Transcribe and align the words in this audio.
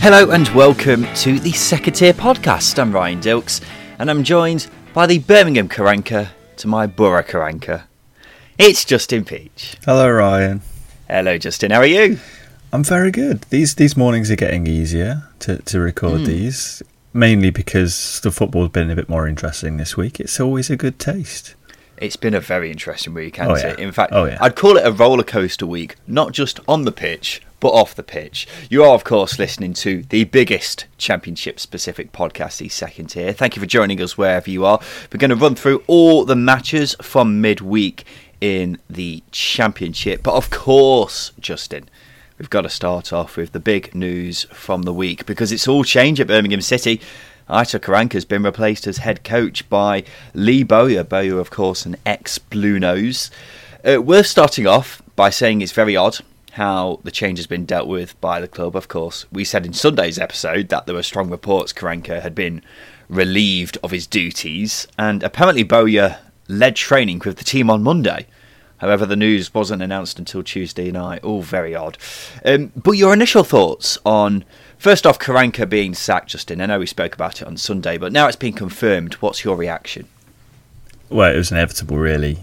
Hello 0.00 0.30
and 0.30 0.48
welcome 0.50 1.06
to 1.16 1.38
the 1.38 1.52
Second 1.52 1.94
Tier 1.94 2.12
Podcast. 2.12 2.78
I'm 2.78 2.92
Ryan 2.92 3.20
Dilks 3.20 3.60
and 3.98 4.10
I'm 4.10 4.24
joined 4.24 4.68
by 4.94 5.06
the 5.06 5.18
Birmingham 5.18 5.68
Karanka 5.68 6.28
to 6.56 6.68
my 6.68 6.86
Boro 6.86 7.22
Karanka. 7.22 7.82
It's 8.58 8.84
Justin 8.84 9.24
Peach. 9.24 9.76
Hello, 9.84 10.10
Ryan. 10.10 10.62
Hello, 11.08 11.38
Justin. 11.38 11.70
How 11.70 11.78
are 11.80 11.86
you? 11.86 12.18
I'm 12.72 12.84
very 12.84 13.10
good. 13.10 13.42
These 13.50 13.74
these 13.76 13.96
mornings 13.96 14.30
are 14.30 14.36
getting 14.36 14.66
easier 14.66 15.24
to, 15.40 15.56
to 15.62 15.80
record 15.80 16.20
Mm. 16.22 16.26
these, 16.26 16.82
mainly 17.12 17.50
because 17.50 18.20
the 18.22 18.30
football's 18.30 18.70
been 18.70 18.90
a 18.90 18.96
bit 18.96 19.08
more 19.08 19.26
interesting 19.26 19.76
this 19.76 19.96
week. 19.96 20.20
It's 20.20 20.38
always 20.40 20.70
a 20.70 20.76
good 20.76 20.98
taste. 20.98 21.54
It's 22.00 22.16
been 22.16 22.34
a 22.34 22.40
very 22.40 22.70
interesting 22.70 23.12
week, 23.14 23.36
hasn't 23.36 23.58
Oh, 23.58 23.60
yeah. 23.68 23.72
it? 23.74 23.78
In 23.78 23.92
fact, 23.92 24.12
Oh, 24.14 24.24
yeah. 24.24 24.38
I'd 24.40 24.56
call 24.56 24.76
it 24.78 24.86
a 24.86 24.90
roller 24.90 25.22
coaster 25.22 25.66
week, 25.66 25.96
not 26.06 26.32
just 26.32 26.58
on 26.66 26.84
the 26.84 26.92
pitch, 26.92 27.42
but 27.60 27.68
off 27.68 27.94
the 27.94 28.02
pitch. 28.02 28.48
You 28.70 28.82
are, 28.84 28.94
of 28.94 29.04
course, 29.04 29.38
listening 29.38 29.74
to 29.74 30.02
the 30.08 30.24
biggest 30.24 30.86
championship 30.96 31.60
specific 31.60 32.10
podcast, 32.10 32.56
the 32.56 32.70
second 32.70 33.08
tier. 33.08 33.32
Thank 33.34 33.54
you 33.54 33.60
for 33.60 33.66
joining 33.66 34.00
us 34.00 34.16
wherever 34.16 34.50
you 34.50 34.64
are. 34.64 34.80
We're 35.12 35.18
going 35.18 35.28
to 35.28 35.36
run 35.36 35.54
through 35.54 35.82
all 35.86 36.24
the 36.24 36.34
matches 36.36 36.96
from 37.02 37.42
midweek 37.42 38.04
in 38.40 38.78
the 38.88 39.22
championship. 39.30 40.22
But 40.22 40.34
of 40.36 40.48
course, 40.48 41.32
Justin, 41.38 41.86
we've 42.38 42.48
got 42.48 42.62
to 42.62 42.70
start 42.70 43.12
off 43.12 43.36
with 43.36 43.52
the 43.52 43.60
big 43.60 43.94
news 43.94 44.44
from 44.44 44.84
the 44.84 44.94
week 44.94 45.26
because 45.26 45.52
it's 45.52 45.68
all 45.68 45.84
changed 45.84 46.18
at 46.22 46.28
Birmingham 46.28 46.62
City. 46.62 46.98
Aitor 47.50 47.80
Karanka 47.80 48.14
has 48.14 48.24
been 48.24 48.42
replaced 48.42 48.86
as 48.86 48.98
head 48.98 49.24
coach 49.24 49.68
by 49.68 50.04
Lee 50.34 50.62
Bowyer. 50.62 51.04
Bowyer, 51.04 51.38
of 51.38 51.50
course, 51.50 51.84
an 51.84 51.96
ex 52.06 52.38
Blue 52.38 52.78
Nose. 52.78 53.30
Uh, 53.84 54.00
we're 54.00 54.22
starting 54.22 54.66
off 54.66 55.02
by 55.16 55.30
saying 55.30 55.60
it's 55.60 55.72
very 55.72 55.96
odd 55.96 56.18
how 56.52 57.00
the 57.04 57.10
change 57.10 57.38
has 57.38 57.46
been 57.46 57.64
dealt 57.64 57.88
with 57.88 58.20
by 58.20 58.40
the 58.40 58.48
club. 58.48 58.76
Of 58.76 58.88
course, 58.88 59.26
we 59.32 59.44
said 59.44 59.66
in 59.66 59.72
Sunday's 59.72 60.18
episode 60.18 60.68
that 60.68 60.86
there 60.86 60.94
were 60.94 61.02
strong 61.02 61.30
reports 61.30 61.72
Karanka 61.72 62.22
had 62.22 62.34
been 62.34 62.62
relieved 63.08 63.78
of 63.82 63.90
his 63.90 64.06
duties, 64.06 64.86
and 64.98 65.22
apparently 65.22 65.62
Bowyer 65.62 66.18
led 66.48 66.76
training 66.76 67.22
with 67.24 67.36
the 67.36 67.44
team 67.44 67.70
on 67.70 67.82
Monday. 67.82 68.26
However, 68.78 69.04
the 69.04 69.16
news 69.16 69.52
wasn't 69.52 69.82
announced 69.82 70.18
until 70.18 70.42
Tuesday 70.42 70.90
night. 70.90 71.22
All 71.22 71.42
very 71.42 71.74
odd. 71.74 71.98
Um, 72.44 72.72
but 72.74 72.92
your 72.92 73.12
initial 73.12 73.44
thoughts 73.44 73.98
on 74.06 74.44
first 74.80 75.06
off 75.06 75.18
Karanka 75.18 75.68
being 75.68 75.94
sacked, 75.94 76.30
Justin? 76.30 76.60
I 76.60 76.66
know 76.66 76.78
we 76.78 76.86
spoke 76.86 77.14
about 77.14 77.40
it 77.42 77.46
on 77.46 77.56
Sunday, 77.56 77.98
but 77.98 78.12
now 78.12 78.26
it's 78.26 78.36
been 78.36 78.54
confirmed. 78.54 79.14
What's 79.14 79.44
your 79.44 79.56
reaction? 79.56 80.08
Well, 81.10 81.32
it 81.32 81.36
was 81.36 81.52
inevitable, 81.52 81.98
really. 81.98 82.38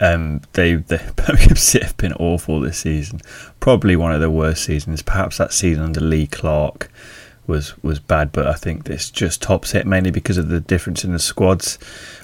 Um, 0.00 0.42
they, 0.52 0.74
the 0.74 1.12
Birmingham 1.16 1.56
City 1.56 1.84
have 1.84 1.96
been 1.96 2.12
awful 2.14 2.60
this 2.60 2.78
season. 2.78 3.20
Probably 3.60 3.96
one 3.96 4.12
of 4.12 4.20
the 4.20 4.30
worst 4.30 4.64
seasons. 4.64 5.02
Perhaps 5.02 5.38
that 5.38 5.52
season 5.52 5.82
under 5.82 6.00
Lee 6.00 6.26
Clark 6.26 6.90
was 7.46 7.76
was 7.82 7.98
bad, 7.98 8.30
but 8.30 8.46
I 8.46 8.54
think 8.54 8.84
this 8.84 9.10
just 9.10 9.42
tops 9.42 9.74
it 9.74 9.86
mainly 9.86 10.12
because 10.12 10.38
of 10.38 10.48
the 10.48 10.60
difference 10.60 11.04
in 11.04 11.12
the 11.12 11.18
squads. 11.18 11.78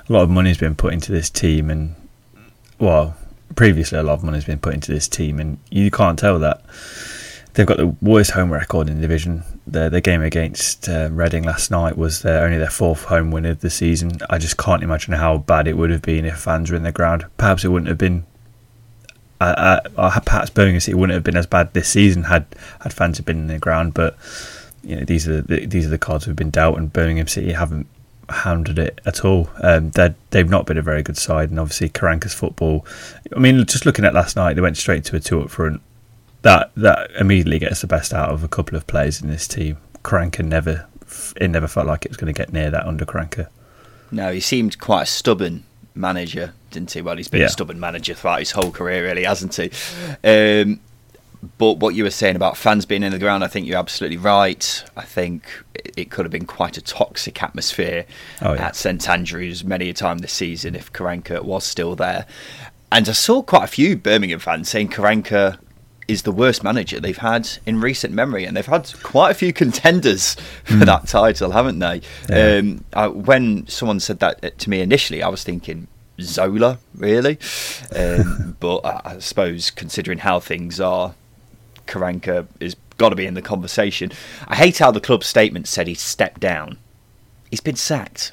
A 0.08 0.12
lot 0.12 0.22
of 0.22 0.30
money's 0.30 0.58
been 0.58 0.76
put 0.76 0.92
into 0.92 1.10
this 1.10 1.28
team, 1.28 1.70
and 1.70 1.94
well, 2.78 3.16
previously 3.56 3.98
a 3.98 4.02
lot 4.02 4.14
of 4.14 4.24
money's 4.24 4.44
been 4.44 4.60
put 4.60 4.74
into 4.74 4.92
this 4.92 5.08
team, 5.08 5.40
and 5.40 5.58
you 5.70 5.90
can't 5.90 6.18
tell 6.18 6.38
that. 6.38 6.62
They've 7.54 7.66
got 7.66 7.78
the 7.78 7.94
worst 8.00 8.30
home 8.32 8.52
record 8.52 8.88
in 8.88 8.96
the 8.96 9.02
division. 9.02 9.42
Their, 9.66 9.90
the 9.90 10.00
game 10.00 10.22
against 10.22 10.88
uh, 10.88 11.08
Reading 11.10 11.42
last 11.42 11.70
night 11.70 11.96
was 11.96 12.22
their, 12.22 12.44
only 12.44 12.58
their 12.58 12.70
fourth 12.70 13.04
home 13.04 13.30
win 13.30 13.44
of 13.44 13.60
the 13.60 13.70
season. 13.70 14.12
I 14.30 14.38
just 14.38 14.56
can't 14.56 14.82
imagine 14.82 15.14
how 15.14 15.38
bad 15.38 15.66
it 15.66 15.76
would 15.76 15.90
have 15.90 16.02
been 16.02 16.24
if 16.24 16.38
fans 16.38 16.70
were 16.70 16.76
in 16.76 16.84
the 16.84 16.92
ground. 16.92 17.26
Perhaps 17.36 17.64
it 17.64 17.68
wouldn't 17.68 17.88
have 17.88 17.98
been. 17.98 18.24
Uh, 19.40 19.80
uh, 19.96 20.20
perhaps 20.20 20.50
Birmingham 20.50 20.80
City 20.80 20.94
wouldn't 20.94 21.14
have 21.14 21.24
been 21.24 21.36
as 21.36 21.46
bad 21.46 21.72
this 21.72 21.88
season 21.88 22.24
had 22.24 22.44
had 22.80 22.92
fans 22.92 23.18
have 23.18 23.26
been 23.26 23.38
in 23.38 23.46
the 23.46 23.58
ground. 23.58 23.94
But 23.94 24.16
you 24.82 24.96
know 24.96 25.04
these 25.04 25.28
are 25.28 25.42
the, 25.42 25.66
these 25.66 25.86
are 25.86 25.90
the 25.90 25.98
cards 25.98 26.26
we've 26.26 26.36
been 26.36 26.50
dealt, 26.50 26.76
and 26.76 26.92
Birmingham 26.92 27.28
City 27.28 27.52
haven't 27.52 27.86
handled 28.28 28.78
it 28.78 29.00
at 29.06 29.24
all. 29.24 29.50
Um, 29.62 29.90
they 29.90 30.14
they've 30.30 30.48
not 30.48 30.66
been 30.66 30.78
a 30.78 30.82
very 30.82 31.02
good 31.02 31.16
side, 31.16 31.50
and 31.50 31.60
obviously 31.60 31.88
Karanka's 31.88 32.34
football. 32.34 32.86
I 33.34 33.38
mean, 33.38 33.64
just 33.66 33.86
looking 33.86 34.04
at 34.04 34.14
last 34.14 34.36
night, 34.36 34.54
they 34.54 34.60
went 34.60 34.76
straight 34.76 35.04
to 35.04 35.16
a 35.16 35.20
two 35.20 35.40
up 35.40 35.50
front. 35.50 35.80
That 36.42 36.70
that 36.76 37.10
immediately 37.18 37.58
gets 37.58 37.80
the 37.80 37.86
best 37.86 38.12
out 38.14 38.30
of 38.30 38.44
a 38.44 38.48
couple 38.48 38.76
of 38.76 38.86
players 38.86 39.20
in 39.20 39.28
this 39.28 39.48
team. 39.48 39.76
Karanka 40.04 40.44
never, 40.44 40.86
it 41.36 41.48
never 41.48 41.66
felt 41.66 41.86
like 41.86 42.04
it 42.04 42.10
was 42.10 42.16
going 42.16 42.32
to 42.32 42.38
get 42.38 42.52
near 42.52 42.70
that 42.70 42.86
under 42.86 43.04
Karanka. 43.04 43.48
No, 44.10 44.32
he 44.32 44.40
seemed 44.40 44.78
quite 44.78 45.02
a 45.02 45.06
stubborn 45.06 45.64
manager, 45.94 46.54
didn't 46.70 46.92
he? 46.92 47.02
Well, 47.02 47.16
he's 47.16 47.28
been 47.28 47.40
Yeah. 47.40 47.46
a 47.48 47.50
stubborn 47.50 47.80
manager 47.80 48.14
throughout 48.14 48.38
his 48.38 48.52
whole 48.52 48.70
career, 48.70 49.04
really, 49.04 49.24
hasn't 49.24 49.56
he? 49.56 49.70
Um, 50.24 50.80
but 51.58 51.74
what 51.78 51.94
you 51.94 52.04
were 52.04 52.10
saying 52.10 52.36
about 52.36 52.56
fans 52.56 52.86
being 52.86 53.02
in 53.02 53.12
the 53.12 53.18
ground, 53.18 53.44
I 53.44 53.48
think 53.48 53.66
you're 53.66 53.78
absolutely 53.78 54.16
right. 54.16 54.84
I 54.96 55.02
think 55.02 55.44
it- 55.74 55.92
it 55.96 56.10
could 56.10 56.24
have 56.24 56.32
been 56.32 56.46
quite 56.46 56.76
a 56.76 56.80
toxic 56.80 57.42
atmosphere 57.42 58.06
Oh, 58.40 58.54
yeah. 58.54 58.66
at 58.68 58.76
St 58.76 59.08
Andrews 59.08 59.62
many 59.64 59.88
a 59.90 59.92
time 59.94 60.18
this 60.18 60.32
season 60.32 60.74
if 60.74 60.92
Karanka 60.92 61.42
was 61.44 61.64
still 61.64 61.94
there. 61.96 62.26
And 62.90 63.08
I 63.08 63.12
saw 63.12 63.42
quite 63.42 63.64
a 63.64 63.68
few 63.68 63.96
Birmingham 63.96 64.38
fans 64.40 64.68
saying 64.70 64.88
Karanka 64.88 65.58
is 66.08 66.22
the 66.22 66.32
worst 66.32 66.64
manager 66.64 66.98
they've 66.98 67.18
had 67.18 67.48
in 67.66 67.80
recent 67.80 68.14
memory, 68.14 68.44
and 68.44 68.56
they've 68.56 68.66
had 68.66 68.90
quite 69.02 69.30
a 69.30 69.34
few 69.34 69.52
contenders 69.52 70.34
for 70.64 70.84
that 70.84 71.06
title, 71.06 71.52
haven't 71.52 71.78
they? 71.78 72.00
Yeah. 72.28 72.56
Um, 72.56 72.84
I, 72.94 73.06
when 73.08 73.66
someone 73.68 74.00
said 74.00 74.18
that 74.20 74.58
to 74.58 74.70
me 74.70 74.80
initially, 74.80 75.22
I 75.22 75.28
was 75.28 75.44
thinking 75.44 75.86
Zola, 76.20 76.78
really. 76.94 77.38
Um, 77.94 78.56
but 78.60 78.78
I, 78.78 79.00
I 79.04 79.18
suppose 79.18 79.70
considering 79.70 80.18
how 80.18 80.40
things 80.40 80.80
are, 80.80 81.14
Karanka 81.86 82.46
has 82.60 82.74
got 82.96 83.10
to 83.10 83.16
be 83.16 83.26
in 83.26 83.34
the 83.34 83.42
conversation. 83.42 84.10
I 84.46 84.56
hate 84.56 84.78
how 84.78 84.90
the 84.90 85.00
club 85.00 85.24
statement 85.24 85.68
said 85.68 85.86
he 85.86 85.94
stepped 85.94 86.40
down. 86.40 86.78
He's 87.50 87.60
been 87.60 87.76
sacked. 87.76 88.32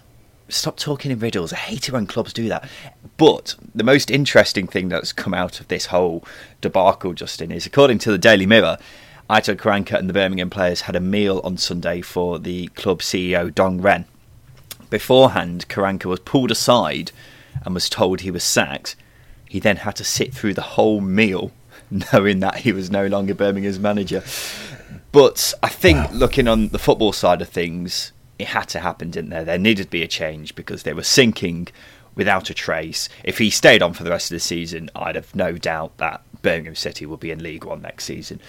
Stop 0.49 0.77
talking 0.77 1.11
in 1.11 1.19
riddles. 1.19 1.53
I 1.53 1.57
hate 1.57 1.87
it 1.87 1.91
when 1.91 2.05
clubs 2.05 2.33
do 2.33 2.49
that. 2.49 2.69
But 3.17 3.55
the 3.73 3.83
most 3.83 4.11
interesting 4.11 4.67
thing 4.67 4.89
that's 4.89 5.13
come 5.13 5.33
out 5.33 5.59
of 5.59 5.67
this 5.69 5.87
whole 5.87 6.23
debacle, 6.61 7.13
Justin, 7.13 7.51
is 7.51 7.65
according 7.65 7.99
to 7.99 8.11
the 8.11 8.17
Daily 8.17 8.45
Mirror, 8.45 8.77
Aitor 9.29 9.55
Karanka 9.55 9.97
and 9.97 10.09
the 10.09 10.13
Birmingham 10.13 10.49
players 10.49 10.81
had 10.81 10.95
a 10.95 10.99
meal 10.99 11.41
on 11.43 11.57
Sunday 11.57 12.01
for 12.01 12.37
the 12.37 12.67
club 12.67 13.01
CEO 13.01 13.53
Dong 13.53 13.81
Ren. 13.81 14.05
Beforehand, 14.89 15.67
Karanka 15.67 16.05
was 16.05 16.19
pulled 16.19 16.51
aside 16.51 17.11
and 17.63 17.73
was 17.73 17.89
told 17.89 18.21
he 18.21 18.31
was 18.31 18.43
sacked. 18.43 18.95
He 19.49 19.59
then 19.59 19.77
had 19.77 19.95
to 19.95 20.03
sit 20.03 20.33
through 20.33 20.53
the 20.53 20.61
whole 20.61 21.01
meal 21.01 21.51
knowing 22.13 22.39
that 22.41 22.57
he 22.57 22.71
was 22.71 22.91
no 22.91 23.07
longer 23.07 23.33
Birmingham's 23.33 23.79
manager. 23.79 24.23
But 25.11 25.53
I 25.63 25.69
think 25.69 26.11
looking 26.11 26.47
on 26.47 26.69
the 26.69 26.79
football 26.79 27.13
side 27.13 27.41
of 27.41 27.49
things, 27.49 28.11
it 28.37 28.47
had 28.47 28.67
to 28.69 28.81
happen, 28.81 29.11
didn't 29.11 29.29
there? 29.29 29.45
There 29.45 29.57
needed 29.57 29.85
to 29.85 29.89
be 29.89 30.03
a 30.03 30.07
change 30.07 30.55
because 30.55 30.83
they 30.83 30.93
were 30.93 31.03
sinking 31.03 31.69
without 32.15 32.49
a 32.49 32.53
trace. 32.53 33.09
If 33.23 33.37
he 33.37 33.49
stayed 33.49 33.81
on 33.81 33.93
for 33.93 34.03
the 34.03 34.09
rest 34.09 34.31
of 34.31 34.35
the 34.35 34.39
season, 34.39 34.89
I'd 34.95 35.15
have 35.15 35.35
no 35.35 35.53
doubt 35.53 35.97
that 35.97 36.21
Birmingham 36.41 36.75
City 36.75 37.05
will 37.05 37.17
be 37.17 37.31
in 37.31 37.43
League 37.43 37.65
One 37.65 37.81
next 37.81 38.05
season. 38.05 38.39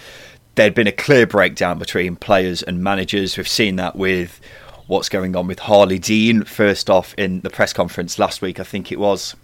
There'd 0.55 0.73
been 0.73 0.87
a 0.87 0.91
clear 0.91 1.27
breakdown 1.27 1.77
between 1.77 2.15
players 2.15 2.63
and 2.63 2.83
managers. 2.83 3.37
We've 3.37 3.47
seen 3.47 3.75
that 3.75 3.95
with 3.95 4.39
what's 4.87 5.09
going 5.09 5.35
on 5.35 5.47
with 5.47 5.59
Harley 5.59 5.99
Dean. 5.99 6.43
First 6.43 6.89
off, 6.89 7.13
in 7.17 7.41
the 7.41 7.49
press 7.49 7.73
conference 7.73 8.17
last 8.17 8.41
week, 8.41 8.59
I 8.59 8.63
think 8.63 8.91
it 8.91 8.99
was, 8.99 9.35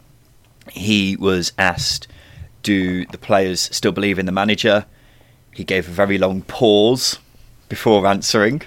he 0.71 1.15
was 1.17 1.51
asked, 1.57 2.07
Do 2.63 3.05
the 3.05 3.17
players 3.17 3.61
still 3.75 3.91
believe 3.91 4.17
in 4.17 4.25
the 4.25 4.31
manager? 4.31 4.85
He 5.53 5.63
gave 5.63 5.87
a 5.87 5.91
very 5.91 6.17
long 6.17 6.41
pause 6.43 7.19
before 7.69 8.07
answering. 8.07 8.61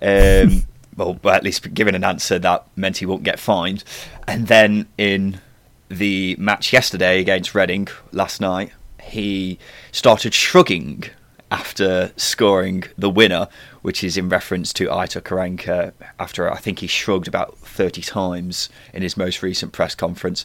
Um, 0.00 0.64
well, 0.96 1.18
at 1.24 1.44
least 1.44 1.74
given 1.74 1.94
an 1.94 2.04
answer 2.04 2.38
that 2.38 2.66
meant 2.76 2.98
he 2.98 3.06
won't 3.06 3.22
get 3.22 3.38
fined. 3.38 3.84
And 4.26 4.46
then 4.46 4.86
in 4.96 5.40
the 5.88 6.36
match 6.38 6.72
yesterday 6.72 7.20
against 7.20 7.54
Reading 7.54 7.88
last 8.12 8.40
night, 8.40 8.72
he 9.02 9.58
started 9.92 10.34
shrugging 10.34 11.04
after 11.50 12.12
scoring 12.16 12.84
the 12.98 13.10
winner, 13.10 13.48
which 13.82 14.02
is 14.02 14.16
in 14.16 14.28
reference 14.28 14.72
to 14.72 14.86
Aitor 14.88 15.20
Karanka 15.20 15.92
after 16.18 16.50
I 16.50 16.56
think 16.56 16.80
he 16.80 16.86
shrugged 16.86 17.28
about 17.28 17.56
30 17.58 18.02
times 18.02 18.68
in 18.92 19.02
his 19.02 19.16
most 19.16 19.42
recent 19.42 19.72
press 19.72 19.94
conference. 19.94 20.44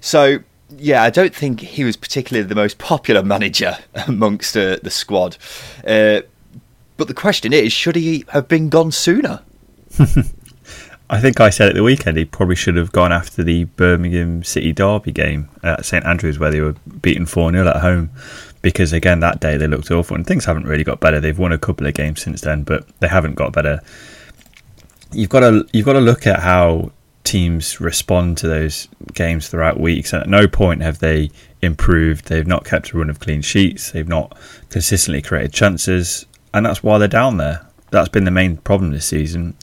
So, 0.00 0.40
yeah, 0.76 1.02
I 1.02 1.10
don't 1.10 1.34
think 1.34 1.60
he 1.60 1.84
was 1.84 1.96
particularly 1.96 2.46
the 2.46 2.54
most 2.54 2.78
popular 2.78 3.22
manager 3.22 3.78
amongst 4.06 4.56
uh, 4.56 4.76
the 4.82 4.90
squad. 4.90 5.36
Uh, 5.86 6.22
but 6.96 7.08
the 7.08 7.14
question 7.14 7.52
is, 7.54 7.72
should 7.72 7.96
he 7.96 8.24
have 8.28 8.46
been 8.46 8.68
gone 8.68 8.92
sooner? 8.92 9.40
I 11.10 11.20
think 11.20 11.40
I 11.40 11.50
said 11.50 11.68
at 11.68 11.74
the 11.74 11.82
weekend 11.82 12.16
he 12.16 12.24
probably 12.24 12.54
should 12.54 12.76
have 12.76 12.92
gone 12.92 13.12
after 13.12 13.42
the 13.42 13.64
Birmingham 13.64 14.44
City 14.44 14.72
Derby 14.72 15.10
game 15.10 15.48
at 15.64 15.84
St 15.84 16.06
Andrews 16.06 16.38
where 16.38 16.52
they 16.52 16.60
were 16.60 16.76
beaten 17.02 17.26
4 17.26 17.50
0 17.50 17.66
at 17.66 17.76
home. 17.76 18.10
Because 18.62 18.92
again, 18.92 19.18
that 19.20 19.40
day 19.40 19.56
they 19.56 19.66
looked 19.66 19.90
awful 19.90 20.14
and 20.14 20.24
things 20.24 20.44
haven't 20.44 20.66
really 20.66 20.84
got 20.84 21.00
better. 21.00 21.18
They've 21.18 21.38
won 21.38 21.50
a 21.50 21.58
couple 21.58 21.86
of 21.88 21.94
games 21.94 22.22
since 22.22 22.42
then, 22.42 22.62
but 22.62 22.86
they 23.00 23.08
haven't 23.08 23.34
got 23.34 23.52
better. 23.52 23.80
You've 25.12 25.30
got 25.30 25.40
to 25.40 25.66
you've 25.72 25.86
got 25.86 25.94
to 25.94 26.00
look 26.00 26.28
at 26.28 26.38
how 26.38 26.92
teams 27.24 27.80
respond 27.80 28.38
to 28.38 28.46
those 28.46 28.86
games 29.12 29.48
throughout 29.48 29.80
weeks. 29.80 30.12
And 30.12 30.22
at 30.22 30.28
no 30.28 30.46
point 30.46 30.82
have 30.82 31.00
they 31.00 31.30
improved. 31.60 32.28
They've 32.28 32.46
not 32.46 32.64
kept 32.64 32.92
a 32.92 32.98
run 32.98 33.10
of 33.10 33.18
clean 33.18 33.42
sheets. 33.42 33.90
They've 33.90 34.06
not 34.06 34.38
consistently 34.68 35.22
created 35.22 35.52
chances, 35.52 36.26
and 36.54 36.64
that's 36.64 36.84
why 36.84 36.98
they're 36.98 37.08
down 37.08 37.38
there. 37.38 37.66
That's 37.90 38.08
been 38.08 38.24
the 38.24 38.30
main 38.30 38.58
problem 38.58 38.92
this 38.92 39.06
season 39.06 39.56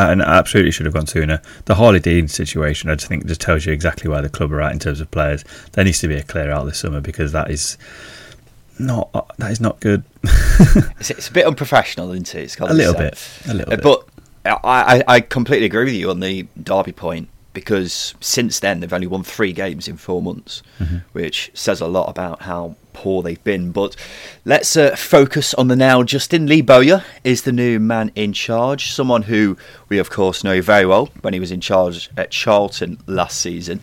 Uh, 0.00 0.12
and 0.12 0.22
absolutely 0.22 0.70
should 0.70 0.86
have 0.86 0.94
gone 0.94 1.06
sooner. 1.06 1.42
The 1.66 1.74
Harley 1.74 2.00
Dean 2.00 2.26
situation, 2.26 2.88
I 2.88 2.94
just 2.94 3.06
think, 3.06 3.26
just 3.26 3.42
tells 3.42 3.66
you 3.66 3.72
exactly 3.74 4.08
where 4.08 4.22
the 4.22 4.30
club 4.30 4.50
are 4.50 4.62
at 4.62 4.72
in 4.72 4.78
terms 4.78 4.98
of 4.98 5.10
players. 5.10 5.44
There 5.72 5.84
needs 5.84 5.98
to 5.98 6.08
be 6.08 6.14
a 6.14 6.22
clear 6.22 6.50
out 6.50 6.64
this 6.64 6.78
summer 6.78 7.02
because 7.02 7.32
that 7.32 7.50
is 7.50 7.76
not 8.78 9.10
uh, 9.12 9.20
that 9.36 9.50
is 9.50 9.60
not 9.60 9.78
good. 9.80 10.02
it's, 10.24 11.10
it's, 11.10 11.28
a 11.28 11.32
bit 11.32 11.44
unprofessional, 11.44 12.12
isn't 12.12 12.34
it? 12.34 12.58
a 12.60 12.72
little 12.72 12.94
bit, 12.94 13.28
a 13.46 13.52
little 13.52 13.74
uh, 13.74 13.76
bit. 13.76 13.82
But 13.82 14.08
I, 14.64 15.04
I 15.06 15.20
completely 15.20 15.66
agree 15.66 15.84
with 15.84 15.92
you 15.92 16.08
on 16.08 16.20
the 16.20 16.46
Derby 16.62 16.92
point 16.92 17.28
because 17.52 18.14
since 18.20 18.60
then 18.60 18.80
they've 18.80 18.92
only 18.92 19.06
won 19.06 19.22
three 19.22 19.52
games 19.52 19.88
in 19.88 19.96
four 19.96 20.22
months, 20.22 20.62
mm-hmm. 20.78 20.98
which 21.12 21.50
says 21.54 21.80
a 21.80 21.86
lot 21.86 22.08
about 22.08 22.42
how 22.42 22.76
poor 22.92 23.22
they've 23.22 23.42
been. 23.42 23.72
But 23.72 23.96
let's 24.44 24.76
uh, 24.76 24.94
focus 24.96 25.54
on 25.54 25.68
the 25.68 25.76
now. 25.76 26.02
Justin 26.02 26.46
Lee 26.46 26.62
Bowyer 26.62 27.04
is 27.24 27.42
the 27.42 27.52
new 27.52 27.78
man 27.80 28.12
in 28.14 28.32
charge, 28.32 28.92
someone 28.92 29.22
who 29.22 29.56
we, 29.88 29.98
of 29.98 30.10
course, 30.10 30.44
know 30.44 30.60
very 30.60 30.86
well 30.86 31.06
when 31.22 31.34
he 31.34 31.40
was 31.40 31.50
in 31.50 31.60
charge 31.60 32.10
at 32.16 32.30
Charlton 32.30 32.98
last 33.06 33.40
season. 33.40 33.80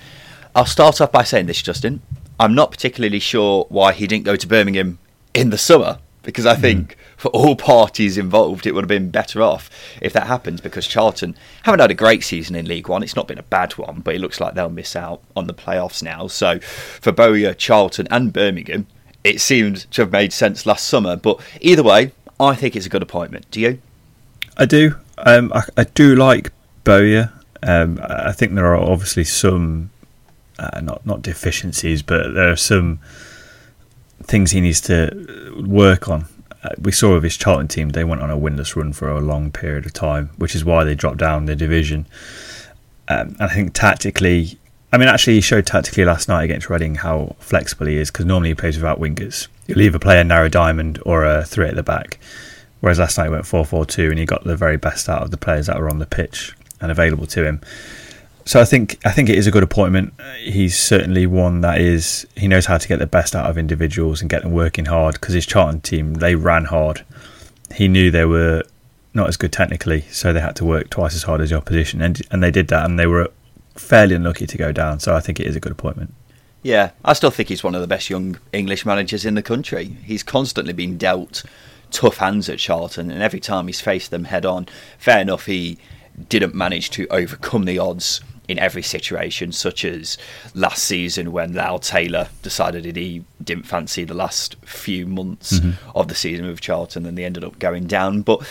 I'll 0.56 0.66
start 0.66 1.02
off 1.02 1.12
by 1.12 1.24
saying 1.24 1.46
this, 1.46 1.62
Justin. 1.62 2.02
I'm 2.40 2.56
not 2.56 2.72
particularly 2.72 3.20
sure 3.20 3.66
why 3.70 3.94
he 3.94 4.08
didn't 4.08 4.26
go 4.26 4.36
to 4.36 4.48
Birmingham 4.48 5.00
in 5.34 5.50
the 5.50 5.58
summer 5.58 6.00
because 6.24 6.46
I 6.46 6.56
think. 6.56 6.97
For 7.18 7.30
all 7.30 7.56
parties 7.56 8.16
involved, 8.16 8.68
it 8.68 8.76
would 8.76 8.84
have 8.84 8.88
been 8.88 9.10
better 9.10 9.42
off 9.42 9.72
if 10.02 10.14
that 10.14 10.28
happens 10.28 10.62
because 10.62 10.88
Charlton 10.88 11.36
haven't 11.64 11.80
had 11.80 11.90
a 11.90 11.96
great 11.96 12.24
season 12.24 12.56
in 12.56 12.68
League 12.68 12.88
One. 12.88 13.02
It's 13.02 13.16
not 13.16 13.28
been 13.28 13.40
a 13.40 13.44
bad 13.44 13.74
one, 13.74 14.02
but 14.02 14.14
it 14.14 14.22
looks 14.22 14.40
like 14.40 14.54
they'll 14.54 14.70
miss 14.70 14.96
out 14.96 15.24
on 15.36 15.48
the 15.48 15.54
playoffs 15.54 16.04
now. 16.04 16.28
So 16.28 16.60
for 16.60 17.12
Bowyer, 17.12 17.56
Charlton, 17.56 18.08
and 18.12 18.32
Birmingham, 18.32 18.86
it 19.24 19.42
seemed 19.42 19.92
to 19.92 20.04
have 20.04 20.12
made 20.12 20.32
sense 20.32 20.68
last 20.68 20.88
summer. 20.88 21.16
But 21.16 21.42
either 21.60 21.82
way, 21.82 22.12
I 22.40 22.54
think 22.54 22.76
it's 22.76 22.86
a 22.86 22.90
good 22.90 23.02
appointment. 23.02 23.50
Do 23.50 23.62
you? 23.62 23.82
I 24.56 24.66
do. 24.66 24.96
Um, 25.18 25.52
I, 25.54 25.64
I, 25.76 25.84
do 25.86 26.16
like 26.16 26.52
Bowyer. 26.84 27.34
Um, 27.64 28.00
I 28.04 28.32
think 28.32 28.54
there 28.54 28.68
are 28.68 28.76
obviously 28.76 29.24
some, 29.24 29.90
uh, 30.60 30.82
not 30.82 31.04
not 31.04 31.24
deficiencies, 31.24 32.04
but 32.04 32.36
there 32.36 32.52
are 32.52 32.56
some 32.56 33.00
things 34.22 34.52
he 34.52 34.62
needs 34.62 34.82
to 34.82 35.64
work 35.66 36.08
on 36.08 36.28
we 36.80 36.92
saw 36.92 37.16
with 37.16 37.24
his 37.24 37.38
Charlton 37.38 37.68
team, 37.68 37.90
they 37.90 38.04
went 38.04 38.22
on 38.22 38.30
a 38.30 38.38
winless 38.38 38.76
run 38.76 38.94
for 38.94 39.10
a 39.10 39.20
long 39.20 39.52
period 39.52 39.86
of 39.86 39.94
time, 39.94 40.30
which 40.38 40.56
is 40.56 40.66
why 40.66 40.84
they 40.84 40.96
dropped 40.96 41.18
down 41.18 41.46
the 41.46 41.56
division. 41.56 42.08
Um, 43.08 43.36
and 43.40 43.44
I 43.44 43.48
think 43.48 43.74
tactically, 43.74 44.58
I 44.92 44.98
mean, 44.98 45.08
actually, 45.08 45.36
he 45.36 45.42
showed 45.42 45.66
tactically 45.66 46.06
last 46.06 46.28
night 46.28 46.44
against 46.44 46.70
Reading 46.70 46.96
how 46.96 47.36
flexible 47.40 47.88
he 47.88 47.98
is 47.98 48.10
because 48.10 48.26
normally 48.26 48.50
he 48.50 48.56
plays 48.56 48.78
without 48.78 49.00
wingers. 49.00 49.48
You'll 49.68 49.82
either 49.82 50.00
play 50.00 50.20
a 50.20 50.24
narrow 50.24 50.50
diamond 50.50 51.02
or 51.06 51.26
a 51.26 51.44
three 51.44 51.68
at 51.68 51.76
the 51.76 51.84
back. 51.84 52.20
Whereas 52.80 53.00
last 53.00 53.18
night 53.18 53.26
he 53.26 53.32
went 53.32 53.46
4 53.46 53.66
4 53.66 53.86
2 53.86 54.10
and 54.10 54.20
he 54.20 54.26
got 54.26 54.44
the 54.44 54.56
very 54.56 54.78
best 54.78 55.10
out 55.10 55.24
of 55.24 55.32
the 55.32 55.38
players 55.38 55.68
that 55.68 55.80
were 55.80 55.90
on 55.90 56.00
the 56.00 56.06
pitch 56.06 56.56
and 56.80 56.92
available 56.92 57.26
to 57.28 57.46
him. 57.46 57.62
So 58.48 58.62
I 58.62 58.64
think 58.64 58.98
I 59.06 59.12
think 59.12 59.28
it 59.28 59.38
is 59.38 59.46
a 59.46 59.52
good 59.52 59.62
appointment. 59.62 60.14
He's 60.40 60.80
certainly 60.80 61.28
one 61.28 61.60
that 61.62 61.82
is 61.82 62.26
he 62.38 62.48
knows 62.48 62.66
how 62.66 62.78
to 62.78 62.88
get 62.88 62.98
the 62.98 63.06
best 63.06 63.36
out 63.36 63.50
of 63.50 63.58
individuals 63.58 64.22
and 64.22 64.30
get 64.30 64.44
them 64.44 64.54
working 64.54 64.86
hard 64.86 65.16
because 65.16 65.34
his 65.34 65.46
Charlton 65.46 65.82
team 65.82 66.14
they 66.14 66.34
ran 66.34 66.64
hard. 66.64 67.04
He 67.76 67.90
knew 67.90 68.10
they 68.10 68.24
were 68.24 68.64
not 69.14 69.28
as 69.28 69.36
good 69.36 69.52
technically, 69.52 70.02
so 70.12 70.32
they 70.32 70.40
had 70.40 70.56
to 70.56 70.66
work 70.66 70.90
twice 70.90 71.14
as 71.14 71.24
hard 71.24 71.42
as 71.42 71.50
the 71.50 71.58
opposition, 71.58 72.02
and 72.02 72.22
and 72.32 72.42
they 72.42 72.50
did 72.50 72.70
that, 72.70 72.86
and 72.86 72.98
they 72.98 73.06
were 73.06 73.30
fairly 73.76 74.16
unlucky 74.16 74.48
to 74.48 74.58
go 74.58 74.72
down. 74.72 75.02
So 75.02 75.14
I 75.14 75.20
think 75.20 75.42
it 75.42 75.46
is 75.48 75.58
a 75.58 75.60
good 75.60 75.74
appointment. 75.74 76.14
Yeah, 76.64 76.92
I 77.04 77.12
still 77.14 77.32
think 77.32 77.50
he's 77.50 77.66
one 77.66 77.76
of 77.76 77.82
the 77.82 77.88
best 77.88 78.10
young 78.10 78.40
English 78.54 78.86
managers 78.86 79.26
in 79.26 79.36
the 79.36 79.44
country. 79.44 79.98
He's 80.06 80.24
constantly 80.24 80.72
been 80.72 80.98
dealt 80.98 81.44
tough 81.92 82.18
hands 82.18 82.48
at 82.48 82.60
Charlton, 82.60 83.12
and 83.12 83.22
every 83.22 83.42
time 83.42 83.68
he's 83.68 83.82
faced 83.82 84.10
them 84.10 84.24
head 84.24 84.46
on, 84.46 84.68
fair 84.98 85.20
enough, 85.20 85.48
he 85.48 85.78
didn't 86.30 86.56
manage 86.56 86.90
to 86.92 87.08
overcome 87.10 87.66
the 87.66 87.78
odds 87.78 88.22
in 88.48 88.58
every 88.60 88.82
situation, 88.82 89.52
such 89.52 89.84
as 89.84 90.18
last 90.56 90.84
season 90.84 91.32
when 91.32 91.54
Lyle 91.54 91.80
Taylor 91.80 92.30
decided 92.42 92.84
that 92.84 92.96
he 92.96 93.24
didn't 93.44 93.66
fancy 93.66 94.04
the 94.04 94.14
last 94.14 94.56
few 94.64 95.06
months 95.06 95.60
mm-hmm. 95.60 95.90
of 95.96 96.08
the 96.08 96.16
season 96.16 96.48
with 96.48 96.62
Charlton, 96.62 97.06
and 97.06 97.18
they 97.18 97.26
ended 97.26 97.44
up 97.44 97.60
going 97.60 97.88
down. 97.88 98.22
But 98.22 98.48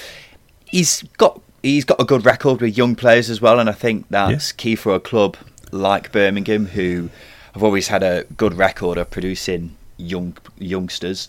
he's 0.67 1.03
got 1.17 1.41
he's 1.63 1.85
got 1.85 2.01
a 2.01 2.05
good 2.05 2.25
record 2.25 2.61
with 2.61 2.77
young 2.77 2.95
players 2.95 3.31
as 3.31 3.41
well, 3.41 3.59
and 3.59 3.69
I 3.69 3.73
think 3.73 4.07
that's 4.11 4.51
yeah. 4.51 4.57
key 4.57 4.77
for 4.77 4.95
a 4.95 5.01
club 5.01 5.37
like 5.73 6.13
Birmingham, 6.13 6.67
who 6.67 7.11
have 7.55 7.63
always 7.63 7.89
had 7.89 8.03
a 8.03 8.25
good 8.37 8.55
record 8.55 8.99
of 8.99 9.11
producing 9.11 9.77
young 9.97 10.37
youngsters. 10.59 11.29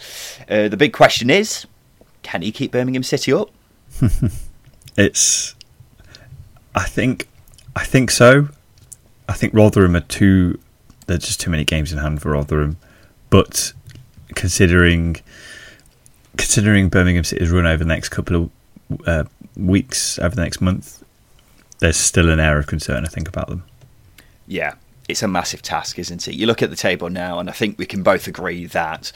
Uh, 0.50 0.68
the 0.68 0.78
big 0.78 0.94
question 0.94 1.30
is, 1.30 1.66
can 2.22 2.42
he 2.42 2.52
keep 2.52 2.72
Birmingham 2.72 3.04
City 3.04 3.31
up? 3.31 3.50
it's, 4.98 5.56
I 6.75 6.84
think, 6.84 7.28
I 7.75 7.86
think 7.86 8.12
so. 8.12 8.50
I 9.29 9.33
think 9.33 9.53
Rotherham 9.53 9.95
are 9.95 10.01
too. 10.01 10.59
There's 11.06 11.24
just 11.24 11.39
too 11.39 11.50
many 11.50 11.63
games 11.63 11.91
in 11.91 12.00
hand 12.00 12.21
for 12.21 12.31
Rotherham, 12.31 12.78
but 13.30 13.73
considering 14.35 15.18
considering 16.37 16.90
Birmingham 16.90 17.23
City's 17.23 17.49
run 17.49 17.66
over 17.66 17.83
the 17.83 17.87
next 17.87 18.09
couple 18.09 18.35
of 18.35 19.07
uh, 19.07 19.23
weeks, 19.56 20.19
over 20.19 20.35
the 20.35 20.44
next 20.44 20.61
month, 20.61 21.04
there's 21.80 21.97
still 21.97 22.30
an 22.30 22.40
air 22.40 22.57
of 22.57 22.68
concern. 22.68 23.06
I 23.06 23.09
think 23.09 23.28
about 23.28 23.47
them. 23.47 23.63
Yeah, 24.47 24.75
it's 25.07 25.23
a 25.23 25.28
massive 25.28 25.61
task, 25.61 25.99
isn't 25.99 26.28
it? 26.28 26.35
You 26.35 26.45
look 26.45 26.61
at 26.61 26.69
the 26.69 26.75
table 26.75 27.09
now, 27.09 27.40
and 27.40 27.49
I 27.49 27.54
think 27.54 27.78
we 27.78 27.85
can 27.85 28.04
both 28.04 28.28
agree 28.28 28.66
that 28.68 29.11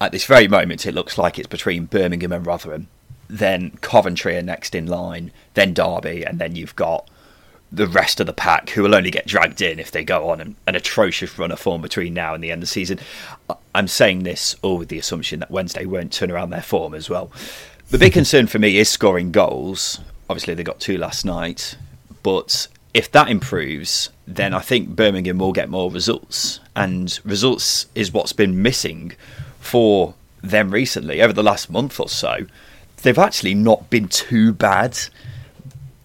at 0.00 0.12
this 0.12 0.24
very 0.24 0.48
moment 0.48 0.86
it 0.86 0.94
looks 0.94 1.18
like 1.18 1.38
it's 1.38 1.48
between 1.48 1.86
Birmingham 1.86 2.32
and 2.32 2.46
Rotherham. 2.46 2.88
Then 3.28 3.72
Coventry 3.80 4.36
are 4.36 4.42
next 4.42 4.74
in 4.74 4.86
line, 4.86 5.32
then 5.54 5.74
Derby, 5.74 6.24
and 6.24 6.38
then 6.38 6.56
you've 6.56 6.76
got 6.76 7.08
the 7.70 7.86
rest 7.86 8.20
of 8.20 8.26
the 8.26 8.32
pack 8.32 8.70
who 8.70 8.82
will 8.82 8.94
only 8.94 9.10
get 9.10 9.26
dragged 9.26 9.60
in 9.60 9.78
if 9.78 9.90
they 9.90 10.02
go 10.02 10.30
on 10.30 10.40
an, 10.40 10.56
an, 10.66 10.74
atrocious 10.74 11.38
run 11.38 11.52
of 11.52 11.60
form 11.60 11.82
between 11.82 12.14
now 12.14 12.34
and 12.34 12.42
the 12.42 12.50
end 12.50 12.62
of 12.62 12.68
the 12.68 12.72
season. 12.72 12.98
I'm 13.74 13.88
saying 13.88 14.22
this 14.22 14.56
all 14.62 14.78
with 14.78 14.88
the 14.88 14.98
assumption 14.98 15.40
that 15.40 15.50
Wednesday 15.50 15.84
won't 15.84 16.12
turn 16.12 16.30
around 16.30 16.50
their 16.50 16.62
form 16.62 16.94
as 16.94 17.10
well. 17.10 17.30
The 17.90 17.98
big 17.98 18.14
concern 18.14 18.46
for 18.46 18.58
me 18.58 18.78
is 18.78 18.88
scoring 18.88 19.32
goals. 19.32 20.00
Obviously, 20.30 20.54
they 20.54 20.62
got 20.62 20.80
two 20.80 20.98
last 20.98 21.24
night, 21.24 21.76
but 22.22 22.68
if 22.94 23.10
that 23.12 23.28
improves, 23.28 24.10
then 24.26 24.54
I 24.54 24.60
think 24.60 24.88
Birmingham 24.88 25.38
will 25.38 25.52
get 25.52 25.68
more 25.68 25.90
results, 25.90 26.60
and 26.74 27.18
results 27.24 27.86
is 27.94 28.12
what's 28.12 28.32
been 28.32 28.62
missing 28.62 29.12
for 29.60 30.14
them 30.42 30.70
recently 30.70 31.22
over 31.22 31.32
the 31.32 31.42
last 31.42 31.70
month 31.70 32.00
or 32.00 32.08
so. 32.08 32.46
They've 33.02 33.18
actually 33.18 33.54
not 33.54 33.90
been 33.90 34.08
too 34.08 34.52
bad 34.52 34.98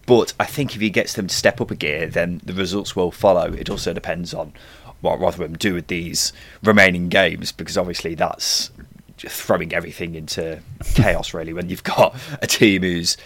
but 0.05 0.33
I 0.39 0.45
think 0.45 0.75
if 0.75 0.81
he 0.81 0.89
gets 0.89 1.13
them 1.13 1.27
to 1.27 1.35
step 1.35 1.61
up 1.61 1.71
a 1.71 1.75
gear, 1.75 2.07
then 2.07 2.41
the 2.43 2.53
results 2.53 2.95
will 2.95 3.11
follow. 3.11 3.53
It 3.53 3.69
also 3.69 3.93
depends 3.93 4.33
on 4.33 4.53
what 5.01 5.19
Rotherham 5.19 5.57
do 5.57 5.73
with 5.73 5.87
these 5.87 6.33
remaining 6.63 7.09
games, 7.09 7.51
because 7.51 7.77
obviously 7.77 8.15
that's 8.15 8.71
throwing 9.17 9.73
everything 9.73 10.15
into 10.15 10.59
chaos, 10.95 11.33
really, 11.33 11.53
when 11.53 11.69
you've 11.69 11.83
got 11.83 12.15
a 12.41 12.47
team 12.47 12.81
who's 12.81 13.17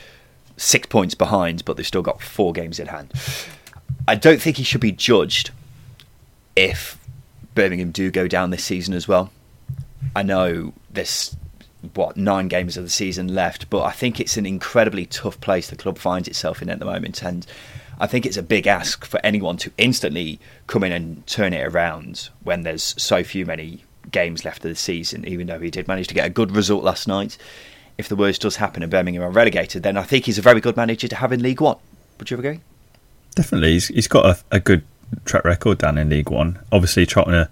six 0.58 0.88
points 0.88 1.16
behind, 1.16 1.64
but 1.66 1.78
they've 1.78 1.88
still 1.88 2.02
got 2.02 2.22
four 2.22 2.54
games 2.54 2.80
in 2.80 2.88
hand. 2.88 3.12
I 4.08 4.16
don't 4.16 4.42
think 4.42 4.58
he 4.58 4.64
should 4.64 4.82
be 4.82 4.92
judged 4.92 5.52
if 6.56 6.98
Birmingham 7.54 7.92
do 7.92 8.12
go 8.12 8.28
down 8.28 8.50
this 8.50 8.64
season 8.64 8.94
as 8.94 9.08
well. 9.08 9.32
I 10.16 10.24
know 10.24 10.74
this 10.90 11.36
what 11.94 12.18
nine 12.18 12.48
games 12.48 12.78
of 12.78 12.84
the 12.84 12.90
season 12.90 13.34
left, 13.34 13.70
but 13.70 13.84
I 13.84 13.92
think 13.92 14.20
it's 14.20 14.38
an 14.38 14.46
incredibly 14.46 15.06
tough 15.06 15.40
place 15.42 15.70
the 15.70 15.76
club 15.76 15.98
finds 15.98 16.28
itself 16.28 16.62
in 16.62 16.70
at 16.70 16.80
the 16.80 16.86
moment, 16.86 17.24
and 17.24 17.46
I 18.00 18.08
think 18.08 18.26
it's 18.26 18.38
a 18.38 18.44
big 18.44 18.68
ask 18.68 19.06
for 19.06 19.20
anyone 19.24 19.58
to 19.58 19.72
instantly 19.78 20.40
come 20.68 20.84
in 20.84 20.92
and 20.92 21.26
turn 21.28 21.54
it 21.54 21.66
around 21.66 22.30
when 22.44 22.64
there's 22.64 22.94
so 23.02 23.24
few 23.24 23.46
many 23.46 23.84
games 24.12 24.46
left 24.46 24.64
of 24.64 24.70
the 24.70 24.76
season. 24.76 25.28
Even 25.28 25.48
though 25.48 25.60
he 25.60 25.72
did 25.72 25.88
manage 25.88 26.08
to 26.08 26.14
get 26.14 26.26
a 26.26 26.30
good 26.30 26.56
result 26.56 26.84
last 26.84 27.08
night, 27.08 27.38
if 27.98 28.08
the 28.08 28.16
worst 28.16 28.42
does 28.42 28.58
happen 28.58 28.84
and 28.84 28.92
Birmingham 28.92 29.24
are 29.24 29.32
relegated, 29.32 29.84
then 29.84 29.98
I 29.98 30.04
think 30.04 30.26
he's 30.26 30.38
a 30.38 30.44
very 30.44 30.62
good 30.62 30.78
manager 30.78 31.08
to 31.08 31.16
have 31.16 31.32
in 31.32 31.42
League 31.42 31.62
One. 31.62 31.78
Would 32.20 32.30
you 32.30 32.38
agree? 32.38 32.60
Definitely, 33.36 33.74
he's, 33.74 33.88
he's 33.88 34.08
got 34.08 34.26
a, 34.26 34.56
a 34.56 34.60
good 34.60 34.84
track 35.26 35.44
record 35.46 35.80
down 35.80 35.98
in 35.98 36.10
League 36.10 36.30
One. 36.30 36.60
Obviously, 36.72 37.06
Tottenham 37.06 37.48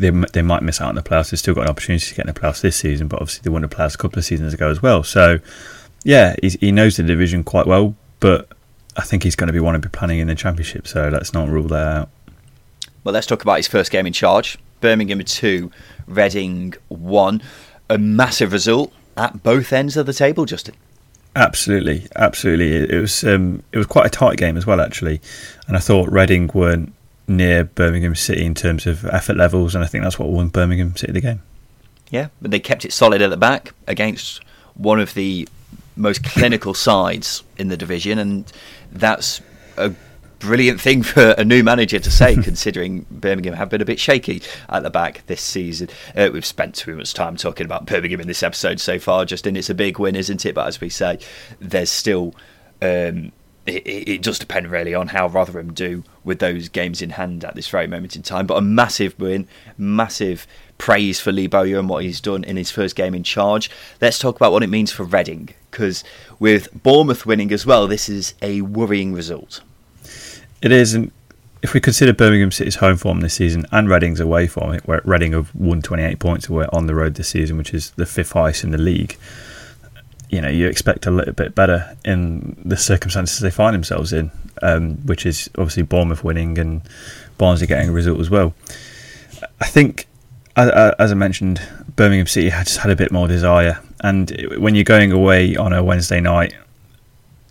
they 0.00 0.10
they 0.32 0.42
might 0.42 0.62
miss 0.62 0.80
out 0.80 0.88
on 0.88 0.94
the 0.94 1.02
playoffs. 1.02 1.30
They've 1.30 1.38
still 1.38 1.54
got 1.54 1.62
an 1.62 1.68
opportunity 1.68 2.04
to 2.06 2.14
get 2.14 2.26
in 2.26 2.32
the 2.32 2.40
playoffs 2.40 2.60
this 2.60 2.76
season, 2.76 3.08
but 3.08 3.20
obviously 3.20 3.42
they 3.44 3.50
won 3.50 3.62
the 3.62 3.68
playoffs 3.68 3.94
a 3.94 3.98
couple 3.98 4.18
of 4.18 4.24
seasons 4.24 4.54
ago 4.54 4.70
as 4.70 4.82
well. 4.82 5.02
So, 5.02 5.38
yeah, 6.04 6.34
he 6.42 6.72
knows 6.72 6.96
the 6.96 7.02
division 7.02 7.44
quite 7.44 7.66
well, 7.66 7.94
but 8.18 8.48
I 8.96 9.02
think 9.02 9.22
he's 9.22 9.36
going 9.36 9.48
to 9.48 9.52
be 9.52 9.60
want 9.60 9.80
to 9.80 9.88
be 9.88 9.92
planning 9.92 10.18
in 10.18 10.26
the 10.26 10.34
championship. 10.34 10.86
So 10.86 11.08
let's 11.08 11.32
not 11.32 11.48
rule 11.48 11.68
that 11.68 11.96
out. 11.96 12.10
Well, 13.04 13.14
let's 13.14 13.26
talk 13.26 13.42
about 13.42 13.56
his 13.56 13.68
first 13.68 13.90
game 13.90 14.06
in 14.06 14.12
charge. 14.12 14.58
Birmingham 14.80 15.22
two, 15.24 15.70
Reading 16.06 16.74
one. 16.88 17.42
A 17.88 17.98
massive 17.98 18.52
result 18.52 18.92
at 19.16 19.42
both 19.42 19.72
ends 19.72 19.96
of 19.96 20.06
the 20.06 20.12
table, 20.12 20.44
Justin. 20.44 20.74
Absolutely, 21.36 22.06
absolutely. 22.16 22.74
It, 22.74 23.00
was 23.00 23.22
um, 23.24 23.62
it 23.72 23.78
was 23.78 23.86
quite 23.86 24.06
a 24.06 24.10
tight 24.10 24.36
game 24.36 24.56
as 24.56 24.66
well, 24.66 24.80
actually, 24.80 25.20
and 25.66 25.76
I 25.76 25.80
thought 25.80 26.10
Reading 26.10 26.50
weren't 26.52 26.92
near 27.28 27.64
Birmingham 27.64 28.14
City 28.14 28.44
in 28.44 28.54
terms 28.54 28.86
of 28.86 29.04
effort 29.06 29.36
levels, 29.36 29.74
and 29.74 29.84
I 29.84 29.86
think 29.86 30.04
that's 30.04 30.18
what 30.18 30.28
won 30.28 30.48
Birmingham 30.48 30.96
City 30.96 31.12
the 31.12 31.20
game. 31.20 31.42
Yeah, 32.10 32.28
but 32.42 32.50
they 32.50 32.60
kept 32.60 32.84
it 32.84 32.92
solid 32.92 33.22
at 33.22 33.30
the 33.30 33.36
back 33.36 33.72
against 33.86 34.42
one 34.74 35.00
of 35.00 35.14
the 35.14 35.48
most 35.96 36.24
clinical 36.24 36.74
sides 36.88 37.42
in 37.56 37.68
the 37.68 37.76
division, 37.76 38.18
and 38.18 38.52
that's 38.92 39.40
a 39.76 39.92
brilliant 40.40 40.80
thing 40.80 41.02
for 41.02 41.34
a 41.38 41.44
new 41.44 41.62
manager 41.62 41.98
to 42.00 42.10
say, 42.10 42.34
considering 42.42 43.06
Birmingham 43.10 43.54
have 43.54 43.68
been 43.68 43.80
a 43.80 43.84
bit 43.84 44.00
shaky 44.00 44.42
at 44.68 44.82
the 44.82 44.90
back 44.90 45.22
this 45.26 45.40
season. 45.40 45.88
Uh, 46.16 46.30
we've 46.32 46.44
spent 46.44 46.74
too 46.74 46.96
much 46.96 47.14
time 47.14 47.36
talking 47.36 47.64
about 47.64 47.86
Birmingham 47.86 48.20
in 48.20 48.26
this 48.26 48.42
episode 48.42 48.80
so 48.80 48.98
far, 48.98 49.24
Justin. 49.24 49.56
It's 49.56 49.70
a 49.70 49.74
big 49.74 49.98
win, 49.98 50.16
isn't 50.16 50.44
it? 50.44 50.54
But 50.54 50.66
as 50.66 50.80
we 50.80 50.88
say, 50.88 51.20
there's 51.60 51.90
still. 51.90 52.34
Um, 52.82 53.32
it, 53.66 54.08
it, 54.08 54.22
does 54.22 54.38
depend 54.38 54.70
really 54.70 54.94
on 54.94 55.08
how 55.08 55.26
Rotherham 55.26 55.72
do 55.72 56.02
with 56.24 56.38
those 56.38 56.68
games 56.68 57.02
in 57.02 57.10
hand 57.10 57.44
at 57.44 57.54
this 57.54 57.68
very 57.68 57.86
moment 57.86 58.16
in 58.16 58.22
time. 58.22 58.46
But 58.46 58.56
a 58.56 58.62
massive 58.62 59.18
win, 59.18 59.46
massive 59.76 60.46
praise 60.78 61.20
for 61.20 61.30
Lee 61.30 61.46
Bowyer 61.46 61.78
and 61.78 61.88
what 61.88 62.02
he's 62.02 62.20
done 62.20 62.42
in 62.44 62.56
his 62.56 62.70
first 62.70 62.96
game 62.96 63.14
in 63.14 63.22
charge. 63.22 63.70
Let's 64.00 64.18
talk 64.18 64.36
about 64.36 64.52
what 64.52 64.62
it 64.62 64.68
means 64.68 64.90
for 64.90 65.04
Reading, 65.04 65.50
because 65.70 66.02
with 66.38 66.68
Bournemouth 66.82 67.26
winning 67.26 67.52
as 67.52 67.66
well, 67.66 67.86
this 67.86 68.08
is 68.08 68.34
a 68.40 68.62
worrying 68.62 69.12
result. 69.12 69.60
It 70.62 70.72
is, 70.72 70.94
and 70.94 71.10
if 71.62 71.74
we 71.74 71.80
consider 71.80 72.12
Birmingham 72.12 72.50
City's 72.50 72.76
home 72.76 72.96
form 72.96 73.20
this 73.20 73.34
season 73.34 73.66
and 73.70 73.88
Reading's 73.88 74.20
away 74.20 74.46
form, 74.46 74.78
where 74.86 75.02
Reading 75.04 75.32
have 75.32 75.54
won 75.54 75.82
28 75.82 76.18
points 76.18 76.48
away 76.48 76.66
on 76.72 76.86
the 76.86 76.94
road 76.94 77.14
this 77.14 77.28
season, 77.28 77.58
which 77.58 77.74
is 77.74 77.90
the 77.90 78.06
fifth 78.06 78.32
highest 78.32 78.64
in 78.64 78.70
the 78.70 78.78
league 78.78 79.18
you 80.30 80.40
know 80.40 80.48
you 80.48 80.66
expect 80.68 81.06
a 81.06 81.10
little 81.10 81.34
bit 81.34 81.54
better 81.54 81.96
in 82.04 82.56
the 82.64 82.76
circumstances 82.76 83.40
they 83.40 83.50
find 83.50 83.74
themselves 83.74 84.12
in, 84.12 84.30
um, 84.62 84.96
which 85.06 85.26
is 85.26 85.50
obviously 85.58 85.82
Bournemouth 85.82 86.24
winning 86.24 86.58
and 86.58 86.82
Barnsley 87.36 87.66
getting 87.66 87.88
a 87.88 87.92
result 87.92 88.20
as 88.20 88.30
well. 88.30 88.54
I 89.60 89.66
think, 89.66 90.06
as 90.56 91.10
I 91.10 91.14
mentioned, 91.14 91.60
Birmingham 91.96 92.26
City 92.26 92.50
had 92.50 92.66
just 92.66 92.78
had 92.78 92.90
a 92.90 92.96
bit 92.96 93.10
more 93.10 93.26
desire, 93.26 93.80
and 94.02 94.30
when 94.56 94.74
you're 94.74 94.84
going 94.84 95.12
away 95.12 95.56
on 95.56 95.72
a 95.72 95.82
Wednesday 95.82 96.20
night, 96.20 96.54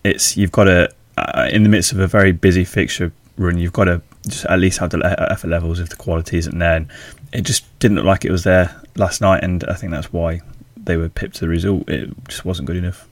it's 0.02 0.36
you've 0.36 0.52
got 0.52 0.64
to 0.64 0.90
uh, 1.18 1.48
in 1.52 1.62
the 1.62 1.68
midst 1.68 1.92
of 1.92 1.98
a 1.98 2.06
very 2.06 2.32
busy 2.32 2.64
fixture 2.64 3.12
run, 3.36 3.58
you've 3.58 3.72
got 3.72 3.84
to 3.84 4.00
just 4.26 4.46
at 4.46 4.58
least 4.58 4.78
have 4.78 4.90
the 4.90 5.26
effort 5.30 5.48
levels 5.48 5.80
if 5.80 5.88
the 5.88 5.96
quality 5.96 6.38
isn't 6.38 6.58
there. 6.58 6.76
And 6.76 6.88
it 7.32 7.42
just 7.42 7.64
didn't 7.78 7.96
look 7.96 8.06
like 8.06 8.24
it 8.24 8.30
was 8.30 8.44
there 8.44 8.74
last 8.96 9.20
night, 9.20 9.42
and 9.42 9.64
I 9.64 9.74
think 9.74 9.92
that's 9.92 10.12
why 10.12 10.40
they 10.84 10.96
were 10.96 11.08
pipped 11.08 11.36
to 11.36 11.40
the 11.40 11.48
result. 11.48 11.88
It 11.88 12.10
just 12.28 12.44
wasn't 12.44 12.66
good 12.66 12.76
enough. 12.76 13.08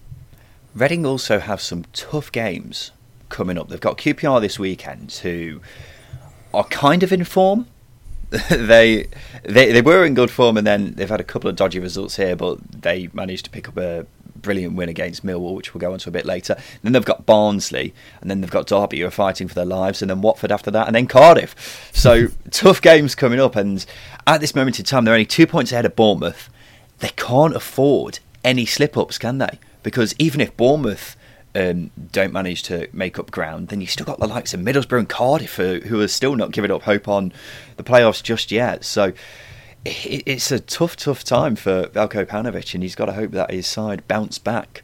Reading 0.75 1.05
also 1.05 1.39
have 1.39 1.61
some 1.61 1.85
tough 1.93 2.31
games 2.31 2.93
coming 3.29 3.59
up. 3.59 3.69
They've 3.69 3.81
got 3.81 3.99
QPR 3.99 4.41
this 4.41 4.59
weekend, 4.59 5.13
who 5.13 5.61
are 6.55 6.65
kind 6.65 7.03
of 7.03 7.13
in 7.13 7.25
form. 7.25 7.67
they, 8.51 9.07
they 9.43 9.73
they 9.73 9.81
were 9.81 10.05
in 10.05 10.15
good 10.15 10.31
form, 10.31 10.57
and 10.57 10.67
then 10.67 10.93
they've 10.95 11.09
had 11.09 11.21
a 11.21 11.25
couple 11.25 11.49
of 11.49 11.57
dodgy 11.57 11.79
results 11.79 12.17
here, 12.17 12.37
but 12.37 12.59
they 12.71 13.09
managed 13.13 13.47
to 13.47 13.51
pick 13.51 13.69
up 13.69 13.77
a 13.79 14.07
brilliant 14.37 14.77
win 14.77 14.89
against 14.89 15.25
Millwall, 15.25 15.55
which 15.55 15.75
we'll 15.75 15.81
go 15.81 15.93
into 15.93 16.09
a 16.09 16.13
bit 16.13 16.27
later. 16.27 16.57
then 16.83 16.93
they've 16.93 17.05
got 17.05 17.27
Barnsley, 17.27 17.95
and 18.21 18.31
then 18.31 18.41
they've 18.41 18.51
got 18.51 18.67
Derby, 18.67 19.01
who 19.01 19.07
are 19.07 19.11
fighting 19.11 19.49
for 19.49 19.55
their 19.55 19.65
lives, 19.65 20.03
and 20.03 20.11
then 20.11 20.21
Watford 20.21 20.53
after 20.53 20.71
that, 20.71 20.87
and 20.87 20.95
then 20.95 21.07
Cardiff. 21.07 21.91
So 21.93 22.29
tough 22.51 22.83
games 22.83 23.15
coming 23.15 23.41
up, 23.41 23.57
and 23.57 23.85
at 24.27 24.41
this 24.41 24.55
moment 24.55 24.79
in 24.79 24.85
time, 24.85 25.05
they're 25.05 25.15
only 25.15 25.27
two 25.27 25.47
points 25.47 25.73
ahead 25.73 25.87
of 25.87 25.97
Bournemouth 25.97 26.51
they 27.01 27.11
can't 27.11 27.55
afford 27.55 28.19
any 28.45 28.67
slip 28.67 28.97
ups, 28.97 29.19
can 29.19 29.39
they? 29.39 29.59
Because 29.83 30.15
even 30.19 30.41
if 30.41 30.57
Bournemouth 30.57 31.17
um, 31.55 31.91
don't 32.13 32.33
manage 32.33 32.63
to 32.65 32.89
make 32.93 33.19
up 33.19 33.31
ground, 33.31 33.69
then 33.69 33.81
you've 33.81 33.91
still 33.91 34.07
got 34.07 34.19
the 34.19 34.27
likes 34.27 34.55
of 34.55 34.61
Middlesbrough 34.61 34.99
and 34.99 35.09
Cardiff 35.09 35.57
who, 35.57 35.81
who 35.81 36.01
are 36.01 36.09
still 36.09 36.37
not 36.37 36.53
giving 36.53 36.71
up 36.71 36.83
hope 36.83 37.09
on 37.09 37.33
the 37.77 37.85
playoffs 37.85 38.23
just 38.23 38.51
yet. 38.51 38.85
So 38.85 39.13
it, 39.85 40.23
it's 40.27 40.51
a 40.51 40.61
tough, 40.61 40.97
tough 40.97 41.25
time 41.25 41.57
for 41.57 41.85
Veljko 41.89 42.27
Paunovic, 42.27 42.75
and 42.75 42.83
he's 42.83 42.95
got 42.95 43.07
to 43.07 43.13
hope 43.13 43.33
that 43.33 43.51
his 43.51 43.67
side 43.67 44.07
bounce 44.09 44.39
back 44.39 44.83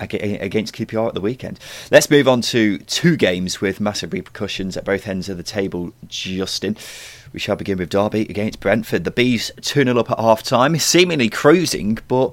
against 0.00 0.74
QPR 0.74 1.08
at 1.08 1.14
the 1.14 1.20
weekend. 1.20 1.58
Let's 1.90 2.10
move 2.10 2.26
on 2.26 2.40
to 2.42 2.78
two 2.78 3.16
games 3.16 3.60
with 3.60 3.80
massive 3.80 4.12
repercussions 4.12 4.76
at 4.76 4.84
both 4.84 5.06
ends 5.06 5.28
of 5.28 5.36
the 5.36 5.42
table, 5.42 5.92
Justin. 6.08 6.76
We 7.32 7.40
shall 7.40 7.56
begin 7.56 7.78
with 7.78 7.90
Derby 7.90 8.22
against 8.22 8.60
Brentford. 8.60 9.04
The 9.04 9.10
Bees 9.10 9.50
2 9.60 9.84
0 9.84 9.98
up 9.98 10.10
at 10.10 10.18
half 10.18 10.42
time, 10.42 10.76
seemingly 10.78 11.28
cruising, 11.28 11.98
but 12.08 12.32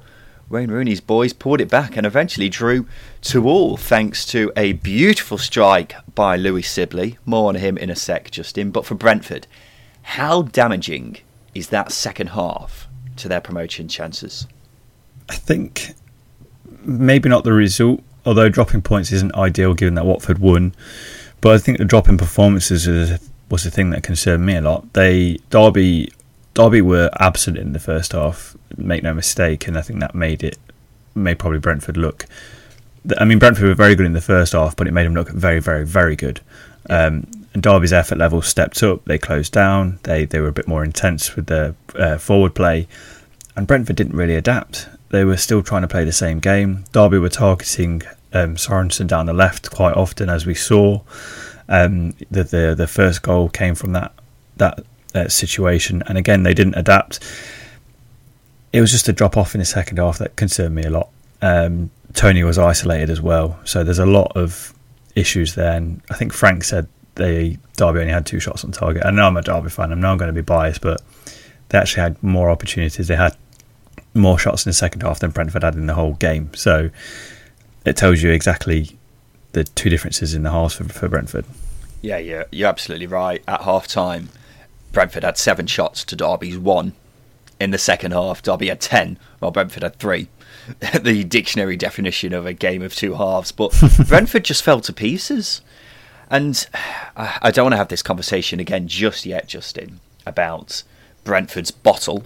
Wayne 0.50 0.72
Rooney's 0.72 1.02
boys 1.02 1.34
pulled 1.34 1.60
it 1.60 1.70
back 1.70 1.98
and 1.98 2.06
eventually 2.06 2.48
drew 2.48 2.88
to 3.22 3.48
all 3.48 3.76
thanks 3.76 4.26
to 4.28 4.52
a 4.56 4.74
beautiful 4.74 5.38
strike 5.38 5.96
by 6.16 6.38
Louis 6.38 6.62
Sibley. 6.62 7.18
More 7.26 7.50
on 7.50 7.56
him 7.56 7.78
in 7.78 7.90
a 7.90 7.96
sec, 7.96 8.32
Justin. 8.32 8.72
But 8.72 8.86
for 8.86 8.96
Brentford, 8.96 9.46
how 10.04 10.44
damaging 10.44 11.18
is 11.54 11.68
that 11.70 11.92
second 11.92 12.28
half 12.28 12.88
to 13.18 13.28
their 13.28 13.42
promotion 13.42 13.90
chances? 13.90 14.48
I 15.30 15.36
think 15.36 15.96
maybe 16.88 17.30
not 17.30 17.44
the 17.44 17.54
result, 17.54 18.02
although 18.26 18.50
dropping 18.50 18.82
points 18.82 19.12
isn't 19.12 19.36
ideal 19.36 19.74
given 19.74 19.96
that 19.96 20.06
Watford 20.06 20.40
won. 20.40 20.74
But 21.42 21.54
I 21.54 21.58
think 21.60 21.78
the 21.78 21.86
drop 21.86 22.10
in 22.10 22.18
performances 22.18 22.88
is 22.88 23.20
was 23.50 23.64
the 23.64 23.72
thing 23.72 23.92
that 23.92 24.04
concerned 24.04 24.46
me 24.46 24.56
a 24.56 24.62
lot. 24.62 24.92
They 24.94 25.38
Derby 25.50 26.12
Derby 26.54 26.82
were 26.82 27.12
absent 27.20 27.58
in 27.58 27.74
the 27.74 27.80
first 27.80 28.14
half. 28.14 28.56
Make 28.76 29.04
no 29.04 29.14
mistake, 29.14 29.68
and 29.68 29.78
I 29.78 29.82
think 29.82 30.00
that 30.00 30.16
made 30.16 30.44
it 30.44 30.58
made 31.14 31.40
probably 31.40 31.60
Brentford 31.60 31.98
look. 31.98 32.26
I 33.18 33.26
mean, 33.26 33.40
Brentford 33.40 33.66
were 33.66 33.76
very 33.76 33.96
good 33.96 34.06
in 34.06 34.14
the 34.14 34.22
first 34.22 34.54
half, 34.54 34.76
but 34.76 34.88
it 34.88 34.92
made 34.92 35.06
them 35.06 35.14
look 35.14 35.30
very, 35.30 35.60
very, 35.60 35.86
very 35.86 36.16
good. 36.16 36.42
Um, 36.90 37.28
and 37.54 37.64
Derby's 37.64 37.94
effort 37.94 38.18
level 38.18 38.42
stepped 38.42 38.82
up. 38.84 39.06
They 39.06 39.18
closed 39.18 39.54
down. 39.54 40.00
They 40.04 40.26
they 40.26 40.40
were 40.40 40.48
a 40.48 40.54
bit 40.54 40.68
more 40.68 40.84
intense 40.84 41.36
with 41.36 41.48
their 41.48 41.76
uh, 41.96 42.18
forward 42.18 42.56
play, 42.56 42.88
and 43.56 43.68
Brentford 43.68 43.96
didn't 43.96 44.16
really 44.16 44.36
adapt. 44.36 44.88
They 45.10 45.24
were 45.24 45.38
still 45.38 45.64
trying 45.64 45.84
to 45.84 45.88
play 45.88 46.04
the 46.04 46.12
same 46.12 46.40
game. 46.40 46.86
Derby 46.92 47.18
were 47.18 47.30
targeting 47.30 48.02
um, 48.34 48.56
Sorensen 48.56 49.08
down 49.08 49.26
the 49.26 49.34
left 49.34 49.72
quite 49.72 49.96
often, 49.96 50.30
as 50.30 50.46
we 50.46 50.54
saw. 50.54 51.02
Um, 51.70 52.12
the, 52.32 52.44
the 52.44 52.76
the 52.78 52.88
first 52.88 53.22
goal 53.22 53.50
came 53.50 53.76
from 53.76 53.94
that 53.94 54.14
that 54.58 54.84
uh, 55.16 55.28
situation, 55.28 56.04
and 56.08 56.18
again 56.18 56.44
they 56.44 56.54
didn't 56.54 56.76
adapt. 56.76 57.20
It 58.74 58.82
was 58.82 58.92
just 58.92 59.08
a 59.08 59.14
drop 59.14 59.38
off 59.38 59.56
in 59.56 59.60
the 59.60 59.66
second 59.66 59.98
half 59.98 60.18
that 60.20 60.36
concerned 60.36 60.76
me 60.76 60.84
a 60.84 60.90
lot. 60.90 61.10
Um, 61.42 61.90
Toney 62.14 62.44
was 62.44 62.58
isolated 62.58 63.10
as 63.10 63.22
well, 63.22 63.60
so 63.64 63.84
there's 63.84 64.00
a 64.00 64.06
lot 64.06 64.32
of 64.36 64.74
issues 65.16 65.56
there. 65.56 65.74
And 65.74 66.02
I 66.10 66.16
think 66.16 66.34
Frank 66.34 66.64
said 66.64 66.88
they 67.16 67.58
Derby 67.76 68.00
only 68.00 68.14
had 68.14 68.26
two 68.26 68.40
shots 68.40 68.64
on 68.64 68.72
target. 68.72 69.06
I 69.06 69.12
know 69.12 69.28
I'm 69.28 69.38
a 69.38 69.42
Derby 69.42 69.70
fan. 69.70 69.92
I'm 69.92 70.02
going 70.02 70.28
to 70.28 70.34
be 70.34 70.42
biased, 70.42 70.82
but 70.82 71.02
they 71.70 71.78
actually 71.78 72.04
had 72.04 72.22
more 72.24 72.50
opportunities. 72.50 73.08
They 73.08 73.16
had 73.16 73.36
more 74.18 74.38
shots 74.40 74.66
in 74.66 74.70
the 74.70 74.74
second 74.74 75.02
half 75.02 75.20
than 75.20 75.32
Brentford 75.32 75.64
had 75.64 75.76
in 75.76 75.88
the 75.88 75.94
whole 75.94 76.14
game. 76.14 76.54
So 76.54 76.90
it 77.86 77.98
tells 77.98 78.22
you 78.22 78.32
exactly 78.32 78.98
the 79.54 79.64
two 79.64 79.90
differences 79.90 80.34
in 80.34 80.44
the 80.44 80.52
halves 80.52 80.76
for, 80.76 80.84
for 80.86 81.08
Brentford. 81.08 81.46
Yeah, 82.02 82.18
yeah, 82.18 82.44
you're 82.52 82.70
absolutely 82.70 83.08
right. 83.08 83.42
At 83.48 83.62
half 83.62 83.88
time, 83.88 84.30
Brentford 84.92 85.24
had 85.24 85.38
seven 85.38 85.68
shots 85.68 86.04
to 86.06 86.16
Derby's 86.16 86.58
one. 86.58 86.94
In 87.60 87.72
the 87.72 87.78
second 87.78 88.12
half, 88.12 88.44
Derby 88.44 88.68
had 88.68 88.82
ten, 88.82 89.18
while 89.40 89.52
Brentford 89.52 89.84
had 89.84 89.96
three. 89.98 90.28
the 91.02 91.24
dictionary 91.24 91.78
definition 91.78 92.34
of 92.34 92.46
a 92.46 92.54
game 92.54 92.82
of 92.82 92.94
two 92.94 93.16
halves. 93.16 93.52
But 93.52 93.74
Brentford 94.08 94.46
just 94.46 94.64
fell 94.64 94.82
to 94.82 94.94
pieces. 94.94 95.62
And 96.30 96.68
I 97.16 97.52
don't 97.52 97.66
want 97.66 97.74
to 97.74 97.78
have 97.78 97.88
this 97.88 98.04
conversation 98.04 98.60
again 98.60 98.88
just 98.88 99.26
yet, 99.26 99.48
Justin, 99.48 100.02
about 100.26 100.84
Brentford's 101.24 101.72
bottle. 101.72 102.26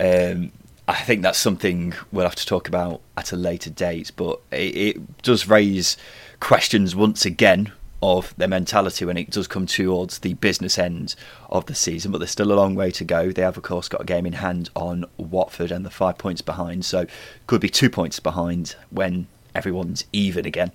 Um, 0.00 0.50
I 0.88 0.94
think 0.94 1.20
that's 1.20 1.38
something 1.38 1.92
we'll 2.10 2.24
have 2.24 2.34
to 2.36 2.46
talk 2.46 2.66
about 2.66 3.02
at 3.14 3.30
a 3.30 3.36
later 3.36 3.68
date, 3.68 4.10
but 4.16 4.40
it, 4.50 4.76
it 4.76 5.22
does 5.22 5.46
raise 5.46 5.98
questions 6.40 6.96
once 6.96 7.26
again 7.26 7.72
of 8.02 8.34
their 8.38 8.48
mentality 8.48 9.04
when 9.04 9.18
it 9.18 9.28
does 9.28 9.46
come 9.46 9.66
towards 9.66 10.20
the 10.20 10.32
business 10.34 10.78
end 10.78 11.14
of 11.50 11.66
the 11.66 11.74
season. 11.74 12.10
But 12.10 12.18
there's 12.18 12.30
still 12.30 12.52
a 12.52 12.54
long 12.54 12.74
way 12.74 12.90
to 12.92 13.04
go. 13.04 13.32
They 13.32 13.42
have, 13.42 13.58
of 13.58 13.64
course, 13.64 13.86
got 13.88 14.00
a 14.00 14.04
game 14.04 14.24
in 14.24 14.34
hand 14.34 14.70
on 14.74 15.04
Watford 15.18 15.70
and 15.70 15.84
the 15.84 15.90
five 15.90 16.16
points 16.16 16.40
behind, 16.40 16.86
so 16.86 17.06
could 17.46 17.60
be 17.60 17.68
two 17.68 17.90
points 17.90 18.18
behind 18.18 18.74
when 18.88 19.26
everyone's 19.54 20.04
even 20.14 20.46
again. 20.46 20.72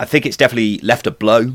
I 0.00 0.06
think 0.06 0.26
it's 0.26 0.36
definitely 0.36 0.78
left 0.78 1.06
a 1.06 1.12
blow 1.12 1.52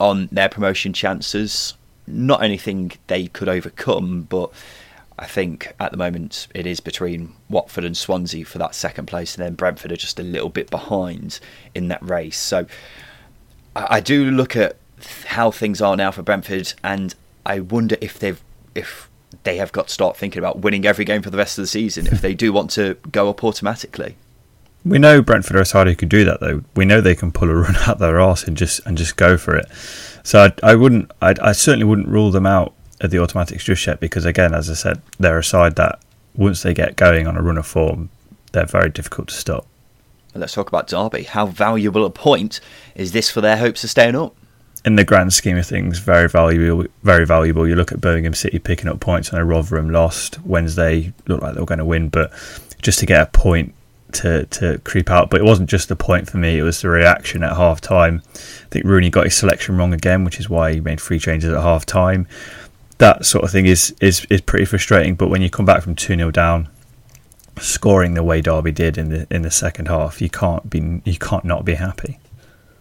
on 0.00 0.28
their 0.32 0.48
promotion 0.48 0.92
chances. 0.92 1.74
Not 2.08 2.42
anything 2.42 2.90
they 3.06 3.28
could 3.28 3.48
overcome, 3.48 4.22
but 4.22 4.50
I 5.20 5.26
think 5.26 5.74
at 5.78 5.90
the 5.90 5.98
moment 5.98 6.48
it 6.54 6.66
is 6.66 6.80
between 6.80 7.34
Watford 7.50 7.84
and 7.84 7.94
Swansea 7.94 8.46
for 8.46 8.56
that 8.56 8.74
second 8.74 9.04
place, 9.04 9.36
and 9.36 9.44
then 9.44 9.54
Brentford 9.54 9.92
are 9.92 9.96
just 9.96 10.18
a 10.18 10.22
little 10.22 10.48
bit 10.48 10.70
behind 10.70 11.40
in 11.74 11.88
that 11.88 12.02
race. 12.02 12.38
So 12.38 12.64
I 13.76 14.00
do 14.00 14.30
look 14.30 14.56
at 14.56 14.76
how 15.26 15.50
things 15.50 15.82
are 15.82 15.94
now 15.94 16.10
for 16.10 16.22
Brentford, 16.22 16.72
and 16.82 17.14
I 17.44 17.60
wonder 17.60 17.98
if 18.00 18.18
they've 18.18 18.42
if 18.74 19.10
they 19.44 19.58
have 19.58 19.72
got 19.72 19.88
to 19.88 19.92
start 19.92 20.16
thinking 20.16 20.38
about 20.38 20.60
winning 20.60 20.86
every 20.86 21.04
game 21.04 21.20
for 21.20 21.30
the 21.30 21.38
rest 21.38 21.58
of 21.58 21.62
the 21.62 21.68
season 21.68 22.06
if 22.06 22.20
they 22.20 22.34
do 22.34 22.52
want 22.52 22.70
to 22.70 22.94
go 23.12 23.28
up 23.28 23.44
automatically. 23.44 24.16
We 24.84 24.98
know 24.98 25.20
Brentford 25.20 25.56
are 25.56 25.60
a 25.60 25.66
side 25.66 25.86
who 25.86 25.94
could 25.94 26.08
do 26.08 26.24
that, 26.24 26.40
though. 26.40 26.62
We 26.74 26.86
know 26.86 27.02
they 27.02 27.14
can 27.14 27.30
pull 27.30 27.50
a 27.50 27.54
run 27.60 27.76
out 27.86 27.98
their 27.98 28.18
arse 28.18 28.44
and 28.44 28.56
just 28.56 28.80
and 28.86 28.96
just 28.96 29.16
go 29.16 29.36
for 29.36 29.54
it. 29.54 29.66
So 30.22 30.44
I, 30.44 30.70
I 30.70 30.74
wouldn't, 30.76 31.10
I, 31.20 31.34
I 31.42 31.52
certainly 31.52 31.84
wouldn't 31.84 32.08
rule 32.08 32.30
them 32.30 32.46
out 32.46 32.74
the 33.08 33.18
automatics 33.18 33.64
just 33.64 33.86
yet 33.86 34.00
because, 34.00 34.24
again, 34.24 34.54
as 34.54 34.68
I 34.68 34.74
said, 34.74 35.00
they're 35.18 35.38
a 35.38 35.44
side 35.44 35.76
that 35.76 36.00
once 36.34 36.62
they 36.62 36.74
get 36.74 36.96
going 36.96 37.26
on 37.26 37.36
a 37.36 37.42
run 37.42 37.58
of 37.58 37.66
form, 37.66 38.10
they're 38.52 38.66
very 38.66 38.90
difficult 38.90 39.28
to 39.28 39.34
stop. 39.34 39.66
Let's 40.34 40.52
talk 40.52 40.68
about 40.68 40.86
Derby. 40.86 41.24
How 41.24 41.46
valuable 41.46 42.04
a 42.04 42.10
point 42.10 42.60
is 42.94 43.12
this 43.12 43.30
for 43.30 43.40
their 43.40 43.56
hopes 43.56 43.82
of 43.82 43.90
staying 43.90 44.14
up? 44.14 44.36
In 44.84 44.96
the 44.96 45.04
grand 45.04 45.32
scheme 45.32 45.56
of 45.56 45.66
things, 45.66 45.98
very 45.98 46.28
valuable. 46.28 46.86
Very 47.02 47.26
valuable. 47.26 47.66
You 47.66 47.74
look 47.74 47.92
at 47.92 48.00
Birmingham 48.00 48.34
City 48.34 48.58
picking 48.58 48.88
up 48.88 49.00
points. 49.00 49.32
I 49.32 49.38
know 49.38 49.44
Rotherham 49.44 49.90
lost 49.90 50.40
Wednesday. 50.44 51.12
Looked 51.26 51.42
like 51.42 51.54
they 51.54 51.60
were 51.60 51.66
going 51.66 51.78
to 51.78 51.84
win, 51.84 52.08
but 52.08 52.32
just 52.80 53.00
to 53.00 53.06
get 53.06 53.20
a 53.20 53.26
point 53.26 53.74
to 54.12 54.46
to 54.46 54.78
creep 54.78 55.10
out. 55.10 55.30
But 55.30 55.40
it 55.40 55.44
wasn't 55.44 55.68
just 55.68 55.88
the 55.88 55.96
point 55.96 56.30
for 56.30 56.38
me; 56.38 56.58
it 56.58 56.62
was 56.62 56.80
the 56.80 56.88
reaction 56.88 57.42
at 57.42 57.56
half 57.56 57.80
time. 57.80 58.22
I 58.34 58.68
think 58.70 58.86
Rooney 58.86 59.10
got 59.10 59.24
his 59.24 59.36
selection 59.36 59.76
wrong 59.76 59.92
again, 59.92 60.24
which 60.24 60.40
is 60.40 60.48
why 60.48 60.74
he 60.74 60.80
made 60.80 61.00
three 61.00 61.18
changes 61.18 61.52
at 61.52 61.60
half 61.60 61.84
time 61.84 62.26
that 63.00 63.24
sort 63.24 63.44
of 63.44 63.50
thing 63.50 63.66
is 63.66 63.94
is 64.00 64.24
is 64.30 64.40
pretty 64.40 64.64
frustrating. 64.64 65.16
But 65.16 65.28
when 65.28 65.42
you 65.42 65.50
come 65.50 65.66
back 65.66 65.82
from 65.82 65.96
two 65.96 66.14
0 66.14 66.30
down, 66.30 66.68
scoring 67.58 68.14
the 68.14 68.22
way 68.22 68.40
Derby 68.40 68.70
did 68.70 68.96
in 68.96 69.08
the 69.08 69.26
in 69.30 69.42
the 69.42 69.50
second 69.50 69.88
half, 69.88 70.22
you 70.22 70.30
can't 70.30 70.70
be 70.70 71.02
you 71.04 71.18
can't 71.18 71.44
not 71.44 71.64
be 71.64 71.74
happy. 71.74 72.18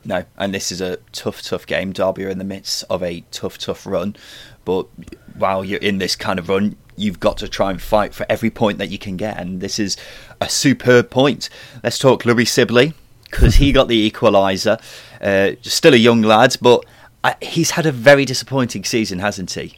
No, 0.06 0.24
and 0.38 0.54
this 0.54 0.72
is 0.72 0.80
a 0.80 0.98
tough, 1.12 1.42
tough 1.42 1.66
game. 1.66 1.92
Derby 1.92 2.26
are 2.26 2.30
in 2.30 2.38
the 2.38 2.46
midst 2.46 2.86
of 2.90 3.04
a 3.04 3.22
tough, 3.32 3.58
tough 3.58 3.86
run, 3.86 4.16
but 4.64 4.88
while 5.36 5.66
you're 5.66 5.80
in 5.80 5.98
this 5.98 6.16
kind 6.16 6.40
of 6.40 6.48
run, 6.48 6.78
you've 6.96 7.20
got 7.20 7.38
to 7.38 7.50
try 7.50 7.70
and 7.70 7.82
fight 7.82 8.14
for 8.14 8.26
every 8.30 8.50
point 8.50 8.78
that 8.78 8.90
you 8.90 8.98
can 8.98 9.18
get, 9.18 9.38
and 9.38 9.62
this 9.62 9.78
is 9.78 9.98
a 10.40 10.50
superb 10.50 11.10
point. 11.10 11.50
Let's 11.84 12.00
talk 12.00 12.26
Louis 12.26 12.46
Sibley 12.46 12.94
because 13.24 13.56
he 13.56 13.72
got 13.80 13.88
the 13.88 14.10
equaliser. 14.10 14.82
Uh, 15.22 15.58
still 15.62 15.94
a 15.94 15.98
young 15.98 16.22
lad, 16.22 16.56
but 16.62 16.86
uh, 17.24 17.34
he's 17.42 17.72
had 17.72 17.86
a 17.86 17.92
very 17.92 18.24
disappointing 18.24 18.86
season, 18.86 19.20
hasn't 19.20 19.52
he? 19.52 19.76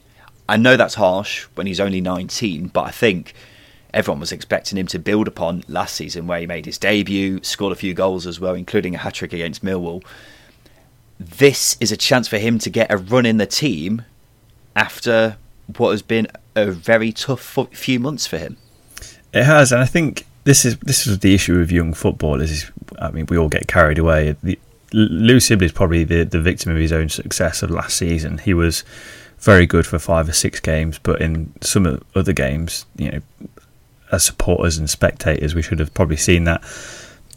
I 0.52 0.58
know 0.58 0.76
that's 0.76 0.96
harsh 0.96 1.44
when 1.56 1.66
he's 1.66 1.80
only 1.80 2.02
19, 2.02 2.68
but 2.68 2.82
I 2.82 2.92
think 2.92 3.34
everyone 3.94 4.20
was 4.20 4.34
expecting 4.34 4.78
him 4.78 4.88
to 4.88 5.00
build 5.00 5.30
upon 5.30 5.64
last 5.70 5.96
season 5.96 6.28
where 6.28 6.42
he 6.42 6.46
made 6.46 6.66
his 6.66 6.78
debut, 6.78 7.42
scored 7.42 7.72
a 7.72 7.76
few 7.78 7.94
goals 7.94 8.28
as 8.28 8.38
well, 8.38 8.54
including 8.54 8.94
a 8.94 8.98
hat 8.98 9.14
trick 9.14 9.32
against 9.32 9.64
Millwall. 9.64 10.04
This 11.18 11.78
is 11.80 11.94
a 11.94 11.96
chance 11.96 12.28
for 12.28 12.38
him 12.38 12.60
to 12.60 12.70
get 12.70 12.92
a 12.92 12.98
run 12.98 13.26
in 13.26 13.38
the 13.38 13.46
team 13.46 14.02
after 14.76 15.38
what 15.78 15.92
has 15.92 16.02
been 16.02 16.28
a 16.54 16.70
very 16.70 17.14
tough 17.14 17.58
few 17.72 18.02
months 18.02 18.28
for 18.28 18.38
him. 18.38 18.58
It 19.32 19.46
has, 19.46 19.72
and 19.72 19.82
I 19.82 19.86
think 19.86 20.26
this 20.44 20.66
is 20.66 20.76
this 20.80 21.08
is 21.08 21.20
the 21.20 21.34
issue 21.34 21.60
with 21.60 21.72
young 21.72 21.94
footballers. 21.94 22.70
I 23.00 23.10
mean, 23.12 23.26
we 23.30 23.38
all 23.38 23.48
get 23.48 23.70
carried 23.70 24.00
away. 24.00 24.36
The, 24.44 24.60
Lou 24.92 25.40
Sibley 25.40 25.68
is 25.68 25.72
probably 25.72 26.04
the, 26.04 26.26
the 26.26 26.42
victim 26.42 26.74
of 26.74 26.78
his 26.78 26.92
own 26.92 27.08
success 27.08 27.64
of 27.64 27.72
last 27.72 27.96
season. 27.96 28.40
He 28.40 28.54
was 28.54 28.84
very 29.42 29.66
good 29.66 29.86
for 29.86 30.00
five 30.00 30.30
or 30.30 30.34
six 30.34 30.60
games, 30.60 31.00
but 31.00 31.22
in 31.22 31.52
some 31.62 32.02
other 32.16 32.34
games, 32.34 32.86
you 32.96 33.12
know, 33.12 33.22
as 34.12 34.24
supporters 34.24 34.78
and 34.78 34.90
spectators, 34.90 35.56
we 35.56 35.62
should 35.62 35.80
have 35.80 35.94
probably 35.94 36.18
seen 36.18 36.44
that. 36.46 36.64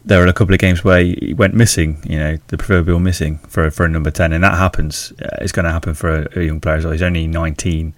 There 0.05 0.21
were 0.21 0.27
a 0.27 0.35
couple 0.35 0.53
of 0.53 0.61
games 0.61 0.85
where 0.85 1.01
he 1.01 1.33
went 1.35 1.55
missing, 1.55 2.03
you 2.05 2.19
know, 2.19 2.37
the 2.49 2.59
proverbial 2.59 3.01
missing 3.01 3.39
for 3.49 3.71
for 3.71 3.87
a 3.87 3.89
number 3.89 4.11
ten, 4.11 4.35
and 4.35 4.45
that 4.45 4.59
happens. 4.59 5.13
Uh, 5.13 5.39
it's 5.41 5.53
going 5.53 5.65
to 5.65 5.73
happen 5.73 5.95
for 5.95 6.23
a, 6.23 6.41
a 6.41 6.43
young 6.43 6.61
player 6.61 6.77
as 6.77 6.85
well. 6.85 6.93
He's 6.93 7.03
only 7.03 7.27
nineteen. 7.27 7.95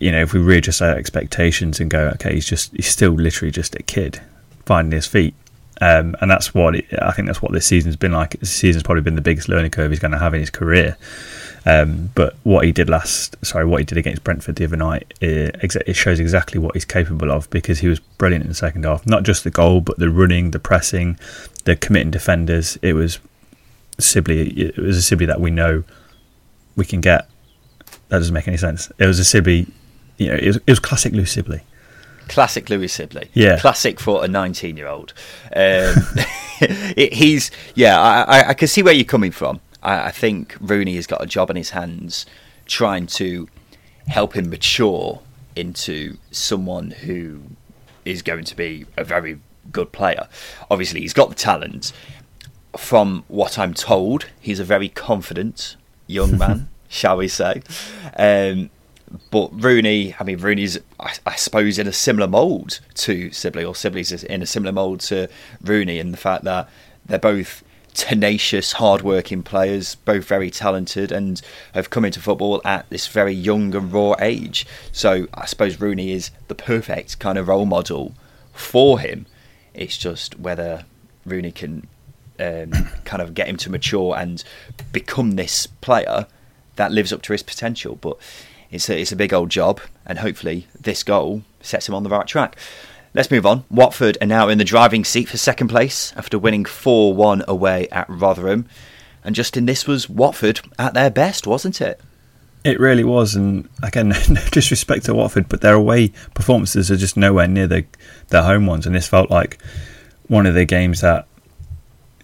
You 0.00 0.12
know, 0.12 0.22
if 0.22 0.32
we 0.32 0.40
readjust 0.40 0.80
our 0.80 0.94
expectations 0.96 1.80
and 1.80 1.90
go, 1.90 2.08
okay, 2.14 2.34
he's 2.34 2.48
just 2.48 2.72
he's 2.72 2.88
still 2.88 3.12
literally 3.12 3.52
just 3.52 3.74
a 3.74 3.82
kid 3.82 4.20
finding 4.64 4.92
his 4.92 5.06
feet. 5.06 5.34
Um, 5.80 6.14
and 6.20 6.30
that's 6.30 6.54
what 6.54 6.76
it, 6.76 6.86
I 7.02 7.12
think. 7.12 7.26
That's 7.26 7.42
what 7.42 7.52
this 7.52 7.66
season's 7.66 7.96
been 7.96 8.12
like. 8.12 8.38
This 8.38 8.52
season's 8.52 8.82
probably 8.82 9.02
been 9.02 9.16
the 9.16 9.22
biggest 9.22 9.48
learning 9.48 9.70
curve 9.70 9.90
he's 9.90 9.98
going 9.98 10.12
to 10.12 10.18
have 10.18 10.34
in 10.34 10.40
his 10.40 10.50
career. 10.50 10.96
Um, 11.66 12.10
but 12.14 12.36
what 12.42 12.64
he 12.66 12.72
did 12.72 12.90
last, 12.90 13.36
sorry, 13.44 13.64
what 13.64 13.78
he 13.78 13.84
did 13.84 13.96
against 13.96 14.22
Brentford 14.22 14.56
the 14.56 14.64
other 14.64 14.76
night, 14.76 15.14
it, 15.20 15.56
it, 15.62 15.94
shows 15.94 16.20
exactly 16.20 16.58
what 16.58 16.74
he's 16.74 16.84
capable 16.84 17.30
of 17.30 17.48
because 17.48 17.78
he 17.78 17.88
was 17.88 18.00
brilliant 18.00 18.44
in 18.44 18.48
the 18.48 18.54
second 18.54 18.84
half. 18.84 19.06
Not 19.06 19.22
just 19.22 19.44
the 19.44 19.50
goal, 19.50 19.80
but 19.80 19.98
the 19.98 20.10
running, 20.10 20.50
the 20.50 20.58
pressing, 20.58 21.18
the 21.64 21.74
committing 21.74 22.10
defenders. 22.10 22.76
It 22.82 22.92
was 22.92 23.18
Sibley. 23.98 24.50
It 24.50 24.76
was 24.76 24.98
a 24.98 25.02
Sibley 25.02 25.26
that 25.26 25.40
we 25.40 25.50
know 25.50 25.84
we 26.76 26.84
can 26.84 27.00
get. 27.00 27.28
That 28.08 28.18
doesn't 28.18 28.34
make 28.34 28.46
any 28.46 28.58
sense. 28.58 28.92
It 28.98 29.06
was 29.06 29.18
a 29.18 29.24
Sibley. 29.24 29.66
You 30.18 30.28
know, 30.28 30.34
it 30.34 30.46
was, 30.46 30.56
it 30.56 30.70
was 30.70 30.80
classic 30.80 31.14
Lou 31.14 31.24
Sibley. 31.24 31.62
Classic 32.28 32.68
Louis 32.68 32.88
Sibley. 32.88 33.30
Yeah. 33.34 33.58
Classic 33.58 34.00
for 34.00 34.24
a 34.24 34.28
19 34.28 34.76
year 34.76 34.88
old. 34.88 35.12
Um, 35.54 35.94
he's, 36.96 37.50
yeah, 37.74 38.00
I, 38.00 38.22
I, 38.22 38.48
I, 38.50 38.54
can 38.54 38.68
see 38.68 38.82
where 38.82 38.94
you're 38.94 39.04
coming 39.04 39.30
from. 39.30 39.60
I, 39.82 40.06
I 40.06 40.10
think 40.10 40.56
Rooney 40.60 40.96
has 40.96 41.06
got 41.06 41.22
a 41.22 41.26
job 41.26 41.50
in 41.50 41.56
his 41.56 41.70
hands 41.70 42.26
trying 42.66 43.06
to 43.06 43.48
help 44.06 44.34
him 44.34 44.50
mature 44.50 45.20
into 45.56 46.16
someone 46.30 46.90
who 46.90 47.42
is 48.04 48.22
going 48.22 48.44
to 48.44 48.56
be 48.56 48.86
a 48.96 49.04
very 49.04 49.38
good 49.70 49.92
player. 49.92 50.28
Obviously, 50.70 51.00
he's 51.00 51.12
got 51.12 51.28
the 51.28 51.34
talent. 51.34 51.92
From 52.76 53.24
what 53.28 53.58
I'm 53.58 53.72
told, 53.72 54.26
he's 54.40 54.58
a 54.58 54.64
very 54.64 54.88
confident 54.88 55.76
young 56.06 56.36
man, 56.38 56.68
shall 56.88 57.16
we 57.16 57.28
say. 57.28 57.62
Um, 58.18 58.70
but 59.30 59.50
Rooney, 59.52 60.14
I 60.18 60.24
mean, 60.24 60.38
Rooney's, 60.38 60.78
I, 60.98 61.14
I, 61.26 61.36
suppose, 61.36 61.78
in 61.78 61.86
a 61.86 61.92
similar 61.92 62.26
mould 62.26 62.80
to 62.94 63.30
Sibley, 63.30 63.64
or 63.64 63.74
Sibley's 63.74 64.12
in 64.24 64.42
a 64.42 64.46
similar 64.46 64.72
mould 64.72 65.00
to 65.00 65.28
Rooney, 65.62 65.98
in 65.98 66.10
the 66.10 66.16
fact 66.16 66.44
that 66.44 66.68
they're 67.04 67.18
both 67.18 67.62
tenacious, 67.92 68.72
hard-working 68.72 69.42
players, 69.42 69.94
both 69.94 70.26
very 70.26 70.50
talented, 70.50 71.12
and 71.12 71.40
have 71.74 71.90
come 71.90 72.04
into 72.04 72.20
football 72.20 72.60
at 72.64 72.88
this 72.90 73.06
very 73.06 73.32
young 73.32 73.74
and 73.74 73.92
raw 73.92 74.14
age. 74.18 74.66
So 74.90 75.28
I 75.34 75.46
suppose 75.46 75.80
Rooney 75.80 76.12
is 76.12 76.30
the 76.48 76.54
perfect 76.54 77.18
kind 77.18 77.38
of 77.38 77.48
role 77.48 77.66
model 77.66 78.14
for 78.52 78.98
him. 78.98 79.26
It's 79.74 79.96
just 79.96 80.38
whether 80.38 80.84
Rooney 81.24 81.52
can 81.52 81.86
um, 82.40 82.70
kind 83.04 83.22
of 83.22 83.34
get 83.34 83.48
him 83.48 83.56
to 83.58 83.70
mature 83.70 84.16
and 84.16 84.42
become 84.92 85.32
this 85.32 85.66
player 85.66 86.26
that 86.76 86.90
lives 86.90 87.12
up 87.12 87.22
to 87.22 87.32
his 87.32 87.42
potential. 87.42 87.96
But 87.96 88.18
it's 88.70 88.88
a, 88.88 89.00
it's 89.00 89.12
a 89.12 89.16
big 89.16 89.32
old 89.32 89.50
job, 89.50 89.80
and 90.06 90.18
hopefully 90.18 90.66
this 90.78 91.02
goal 91.02 91.42
sets 91.60 91.88
him 91.88 91.94
on 91.94 92.02
the 92.02 92.10
right 92.10 92.26
track. 92.26 92.56
Let's 93.14 93.30
move 93.30 93.46
on. 93.46 93.64
Watford 93.70 94.18
are 94.20 94.26
now 94.26 94.48
in 94.48 94.58
the 94.58 94.64
driving 94.64 95.04
seat 95.04 95.28
for 95.28 95.36
second 95.36 95.68
place 95.68 96.12
after 96.16 96.38
winning 96.38 96.64
4 96.64 97.14
1 97.14 97.44
away 97.46 97.88
at 97.92 98.08
Rotherham. 98.08 98.66
And 99.22 99.34
Justin, 99.34 99.66
this 99.66 99.86
was 99.86 100.08
Watford 100.08 100.60
at 100.78 100.94
their 100.94 101.10
best, 101.10 101.46
wasn't 101.46 101.80
it? 101.80 102.00
It 102.64 102.80
really 102.80 103.04
was, 103.04 103.36
and 103.36 103.68
again, 103.82 104.08
no 104.28 104.40
disrespect 104.50 105.04
to 105.04 105.14
Watford, 105.14 105.48
but 105.48 105.60
their 105.60 105.74
away 105.74 106.08
performances 106.34 106.90
are 106.90 106.96
just 106.96 107.16
nowhere 107.16 107.46
near 107.46 107.66
their 107.66 107.84
their 108.28 108.42
home 108.42 108.66
ones, 108.66 108.86
and 108.86 108.94
this 108.94 109.06
felt 109.06 109.30
like 109.30 109.58
one 110.26 110.46
of 110.46 110.54
the 110.54 110.64
games 110.64 111.02
that 111.02 111.26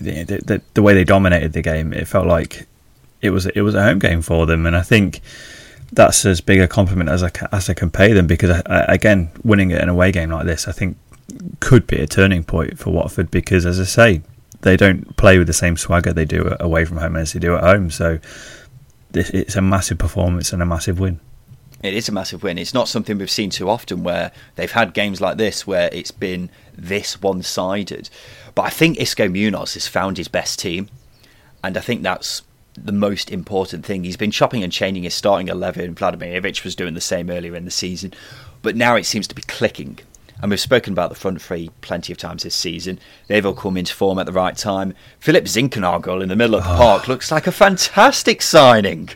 the, 0.00 0.24
the, 0.24 0.62
the 0.74 0.83
way 0.83 0.94
they 0.94 1.05
dominated 1.05 1.53
the 1.53 1.62
game. 1.62 1.92
It 1.92 2.09
felt 2.09 2.26
like 2.26 2.66
it 3.20 3.31
was 3.31 3.46
it 3.46 3.61
was 3.61 3.74
a 3.74 3.83
home 3.83 3.98
game 3.98 4.22
for 4.22 4.46
them, 4.46 4.66
and 4.66 4.76
I 4.76 4.83
think 4.83 5.20
that's 5.92 6.24
as 6.24 6.40
big 6.40 6.61
a 6.61 6.68
compliment 6.68 7.11
as 7.11 7.22
I 7.22 7.31
can, 7.31 7.48
as 7.53 7.68
I 7.68 7.74
can 7.74 7.90
pay 7.90 8.12
them 8.12 8.26
because 8.26 8.50
I, 8.50 8.62
I, 8.66 8.94
again, 8.94 9.31
winning 9.44 9.72
an 9.72 9.88
away 9.88 10.12
game 10.12 10.31
like 10.31 10.46
this, 10.46 10.68
I 10.68 10.72
think 10.72 10.96
could 11.61 11.87
be 11.87 11.96
a 11.96 12.07
turning 12.07 12.44
point 12.44 12.79
for 12.79 12.90
Watford 12.90 13.31
because, 13.31 13.66
as 13.66 13.81
I 13.81 13.85
say, 13.85 14.22
they 14.62 14.76
don't 14.76 15.16
play 15.16 15.38
with 15.38 15.46
the 15.46 15.53
same 15.53 15.76
swagger 15.76 16.12
they 16.12 16.24
do 16.24 16.55
away 16.61 16.85
from 16.85 16.98
home 16.98 17.16
as 17.16 17.33
they 17.33 17.40
do 17.40 17.57
at 17.57 17.62
home. 17.62 17.90
So 17.90 18.18
it's 19.14 19.57
a 19.57 19.62
massive 19.62 19.98
performance 19.98 20.53
and 20.53 20.62
a 20.62 20.66
massive 20.66 21.00
win. 21.00 21.20
It 21.83 21.94
is 21.94 22.09
a 22.09 22.12
massive 22.12 22.42
win. 22.42 22.59
It's 22.59 22.74
not 22.74 22.88
something 22.88 23.16
we've 23.16 23.31
seen 23.31 23.48
too 23.48 23.70
often 23.70 24.05
where 24.05 24.33
they've 24.57 24.70
had 24.70 24.92
games 24.92 25.20
like 25.20 25.38
this 25.38 25.66
where 25.66 25.88
it's 25.92 26.11
been 26.11 26.50
this 26.76 27.20
one 27.22 27.42
sided. 27.42 28.11
But 28.55 28.62
I 28.62 28.70
think 28.70 28.98
Xisco 28.98 29.33
Munoz 29.33 29.74
has 29.74 29.87
found 29.87 30.18
his 30.18 30.29
best 30.29 30.59
team. 30.59 30.88
And 31.64 31.76
I 31.76 31.81
think 31.81 32.03
that's 32.03 32.42
the 32.85 32.93
most 32.93 33.31
important 33.31 33.85
thing. 33.85 34.05
He's 34.05 34.16
been 34.16 34.31
chopping 34.31 34.62
and 34.62 34.73
changing 34.73 35.05
his 35.05 35.14
starting 35.14 35.49
11. 35.49 35.95
Vladimir 35.95 36.40
Ivic 36.40 36.64
was 36.64 36.75
doing 36.75 36.95
the 36.95 37.01
same 37.01 37.31
earlier 37.31 37.55
in 37.55 37.64
the 37.64 37.71
season. 37.71 38.12
But 38.62 38.77
now 38.77 38.97
it 38.97 39.07
seems 39.07 39.27
to 39.29 39.35
be 39.35 39.43
clicking. 39.43 39.99
And 40.43 40.51
we've 40.51 40.61
spoken 40.61 40.95
about 40.95 41.11
the 41.11 41.16
front 41.16 41.43
three 41.43 41.71
plenty 41.83 42.12
of 42.12 42.19
times 42.19 42.45
this 42.45 42.55
season. 42.55 42.99
They've 43.27 43.45
all 43.45 43.53
come 43.53 43.77
into 43.77 43.95
form 43.95 44.19
at 44.19 44.25
the 44.25 44.33
right 44.33 44.57
time. 44.57 44.95
Philip 45.19 45.45
Zinckernagel 45.45 46.23
in 46.23 46.31
the 46.31 46.37
middle 46.37 46.55
of 46.55 46.64
the 46.64 46.73
oh. 46.73 46.77
park 46.77 47.09
looks 47.09 47.31
like 47.31 47.47
a 47.47 47.53
fantastic 47.53 48.40
signing. 48.40 49.11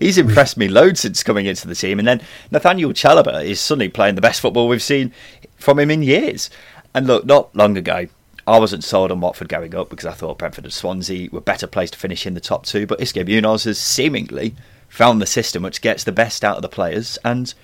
He's 0.00 0.16
impressed 0.16 0.56
me 0.56 0.68
loads 0.68 1.00
since 1.00 1.22
coming 1.22 1.44
into 1.44 1.68
the 1.68 1.74
team. 1.74 1.98
And 1.98 2.08
then 2.08 2.22
Nathaniel 2.50 2.92
Chalobah 2.92 3.44
is 3.44 3.60
suddenly 3.60 3.90
playing 3.90 4.14
the 4.14 4.22
best 4.22 4.40
football 4.40 4.66
we've 4.66 4.82
seen 4.82 5.12
from 5.56 5.78
him 5.78 5.90
in 5.90 6.02
years. 6.02 6.48
And 6.94 7.06
look, 7.06 7.26
not 7.26 7.54
long 7.54 7.76
ago, 7.76 8.08
I 8.46 8.58
wasn't 8.58 8.84
sold 8.84 9.12
on 9.12 9.20
Watford 9.20 9.48
going 9.48 9.74
up 9.74 9.88
because 9.88 10.06
I 10.06 10.12
thought 10.12 10.38
Brentford 10.38 10.64
and 10.64 10.72
Swansea 10.72 11.28
were 11.30 11.40
better 11.40 11.66
placed 11.66 11.92
to 11.92 11.98
finish 11.98 12.26
in 12.26 12.34
the 12.34 12.40
top 12.40 12.66
two. 12.66 12.86
But 12.86 12.98
Xisco 12.98 13.26
Munoz 13.26 13.64
has 13.64 13.78
seemingly 13.78 14.54
found 14.88 15.22
the 15.22 15.26
system 15.26 15.62
which 15.62 15.80
gets 15.80 16.04
the 16.04 16.12
best 16.12 16.44
out 16.44 16.56
of 16.56 16.62
the 16.62 16.68
players, 16.68 17.18
and 17.24 17.54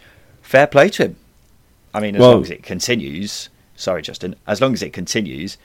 fair 0.41 0.67
play 0.67 0.89
to 0.91 1.05
him. 1.05 1.17
I 1.93 2.01
mean, 2.01 2.15
as 2.15 2.21
well, 2.21 2.33
long 2.33 2.43
as 2.43 2.51
it 2.51 2.63
continues, 2.63 3.49
sorry, 3.77 4.03
Justin, 4.03 4.37
as 4.47 4.61
long 4.61 4.73
as 4.73 4.83
it 4.83 4.93
continues, 4.93 5.59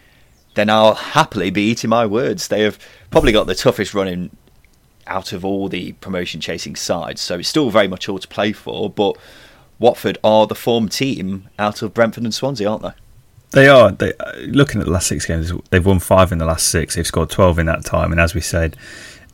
then 0.55 0.69
I'll 0.69 0.95
happily 0.95 1.51
be 1.51 1.69
eating 1.69 1.89
my 1.89 2.05
words. 2.05 2.47
They 2.47 2.61
have 2.63 2.79
probably 3.11 3.31
got 3.31 3.47
the 3.47 3.55
toughest 3.55 3.93
running 3.93 4.35
out 5.07 5.31
of 5.33 5.45
all 5.45 5.69
the 5.69 5.93
promotion 5.93 6.41
chasing 6.41 6.75
sides, 6.75 7.21
so 7.21 7.39
it's 7.39 7.49
still 7.49 7.69
very 7.69 7.87
much 7.87 8.09
all 8.09 8.19
to 8.19 8.27
play 8.27 8.51
for. 8.51 8.89
But 8.89 9.17
Watford 9.79 10.17
are 10.23 10.47
the 10.47 10.55
form 10.55 10.89
team 10.89 11.49
out 11.59 11.81
of 11.81 11.93
Brentford 11.93 12.23
and 12.23 12.33
Swansea, 12.33 12.69
aren't 12.69 12.83
they? 12.83 12.93
They 13.53 13.69
are. 13.69 13.91
They, 13.91 14.13
uh, 14.15 14.33
looking 14.47 14.81
at 14.81 14.85
the 14.85 14.91
last 14.91 15.07
six 15.07 15.25
games, 15.25 15.51
they've 15.69 15.85
won 15.85 15.99
five 15.99 16.31
in 16.31 16.39
the 16.39 16.45
last 16.45 16.67
six. 16.67 16.95
They've 16.95 17.07
scored 17.07 17.29
twelve 17.29 17.59
in 17.59 17.67
that 17.67 17.85
time, 17.85 18.11
and 18.11 18.19
as 18.19 18.33
we 18.33 18.41
said, 18.41 18.75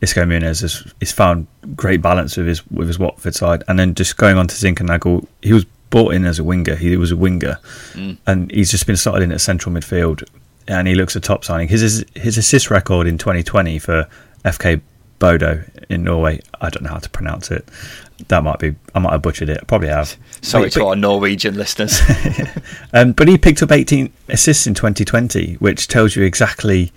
Xisco 0.01 0.27
Munoz 0.27 0.60
has, 0.60 0.93
has 0.99 1.12
found 1.12 1.47
great 1.75 2.01
balance 2.01 2.38
with 2.38 2.47
his 2.47 2.65
with 2.67 2.88
his 2.88 2.99
Watford 2.99 3.34
side. 3.34 3.63
And 3.67 3.79
then 3.79 3.95
just 3.95 4.17
going 4.17 4.38
on 4.38 4.47
to 4.47 4.55
Zinckernagel, 4.55 5.25
he 5.41 5.53
was 5.53 5.65
bought 5.89 6.13
in 6.13 6.25
as 6.25 6.38
a 6.38 6.43
winger. 6.43 6.75
He 6.75 6.95
was 6.97 7.12
a 7.12 7.17
winger, 7.17 7.60
mm. 7.93 8.17
and 8.27 8.51
he's 8.51 8.71
just 8.71 8.86
been 8.86 8.97
started 8.97 9.23
in 9.23 9.32
at 9.32 9.41
central 9.41 9.73
midfield, 9.73 10.23
and 10.67 10.88
he 10.88 10.95
looks 10.95 11.15
a 11.15 11.19
top 11.19 11.45
signing. 11.45 11.69
His 11.69 12.05
his 12.13 12.38
assist 12.38 12.69
record 12.69 13.08
in 13.08 13.17
2020 13.17 13.79
for 13.79 14.08
FK 14.43 14.82
Bodo 15.19 15.63
in 15.89 16.03
Norway. 16.03 16.41
I 16.60 16.69
don't 16.69 16.84
know 16.84 16.91
how 16.91 16.99
to 16.99 17.10
pronounce 17.10 17.51
it. 17.51 17.67
That 18.27 18.43
might 18.43 18.60
be. 18.60 18.75
I 18.93 18.99
might 18.99 19.12
have 19.13 19.21
butchered 19.21 19.49
it. 19.49 19.60
I 19.62 19.65
probably 19.65 19.88
have. 19.88 20.17
Sorry 20.41 20.65
but, 20.65 20.73
to 20.73 20.86
our 20.88 20.95
Norwegian 20.95 21.55
listeners. 21.55 22.01
um, 22.93 23.13
but 23.13 23.27
he 23.27 23.38
picked 23.38 23.63
up 23.63 23.71
18 23.71 24.12
assists 24.27 24.67
in 24.67 24.73
2020, 24.73 25.55
which 25.55 25.88
tells 25.88 26.15
you 26.15 26.23
exactly 26.23 26.91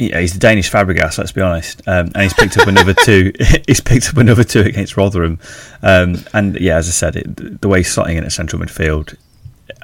yeah, 0.00 0.20
he's 0.20 0.32
the 0.32 0.38
Danish 0.38 0.70
Fabregas. 0.70 1.18
Let's 1.18 1.32
be 1.32 1.42
honest, 1.42 1.86
um, 1.86 2.10
and 2.14 2.22
he's 2.22 2.32
picked 2.32 2.56
up 2.56 2.66
another 2.66 2.94
two. 3.04 3.32
he's 3.66 3.80
picked 3.80 4.08
up 4.08 4.16
another 4.16 4.44
two 4.44 4.62
against 4.62 4.96
Rotherham, 4.96 5.38
um, 5.82 6.16
and 6.32 6.58
yeah, 6.58 6.76
as 6.76 6.88
I 6.88 6.92
said, 6.92 7.16
it, 7.16 7.60
the 7.60 7.68
way 7.68 7.80
he's 7.80 7.94
slotting 7.94 8.16
in 8.16 8.24
at 8.24 8.32
central 8.32 8.62
midfield, 8.62 9.16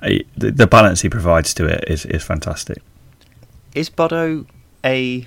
the, 0.03 0.25
the, 0.51 0.67
balance 0.67 1.03
he 1.03 1.11
provides 1.11 1.53
to 1.55 1.67
it 1.67 1.85
is 1.87 2.07
is 2.07 2.25
fantastic. 2.25 2.83
Is 3.75 3.91
Bodo 3.91 4.47
a 4.85 5.27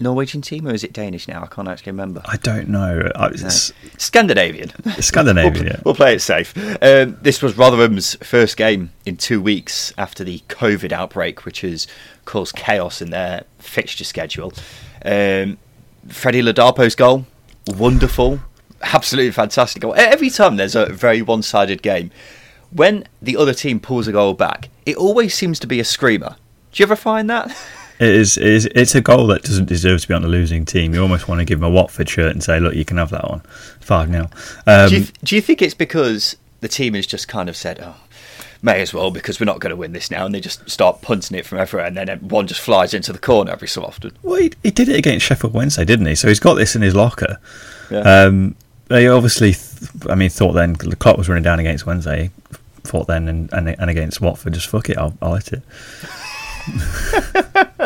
Norwegian 0.00 0.42
team 0.42 0.66
or 0.68 0.72
is 0.72 0.84
it 0.84 0.92
Danish 0.92 1.26
now? 1.26 1.42
I 1.42 1.46
can't 1.46 1.66
actually 1.66 1.92
remember. 1.92 2.22
I 2.24 2.36
don't 2.36 2.68
know. 2.68 3.10
I, 3.16 3.28
No. 3.30 3.48
Scandinavian. 3.48 4.70
Scandinavian. 5.00 5.54
we'll, 5.54 5.72
yeah. 5.72 5.80
we'll, 5.84 5.94
play 5.94 6.14
it 6.14 6.20
safe. 6.20 6.56
Um, 6.82 7.16
this 7.20 7.42
was 7.42 7.56
Rotherham's 7.58 8.14
first 8.16 8.56
game 8.56 8.92
in 9.04 9.16
two 9.16 9.40
weeks 9.40 9.92
after 9.98 10.22
the 10.22 10.38
COVID 10.48 10.92
outbreak, 10.92 11.44
which 11.44 11.62
has 11.62 11.86
caused 12.24 12.54
chaos 12.54 13.02
in 13.02 13.10
their 13.10 13.44
fixture 13.58 14.04
schedule. 14.04 14.52
Um, 15.04 15.58
Freddie 16.08 16.42
Ladapo's 16.42 16.94
goal, 16.94 17.26
wonderful, 17.66 18.40
absolutely 18.82 19.32
fantastic 19.32 19.82
goal. 19.82 19.94
Every 19.96 20.30
time 20.30 20.56
there's 20.56 20.76
a 20.76 20.86
very 20.86 21.22
one-sided 21.22 21.82
game, 21.82 22.10
when 22.70 23.04
the 23.20 23.36
other 23.36 23.54
team 23.54 23.80
pulls 23.80 24.06
a 24.06 24.12
goal 24.12 24.34
back, 24.34 24.68
it 24.86 24.96
always 24.96 25.34
seems 25.34 25.58
to 25.60 25.66
be 25.66 25.80
a 25.80 25.84
screamer. 25.84 26.36
Do 26.72 26.82
you 26.82 26.86
ever 26.86 26.96
find 26.96 27.28
that? 27.30 27.56
It 28.00 28.10
is, 28.10 28.36
it 28.38 28.46
is. 28.46 28.66
It's 28.66 28.94
a 28.94 29.00
goal 29.00 29.26
that 29.28 29.42
doesn't 29.42 29.66
deserve 29.66 30.00
to 30.02 30.08
be 30.08 30.14
on 30.14 30.22
the 30.22 30.28
losing 30.28 30.64
team. 30.64 30.94
You 30.94 31.02
almost 31.02 31.26
want 31.26 31.40
to 31.40 31.44
give 31.44 31.58
him 31.58 31.64
a 31.64 31.70
Watford 31.70 32.08
shirt 32.08 32.32
and 32.32 32.42
say, 32.42 32.60
"Look, 32.60 32.74
you 32.74 32.84
can 32.84 32.96
have 32.96 33.10
that 33.10 33.28
one, 33.28 33.40
five 33.80 34.08
0 34.08 34.30
um, 34.66 34.88
do, 34.88 35.04
do 35.24 35.34
you 35.34 35.42
think 35.42 35.62
it's 35.62 35.74
because 35.74 36.36
the 36.60 36.68
team 36.68 36.94
has 36.94 37.06
just 37.06 37.26
kind 37.26 37.48
of 37.48 37.56
said, 37.56 37.80
"Oh, 37.82 37.96
may 38.62 38.80
as 38.80 38.94
well 38.94 39.10
because 39.10 39.40
we're 39.40 39.46
not 39.46 39.60
going 39.60 39.70
to 39.70 39.76
win 39.76 39.92
this 39.92 40.10
now, 40.10 40.26
and 40.26 40.34
they 40.34 40.40
just 40.40 40.68
start 40.70 41.02
punting 41.02 41.36
it 41.36 41.44
from 41.46 41.58
everywhere, 41.58 41.86
and 41.86 41.96
then 41.96 42.08
one 42.20 42.46
just 42.46 42.60
flies 42.60 42.94
into 42.94 43.12
the 43.12 43.18
corner 43.18 43.50
every 43.50 43.68
so 43.68 43.82
often. 43.82 44.16
Well, 44.22 44.40
he, 44.40 44.52
he 44.62 44.70
did 44.70 44.88
it 44.88 44.96
against 44.96 45.26
Sheffield 45.26 45.52
Wednesday, 45.52 45.84
didn't 45.84 46.06
he? 46.06 46.14
So 46.14 46.28
he's 46.28 46.40
got 46.40 46.54
this 46.54 46.76
in 46.76 46.82
his 46.82 46.94
locker. 46.94 47.38
Yeah. 47.90 48.00
Um, 48.00 48.54
they 48.86 49.08
obviously, 49.08 49.54
th- 49.54 49.90
I 50.08 50.14
mean, 50.14 50.30
thought 50.30 50.52
then 50.52 50.74
the 50.74 50.96
clock 50.96 51.18
was 51.18 51.28
running 51.28 51.44
down 51.44 51.58
against 51.60 51.84
Wednesday. 51.84 52.30
Thought 52.84 53.06
then 53.06 53.28
and, 53.28 53.52
and, 53.52 53.68
and 53.68 53.90
against 53.90 54.20
Watford, 54.20 54.54
just 54.54 54.68
fuck 54.68 54.88
it, 54.88 54.96
I'll, 54.96 55.14
I'll 55.20 55.34
hit 55.34 55.52
it. 55.54 55.62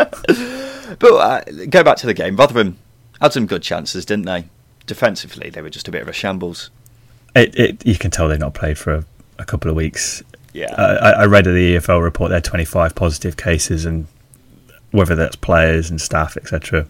but 1.02 1.14
uh, 1.14 1.66
go 1.68 1.82
back 1.82 1.96
to 1.98 2.06
the 2.06 2.14
game. 2.14 2.36
Rotherham 2.36 2.78
had 3.20 3.32
some 3.32 3.46
good 3.46 3.62
chances, 3.62 4.06
didn't 4.06 4.24
they? 4.24 4.46
Defensively, 4.86 5.50
they 5.50 5.60
were 5.60 5.68
just 5.68 5.88
a 5.88 5.90
bit 5.90 6.00
of 6.00 6.08
a 6.08 6.12
shambles. 6.12 6.70
It, 7.34 7.58
it, 7.58 7.86
you 7.86 7.96
can 7.96 8.10
tell 8.10 8.28
they've 8.28 8.38
not 8.38 8.54
played 8.54 8.78
for 8.78 8.94
a, 8.94 9.04
a 9.38 9.44
couple 9.44 9.68
of 9.68 9.76
weeks. 9.76 10.22
Yeah, 10.52 10.72
uh, 10.74 11.14
I, 11.16 11.22
I, 11.22 11.26
read 11.26 11.46
the 11.46 11.76
EFL 11.76 12.02
report 12.02 12.30
there 12.30 12.40
25 12.40 12.94
positive 12.94 13.36
cases, 13.36 13.84
and 13.84 14.06
whether 14.90 15.16
that's 15.16 15.34
players 15.34 15.90
and 15.90 16.00
staff, 16.00 16.36
etc. 16.36 16.86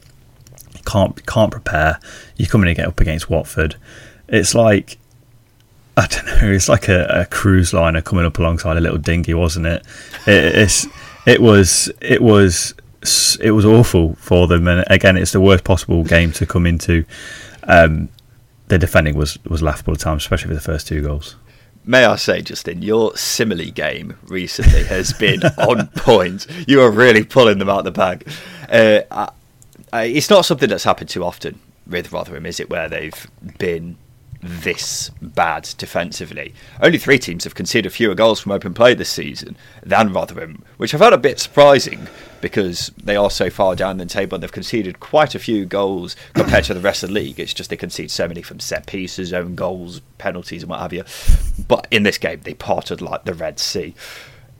Can't 0.85 1.25
can't 1.27 1.51
prepare. 1.51 1.98
You 2.37 2.46
come 2.46 2.62
in 2.62 2.68
and 2.68 2.77
get 2.77 2.88
up 2.88 3.01
against 3.01 3.31
Watford. 3.31 3.77
It's 4.29 4.55
like 4.55 4.98
I 5.96 6.07
don't 6.07 6.27
know. 6.27 6.51
It's 6.51 6.68
like 6.68 6.88
a, 6.88 7.07
a 7.07 7.27
cruise 7.27 7.72
liner 7.72 8.03
coming 8.03 8.27
up 8.27 8.38
alongside 8.38 8.77
a 8.77 8.81
little 8.81 8.98
dinghy, 8.98 9.33
wasn't 9.33 9.66
it? 9.66 9.87
it 10.27 10.57
it's 10.57 10.87
it 11.25 11.40
was 11.40 11.90
it 12.01 12.20
was 12.20 12.75
it 13.41 13.53
was 13.53 13.65
awful 13.65 14.15
for 14.17 14.47
them, 14.47 14.69
and 14.69 14.85
again, 14.88 15.17
it's 15.17 15.33
the 15.33 15.41
worst 15.41 15.65
possible 15.65 16.05
game 16.05 16.33
to 16.33 16.47
come 16.47 16.67
into. 16.67 17.05
Um, 17.65 18.09
the 18.69 18.79
defending 18.79 19.17
was 19.17 19.38
was 19.45 19.62
laughable 19.62 19.95
at 19.95 20.01
times, 20.01 20.23
especially 20.23 20.49
for 20.49 20.55
the 20.55 20.61
first 20.61 20.87
two 20.87 21.03
goals 21.03 21.37
may 21.85 22.05
I 22.05 22.17
say, 22.17 22.43
Justin, 22.43 22.83
your 22.83 23.17
simile 23.17 23.71
game 23.71 24.17
recently 24.27 24.85
has 24.85 25.12
been 25.12 25.43
on 25.59 25.88
point. 25.88 26.47
You 26.67 26.83
are 26.83 26.91
really 26.91 27.25
pulling 27.25 27.59
them 27.59 27.69
out 27.69 27.85
the 27.85 27.91
bag. 27.91 28.29
Uh, 28.69 29.01
I, 29.11 29.31
I, 29.93 30.05
it's 30.05 30.31
not 30.31 30.45
something 30.45 30.69
that's 30.69 30.85
happened 30.85 31.11
too 31.11 31.25
often 31.25 31.59
with 31.87 32.12
Rotherham, 32.12 32.47
is 32.47 32.61
it? 32.61 32.71
Where 32.71 32.88
they've 32.88 33.27
been 33.59 33.97
this 34.42 35.11
bad 35.20 35.68
defensively. 35.78 36.52
Only 36.81 36.98
three 36.98 37.18
teams 37.18 37.44
have 37.44 37.55
conceded 37.55 37.92
fewer 37.92 38.14
goals 38.14 38.40
from 38.40 38.52
open 38.52 38.74
play 38.74 38.92
this 38.92 39.09
season 39.09 39.57
than 39.85 40.12
Rotherham, 40.12 40.64
which 40.78 40.94
I 40.94 40.98
found 40.98 41.14
a 41.14 41.18
bit 41.18 41.38
surprising 41.38 42.09
because 42.40 42.90
they 43.02 43.14
are 43.14 43.31
so 43.31 43.50
far 43.50 43.76
down 43.76 43.98
the 43.98 44.07
table 44.07 44.35
and 44.35 44.42
they've 44.42 44.50
conceded 44.50 44.98
quite 44.98 45.37
a 45.37 45.38
few 45.38 45.64
goals 45.64 46.16
compared 46.35 46.64
to 46.64 46.74
the 46.74 46.81
rest 46.81 47.05
of 47.05 47.11
the 47.11 47.14
league. 47.14 47.38
It's 47.38 47.55
just 47.55 47.70
they 47.70 47.76
concede 47.76 48.11
so 48.11 48.26
many 48.26 48.42
from 48.42 48.59
set 48.59 48.87
pieces, 48.87 49.33
own 49.33 49.55
goals, 49.55 50.00
penalties, 50.18 50.64
and 50.64 50.70
what 50.70 50.81
have 50.81 50.92
you. 50.92 51.05
But 51.68 51.87
in 51.92 52.02
this 52.02 52.18
game, 52.18 52.40
they 52.42 52.55
parted 52.55 53.00
like 53.00 53.24
the 53.24 53.35
Red 53.35 53.61
Sea. 53.61 53.94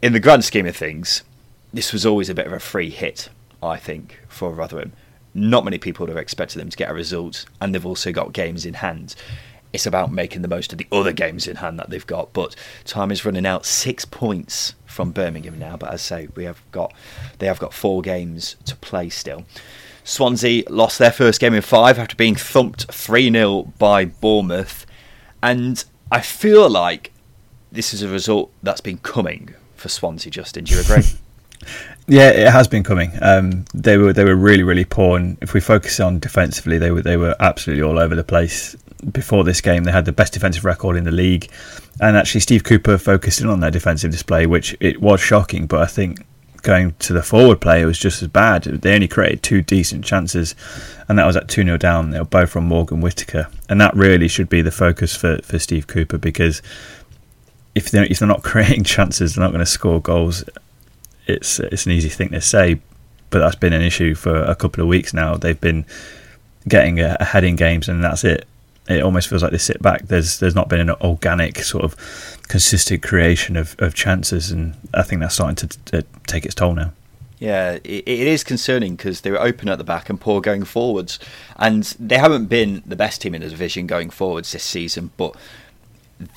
In 0.01 0.13
the 0.13 0.21
grand 0.21 0.45
scheme 0.45 0.67
of 0.67 0.77
things, 0.77 1.25
this 1.73 1.93
was 1.93 2.07
always 2.07 2.29
a 2.29 2.35
bit 2.35 2.47
of 2.47 2.53
a 2.53 2.61
free 2.61 2.91
hit, 2.91 3.31
I 3.61 3.79
think, 3.79 4.21
for 4.29 4.53
Rotherham. 4.53 4.93
Not 5.35 5.65
many 5.65 5.79
people 5.79 6.05
would 6.05 6.11
have 6.11 6.23
expected 6.23 6.61
them 6.61 6.71
to 6.71 6.77
get 6.77 6.91
a 6.91 6.95
result, 6.95 7.47
and 7.61 7.75
they've 7.75 7.87
also 7.87 8.13
got 8.13 8.33
games 8.33 8.65
in 8.65 8.75
hand 8.75 9.17
it's 9.73 9.87
about 9.87 10.13
making 10.13 10.43
the 10.43 10.49
most 10.49 10.73
of 10.73 10.79
the 10.79 10.87
other 10.93 11.13
games 11.13 11.47
in 11.49 11.57
hand 11.57 11.79
that 11.79 11.91
they've 11.91 12.07
got. 12.07 12.33
But 12.33 12.55
time 12.85 13.11
is 13.11 13.25
running 13.25 13.47
out. 13.47 13.65
Six 13.65 14.05
points 14.05 14.75
from 14.87 15.11
Birmingham 15.11 15.59
now, 15.59 15.77
but 15.77 15.89
as 15.93 16.01
I 16.13 16.21
say, 16.21 16.29
we 16.35 16.45
have 16.45 16.63
got 16.71 16.93
they 17.39 17.47
have 17.47 17.59
got 17.59 17.73
four 17.73 18.03
games 18.03 18.57
to 18.67 18.77
play 18.77 19.09
still. 19.09 19.45
Swansea 20.05 20.65
lost 20.69 20.99
their 20.99 21.13
first 21.13 21.41
game 21.41 21.55
in 21.55 21.63
five 21.63 21.99
after 21.99 22.17
being 22.17 22.35
thumped 22.35 22.93
3 22.93 23.31
0 23.31 23.73
by 23.79 24.05
Bournemouth. 24.05 24.85
And 25.43 25.85
I 26.11 26.21
feel 26.21 26.69
like 26.69 27.13
this 27.71 27.95
is 27.95 28.03
a 28.03 28.09
result 28.09 28.53
that's 28.63 28.81
been 28.81 28.99
coming 28.99 29.55
for 29.77 29.89
Swansea, 29.89 30.31
Justin. 30.31 30.65
Do 30.65 30.75
you 30.75 30.81
agree? 30.81 31.05
yeah, 32.07 32.29
it 32.29 32.51
has 32.51 32.69
been 32.69 32.83
coming. 32.83 33.13
Um, 33.21 33.65
they 33.75 33.97
were 33.97 34.13
they 34.13 34.25
were 34.25 34.37
really 34.37 34.63
really 34.63 34.85
poor, 34.85 35.19
and 35.19 35.39
if 35.41 35.55
we 35.55 35.61
focus 35.61 36.01
on 36.01 36.19
defensively, 36.19 36.79
they 36.79 36.91
were 36.91 37.03
they 37.03 37.17
were 37.17 37.37
absolutely 37.41 37.83
all 37.83 37.99
over 37.99 38.15
the 38.15 38.25
place 38.25 38.77
before 39.11 39.45
this 39.45 39.61
game, 39.61 39.85
they 39.85 39.93
had 39.93 40.05
the 40.05 40.13
best 40.13 40.33
defensive 40.33 40.65
record 40.65 40.97
in 40.97 41.05
the 41.05 41.11
league, 41.11 41.51
and 42.01 42.17
actually 42.17 42.41
Steve 42.41 42.65
Cooper 42.65 42.99
focused 42.99 43.41
in 43.41 43.49
on 43.49 43.61
their 43.61 43.71
defensive 43.71 44.11
display, 44.11 44.47
which 44.47 44.77
it 44.81 45.01
was 45.01 45.21
shocking. 45.21 45.67
But 45.67 45.81
I 45.81 45.87
think 45.87 46.25
going 46.63 46.95
to 47.01 47.13
the 47.13 47.23
forward 47.23 47.61
play, 47.61 47.83
it 47.83 47.87
was 47.87 47.99
just 47.99 48.23
as 48.23 48.29
bad. 48.29 48.63
They 48.65 48.95
only 48.95 49.09
created 49.09 49.43
two 49.43 49.63
decent 49.63 50.05
chances, 50.05 50.55
and 51.09 51.19
that 51.19 51.27
was 51.27 51.37
at 51.37 51.49
2 51.49 51.65
0 51.65 51.77
down. 51.79 52.11
They 52.11 52.19
were 52.19 52.25
both 52.25 52.51
from 52.51 52.65
Morgan 52.65 53.01
Whittaker. 53.01 53.49
And 53.69 53.81
that 53.81 53.95
really 53.97 54.29
should 54.29 54.49
be 54.49 54.63
the 54.63 54.71
focus 54.71 55.17
for, 55.17 55.39
for 55.43 55.59
Steve 55.59 55.87
Cooper 55.87 56.19
because 56.19 56.63
if 57.75 57.91
they're, 57.91 58.05
if 58.05 58.19
they're 58.19 58.29
not 58.29 58.43
creating 58.45 58.85
chances, 58.85 59.35
they're 59.35 59.45
not 59.45 59.53
going 59.53 59.65
to 59.65 59.67
score 59.67 60.01
goals. 60.01 60.45
It's, 61.27 61.61
it's 61.61 61.87
an 61.87 61.93
easy 61.93 62.09
thing 62.09 62.31
to 62.31 62.41
say, 62.41 62.81
but 63.31 63.39
that's 63.39 63.57
been 63.57 63.73
an 63.73 63.83
issue 63.83 64.15
for 64.15 64.43
a 64.43 64.55
couple 64.55 64.83
of 64.83 64.89
weeks 64.89 65.15
now. 65.15 65.37
They've 65.37 65.61
been 65.61 65.87
getting 66.69 67.01
ahead 67.01 67.45
in 67.45 67.57
games, 67.57 67.89
and 67.89 68.03
that's 68.03 68.25
it. 68.25 68.47
It 68.89 69.03
almost 69.03 69.29
feels 69.29 69.43
like 69.43 69.53
they 69.53 69.59
sit 69.59 69.81
back. 69.81 70.03
There's 70.03 70.41
there's 70.41 70.55
not 70.55 70.69
been 70.69 70.81
an 70.81 70.91
organic 71.01 71.59
sort 71.59 71.85
of 71.85 71.97
consistent 72.49 73.03
creation 73.03 73.57
of, 73.57 73.77
of 73.79 73.95
chances, 73.95 74.51
and 74.51 74.75
I 74.93 75.03
think 75.03 75.21
that's 75.21 75.35
starting 75.35 75.69
to, 75.69 76.05
take 76.27 76.45
its 76.45 76.55
toll 76.55 76.75
now. 76.75 76.93
Yeah, 77.39 77.79
it, 77.85 78.05
it 78.07 78.07
is 78.07 78.45
concerning 78.45 78.97
because 78.97 79.23
they 79.23 79.31
were 79.31 79.41
open 79.41 79.69
at 79.69 79.79
the 79.79 79.85
back 79.85 80.11
and 80.11 80.21
poor 80.21 80.41
going 80.41 80.65
forwards, 80.65 81.19
and 81.57 81.85
they 81.99 82.19
haven't 82.19 82.47
been 82.47 82.83
the 82.85 82.97
best 82.97 83.23
team 83.23 83.35
in 83.35 83.43
the 83.43 83.49
division 83.49 83.87
going 83.87 84.11
forwards 84.11 84.53
this 84.53 84.65
season, 84.65 85.11
but 85.17 85.35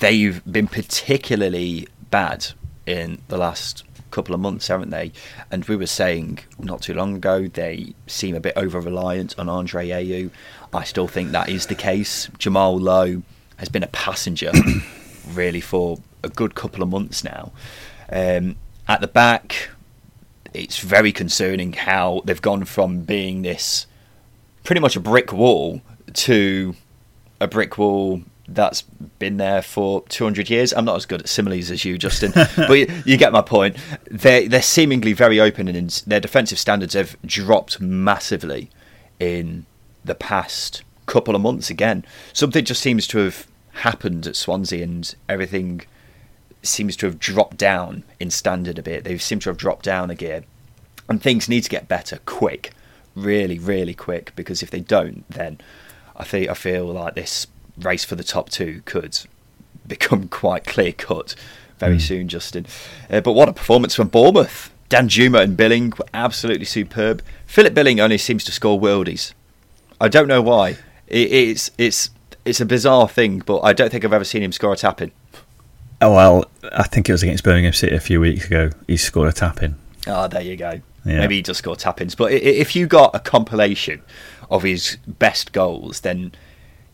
they've 0.00 0.42
been 0.50 0.66
particularly 0.66 1.86
bad 2.10 2.46
in 2.86 3.20
the 3.28 3.36
last 3.36 3.84
couple 4.10 4.34
of 4.34 4.40
months, 4.40 4.68
haven't 4.68 4.90
they? 4.90 5.12
And 5.50 5.64
we 5.64 5.76
were 5.76 5.86
saying 5.86 6.40
not 6.58 6.82
too 6.82 6.94
long 6.94 7.16
ago 7.16 7.46
they 7.48 7.94
seem 8.06 8.34
a 8.34 8.40
bit 8.40 8.56
over 8.56 8.80
reliant 8.80 9.38
on 9.38 9.48
Andre 9.48 9.88
Ayew. 9.88 10.30
I 10.72 10.84
still 10.84 11.08
think 11.08 11.32
that 11.32 11.48
is 11.48 11.66
the 11.66 11.74
case. 11.74 12.28
Jamal 12.38 12.78
Lowe 12.78 13.22
has 13.56 13.68
been 13.68 13.82
a 13.82 13.88
passenger 13.88 14.52
really 15.28 15.60
for 15.60 15.98
a 16.22 16.28
good 16.28 16.54
couple 16.54 16.82
of 16.82 16.88
months 16.88 17.24
now. 17.24 17.52
Um, 18.10 18.56
at 18.88 19.00
the 19.00 19.08
back, 19.08 19.70
it's 20.54 20.78
very 20.78 21.12
concerning 21.12 21.72
how 21.72 22.22
they've 22.24 22.40
gone 22.40 22.64
from 22.64 23.00
being 23.00 23.42
this 23.42 23.86
pretty 24.64 24.80
much 24.80 24.96
a 24.96 25.00
brick 25.00 25.32
wall 25.32 25.80
to 26.12 26.74
a 27.40 27.46
brick 27.46 27.78
wall 27.78 28.22
that's 28.48 28.82
been 29.18 29.36
there 29.38 29.62
for 29.62 30.02
200 30.08 30.48
years. 30.48 30.72
I'm 30.72 30.84
not 30.84 30.96
as 30.96 31.06
good 31.06 31.20
at 31.20 31.28
similes 31.28 31.70
as 31.70 31.84
you, 31.84 31.98
Justin, 31.98 32.32
but 32.56 32.74
you, 32.74 33.02
you, 33.04 33.16
get 33.16 33.32
my 33.32 33.42
point. 33.42 33.76
They're, 34.10 34.48
they're 34.48 34.62
seemingly 34.62 35.12
very 35.12 35.40
open, 35.40 35.68
and 35.68 35.90
their 36.06 36.20
defensive 36.20 36.58
standards 36.58 36.94
have 36.94 37.16
dropped 37.24 37.80
massively 37.80 38.70
in 39.18 39.66
the 40.04 40.14
past 40.14 40.82
couple 41.06 41.34
of 41.34 41.40
months 41.40 41.70
again. 41.70 42.04
Something 42.32 42.64
just 42.64 42.82
seems 42.82 43.06
to 43.08 43.18
have 43.18 43.46
happened 43.72 44.26
at 44.26 44.36
Swansea, 44.36 44.84
and 44.84 45.14
everything 45.28 45.82
seems 46.62 46.96
to 46.96 47.06
have 47.06 47.18
dropped 47.18 47.56
down 47.56 48.04
in 48.20 48.30
standard 48.30 48.78
a 48.78 48.82
bit. 48.82 49.04
They 49.04 49.18
seem 49.18 49.40
to 49.40 49.50
have 49.50 49.58
dropped 49.58 49.84
down 49.84 50.10
a 50.10 50.14
gear, 50.14 50.44
and 51.08 51.22
things 51.22 51.48
need 51.48 51.62
to 51.62 51.70
get 51.70 51.88
better 51.88 52.20
quick, 52.26 52.72
really, 53.14 53.58
really 53.58 53.94
quick. 53.94 54.32
Because 54.36 54.62
if 54.62 54.70
they 54.70 54.80
don't, 54.80 55.28
then 55.28 55.58
I 56.14 56.24
think 56.24 56.48
I 56.48 56.54
feel 56.54 56.86
like 56.86 57.14
this 57.14 57.46
race 57.80 58.04
for 58.04 58.16
the 58.16 58.24
top 58.24 58.50
two 58.50 58.82
could 58.84 59.18
become 59.86 60.28
quite 60.28 60.64
clear 60.64 60.92
cut 60.92 61.34
very 61.78 61.96
mm. 61.96 62.00
soon, 62.00 62.28
Justin. 62.28 62.66
Uh, 63.10 63.20
but 63.20 63.32
what 63.32 63.48
a 63.48 63.52
performance 63.52 63.94
from 63.94 64.08
Bournemouth! 64.08 64.72
Danjuma 64.88 65.42
and 65.42 65.56
Billing 65.56 65.92
were 65.98 66.06
absolutely 66.14 66.64
superb. 66.64 67.22
Philip 67.46 67.74
Billing 67.74 68.00
only 68.00 68.18
seems 68.18 68.44
to 68.44 68.52
score 68.52 68.80
worldies. 68.80 69.32
I 70.00 70.08
don't 70.08 70.28
know 70.28 70.42
why. 70.42 70.76
It, 71.08 71.32
it's 71.32 71.70
it's 71.76 72.10
it's 72.44 72.60
a 72.60 72.66
bizarre 72.66 73.08
thing, 73.08 73.40
but 73.40 73.60
I 73.60 73.72
don't 73.72 73.90
think 73.90 74.04
I've 74.04 74.12
ever 74.12 74.24
seen 74.24 74.42
him 74.42 74.52
score 74.52 74.72
a 74.72 74.76
tap 74.76 75.02
in. 75.02 75.10
Oh 76.00 76.14
well, 76.14 76.44
I 76.72 76.84
think 76.84 77.08
it 77.08 77.12
was 77.12 77.22
against 77.22 77.42
Birmingham 77.42 77.72
City 77.72 77.96
a 77.96 78.00
few 78.00 78.20
weeks 78.20 78.46
ago. 78.46 78.70
He 78.86 78.96
scored 78.96 79.28
a 79.28 79.32
tap 79.32 79.62
in. 79.62 79.76
Oh, 80.06 80.28
there 80.28 80.42
you 80.42 80.56
go. 80.56 80.80
Yeah. 81.04 81.20
Maybe 81.20 81.36
he 81.36 81.42
just 81.42 81.58
scored 81.58 81.78
tap 81.78 82.00
ins. 82.00 82.14
But 82.14 82.32
if 82.32 82.76
you 82.76 82.86
got 82.86 83.14
a 83.14 83.20
compilation 83.20 84.02
of 84.50 84.62
his 84.62 84.98
best 85.06 85.52
goals, 85.52 86.00
then 86.00 86.32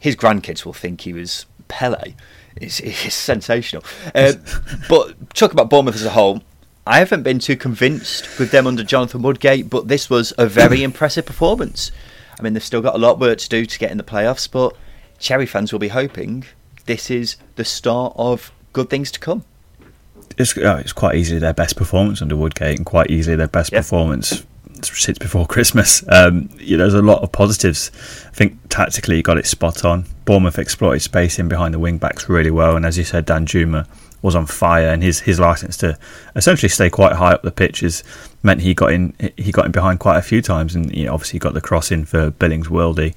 his 0.02 0.16
grandkids 0.16 0.64
will 0.64 0.72
think 0.72 1.02
he 1.02 1.12
was 1.12 1.46
Pele. 1.68 2.14
It's, 2.56 2.80
it's 2.80 3.14
sensational. 3.14 3.84
Uh, 4.12 4.32
but 4.88 5.32
talk 5.32 5.52
about 5.52 5.70
Bournemouth 5.70 5.94
as 5.94 6.04
a 6.04 6.10
whole. 6.10 6.42
I 6.84 6.98
haven't 6.98 7.22
been 7.22 7.38
too 7.38 7.54
convinced 7.54 8.36
with 8.40 8.50
them 8.50 8.66
under 8.66 8.82
Jonathan 8.82 9.22
Woodgate, 9.22 9.70
but 9.70 9.86
this 9.86 10.10
was 10.10 10.32
a 10.36 10.46
very 10.48 10.82
impressive 10.88 11.24
performance. 11.24 11.92
I 12.36 12.42
mean, 12.42 12.52
they've 12.52 12.64
still 12.64 12.82
got 12.82 12.96
a 12.96 12.98
lot 12.98 13.12
of 13.12 13.20
work 13.20 13.38
to 13.38 13.48
do 13.48 13.64
to 13.64 13.78
get 13.78 13.92
in 13.92 13.96
the 13.96 14.02
playoffs, 14.02 14.50
but 14.50 14.76
Cherry 15.20 15.46
fans 15.46 15.70
will 15.70 15.78
be 15.78 15.88
hoping 15.88 16.46
this 16.86 17.08
is 17.08 17.36
the 17.54 17.64
start 17.64 18.12
of 18.16 18.50
good 18.72 18.90
things 18.90 19.12
to 19.12 19.20
come. 19.20 19.44
It's, 20.36 20.58
uh, 20.58 20.80
it's 20.80 20.92
quite 20.92 21.14
easily 21.14 21.38
their 21.38 21.54
best 21.54 21.76
performance 21.76 22.20
under 22.20 22.34
Woodgate, 22.34 22.76
and 22.76 22.84
quite 22.84 23.08
easily 23.08 23.36
their 23.36 23.46
best 23.46 23.70
yep. 23.70 23.82
performance 23.82 24.44
since 24.84 25.18
before 25.18 25.46
Christmas. 25.46 26.04
Um, 26.08 26.48
there's 26.58 26.94
a 26.94 27.02
lot 27.02 27.22
of 27.22 27.32
positives. 27.32 27.90
I 28.26 28.34
think 28.34 28.58
tactically 28.68 29.16
he 29.16 29.22
got 29.22 29.38
it 29.38 29.46
spot 29.46 29.84
on. 29.84 30.06
Bournemouth 30.24 30.58
exploited 30.58 31.02
space 31.02 31.38
in 31.38 31.48
behind 31.48 31.74
the 31.74 31.78
wing 31.78 31.98
backs 31.98 32.28
really 32.28 32.50
well, 32.50 32.76
and 32.76 32.86
as 32.86 32.98
you 32.98 33.04
said, 33.04 33.26
Danjuma 33.26 33.86
was 34.22 34.36
on 34.36 34.46
fire, 34.46 34.88
and 34.88 35.02
his 35.02 35.20
his 35.20 35.40
license 35.40 35.76
to 35.78 35.98
essentially 36.36 36.68
stay 36.68 36.88
quite 36.88 37.14
high 37.14 37.32
up 37.32 37.42
the 37.42 37.50
pitch 37.50 37.82
is 37.82 38.04
meant 38.42 38.60
he 38.60 38.72
got 38.72 38.92
in 38.92 39.14
he 39.36 39.52
got 39.52 39.66
in 39.66 39.72
behind 39.72 40.00
quite 40.00 40.18
a 40.18 40.22
few 40.22 40.40
times, 40.40 40.74
and 40.74 40.94
you 40.94 41.06
know, 41.06 41.14
obviously 41.14 41.38
got 41.38 41.54
the 41.54 41.60
cross 41.60 41.90
in 41.90 42.04
for 42.04 42.30
Billings 42.30 42.68
Worldy. 42.68 43.14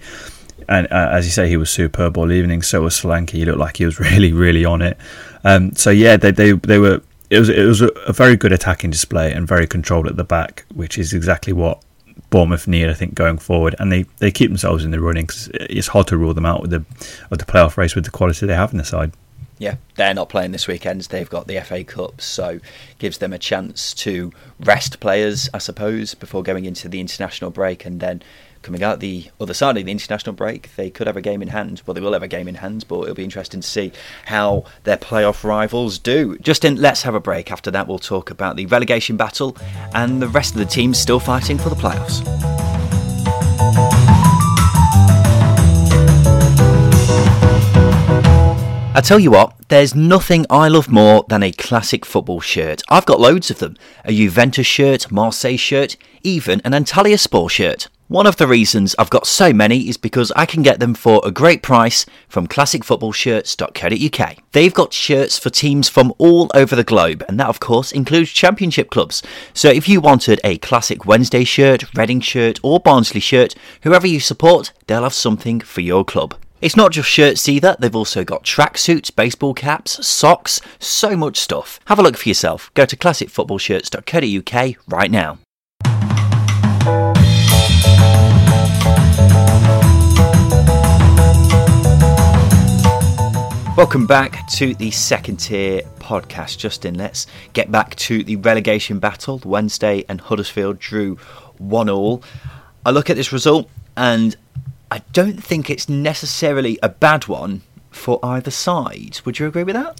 And 0.68 0.88
uh, 0.88 1.10
as 1.12 1.26
you 1.26 1.32
say, 1.32 1.48
he 1.48 1.58
was 1.58 1.70
superb 1.70 2.18
all 2.18 2.32
evening. 2.32 2.64
So 2.64 2.82
was 2.82 3.00
Solanke. 3.00 3.32
He 3.32 3.46
looked 3.46 3.60
like 3.60 3.78
he 3.78 3.86
was 3.86 4.00
really, 4.00 4.34
really 4.34 4.66
on 4.66 4.82
it. 4.82 4.98
Um, 5.44 5.76
so 5.76 5.92
yeah, 5.92 6.18
they, 6.18 6.32
they 6.32 6.54
they 6.54 6.80
were 6.80 7.02
it 7.36 7.40
was 7.40 7.50
it 7.50 7.66
was 7.66 7.82
a, 7.82 8.14
very 8.14 8.36
good 8.36 8.52
attacking 8.52 8.92
display 8.92 9.32
and 9.32 9.48
very 9.48 9.68
controlled 9.68 10.08
at 10.08 10.18
the 10.18 10.24
back, 10.24 10.66
which 10.74 10.98
is 10.98 11.14
exactly 11.14 11.54
what 11.54 11.84
Bournemouth 12.30 12.68
need, 12.68 12.90
I 12.90 12.94
think, 12.94 13.14
going 13.14 13.38
forward. 13.38 13.76
And 13.80 13.92
they, 13.92 14.04
they 14.20 14.32
keep 14.32 14.50
themselves 14.50 14.84
in 14.84 14.92
the 14.92 15.00
running 15.00 15.26
because 15.26 15.50
it's 15.54 15.88
hard 15.88 16.08
to 16.08 16.18
rule 16.18 16.34
them 16.34 16.46
out 16.46 16.62
with 16.62 16.72
the 16.72 16.86
of 17.32 17.38
the 17.38 17.46
playoff 17.46 17.78
race 17.78 17.96
with 17.96 18.06
the 18.06 18.12
quality 18.12 18.46
they 18.46 18.56
have 18.56 18.72
in 18.72 18.78
the 18.78 18.86
side. 18.86 19.12
Yeah, 19.58 19.76
they're 19.96 20.14
not 20.14 20.28
playing 20.28 20.52
this 20.52 20.68
weekend. 20.68 21.02
They've 21.02 21.30
got 21.30 21.48
the 21.48 21.60
FA 21.62 21.84
Cup, 21.84 22.20
so 22.20 22.60
gives 23.00 23.20
them 23.20 23.32
a 23.32 23.40
chance 23.40 23.94
to 23.96 24.34
rest 24.60 25.00
players, 25.00 25.50
I 25.54 25.60
suppose, 25.60 26.14
before 26.14 26.44
going 26.44 26.66
into 26.66 26.90
the 26.90 27.00
international 27.00 27.52
break, 27.52 27.86
and 27.86 28.02
then 28.02 28.22
coming 28.66 28.82
out 28.82 29.00
the 29.00 29.30
other 29.40 29.54
side 29.54 29.78
of 29.78 29.86
the 29.86 29.92
international 29.92 30.34
break, 30.34 30.76
they 30.76 30.90
could 30.90 31.06
have 31.06 31.16
a 31.16 31.22
game 31.22 31.44
in 31.44 31.50
hand. 31.50 31.84
Well, 31.86 31.94
they 31.94 32.02
will 32.02 32.14
have 32.14 32.24
a 32.24 32.28
game 32.28 32.48
in 32.48 32.56
hand, 32.56 32.86
but 32.88 33.04
it'll 33.04 33.14
be 33.14 33.24
interesting 33.24 33.62
to 33.62 33.68
see 33.68 33.92
how 34.26 34.66
their 34.86 34.98
playoff 34.98 35.44
rivals 35.44 36.00
do. 36.00 36.36
Justin, 36.40 36.76
let's 36.78 37.04
have 37.04 37.14
a 37.14 37.20
break. 37.20 37.52
After 37.52 37.70
that, 37.70 37.88
we'll 37.88 38.00
talk 38.00 38.32
about 38.32 38.56
the 38.56 38.66
relegation 38.66 39.18
battle 39.18 39.56
and 39.94 40.20
the 40.20 40.28
rest 40.28 40.54
of 40.54 40.60
the 40.60 40.66
teams 40.66 40.98
still 40.98 41.20
fighting 41.20 41.60
for 41.60 41.70
the 41.70 41.76
playoffs. 41.76 42.26
I 48.96 49.02
tell 49.02 49.20
you 49.20 49.30
what, 49.30 49.54
there's 49.68 49.94
nothing 49.94 50.48
I 50.50 50.70
love 50.70 50.90
more 50.90 51.24
than 51.30 51.44
a 51.44 51.52
classic 51.52 52.04
football 52.04 52.40
shirt. 52.40 52.82
I've 52.90 53.06
got 53.06 53.20
loads 53.20 53.52
of 53.52 53.60
them. 53.60 53.78
A 54.06 54.12
Juventus 54.12 54.66
shirt, 54.66 55.12
Marseille 55.12 55.58
shirt, 55.58 55.98
even 56.24 56.62
an 56.66 56.72
Antalyaspor 56.72 57.52
shirt. 57.52 57.90
One 58.08 58.28
of 58.28 58.38
the 58.38 58.46
reasons 58.46 58.96
I've 59.00 59.10
got 59.10 59.26
so 59.26 59.52
many 59.52 59.90
is 59.90 59.98
because 59.98 60.32
I 60.36 60.46
can 60.46 60.62
get 60.62 60.80
them 60.80 60.94
for 60.94 61.22
a 61.24 61.32
great 61.32 61.64
price 61.64 62.06
from 62.30 62.46
classicfootballshirts.co.uk. 62.46 64.38
They've 64.52 64.74
got 64.74 64.94
shirts 64.94 65.40
for 65.40 65.50
teams 65.50 65.90
from 65.90 66.14
all 66.20 66.52
over 66.54 66.76
the 66.76 66.84
globe, 66.84 67.24
and 67.28 67.40
that 67.40 67.48
of 67.48 67.60
course 67.60 67.92
includes 67.92 68.30
championship 68.30 68.92
clubs. 68.92 69.24
So 69.56 69.70
if 69.70 69.90
you 69.90 70.02
wanted 70.02 70.40
a 70.44 70.60
classic 70.60 71.08
Wednesday 71.08 71.44
shirt, 71.44 71.92
Reading 71.96 72.20
shirt, 72.22 72.60
or 72.62 72.80
Barnsley 72.80 73.22
shirt, 73.22 73.56
whoever 73.82 74.06
you 74.06 74.20
support, 74.20 74.72
they'll 74.86 75.02
have 75.02 75.16
something 75.16 75.60
for 75.60 75.82
your 75.82 76.06
club. 76.06 76.36
It's 76.62 76.76
not 76.76 76.92
just 76.92 77.10
shirts 77.10 77.50
either, 77.50 77.76
they've 77.80 77.96
also 77.96 78.24
got 78.24 78.44
tracksuits, 78.44 79.16
baseball 79.16 79.56
caps, 79.56 80.06
socks, 80.06 80.62
so 80.78 81.18
much 81.18 81.38
stuff. 81.38 81.80
Have 81.86 81.98
a 81.98 82.04
look 82.04 82.18
for 82.18 82.30
yourself. 82.30 82.70
Go 82.76 82.86
to 82.86 82.96
classicfootballshirts.co.uk 82.96 84.76
right 84.88 85.10
now. 85.12 85.40
Welcome 93.76 94.08
back 94.08 94.48
to 94.52 94.74
the 94.74 94.90
second 94.90 95.36
tier 95.36 95.82
podcast. 96.00 96.58
Justin, 96.58 96.96
let's 96.96 97.28
get 97.52 97.70
back 97.70 97.94
to 97.96 98.24
the 98.24 98.38
relegation 98.38 99.00
battle. 99.00 99.42
Wednesday 99.44 100.06
and 100.08 100.22
Huddersfield 100.22 100.80
drew 100.80 101.18
one 101.58 101.90
all. 101.90 102.24
I 102.86 102.92
look 102.92 103.10
at 103.10 103.18
this 103.18 103.34
result 103.34 103.70
and 103.98 104.38
I 104.90 105.00
don't 105.12 105.44
think 105.44 105.70
it's 105.70 105.90
necessarily 105.90 106.80
a 106.82 106.88
bad 106.88 107.28
one 107.28 107.64
for 107.92 108.18
either 108.24 108.50
side. 108.50 109.20
Would 109.26 109.40
you 109.40 109.48
agree 109.48 109.64
with 109.64 109.76
that? 109.76 110.00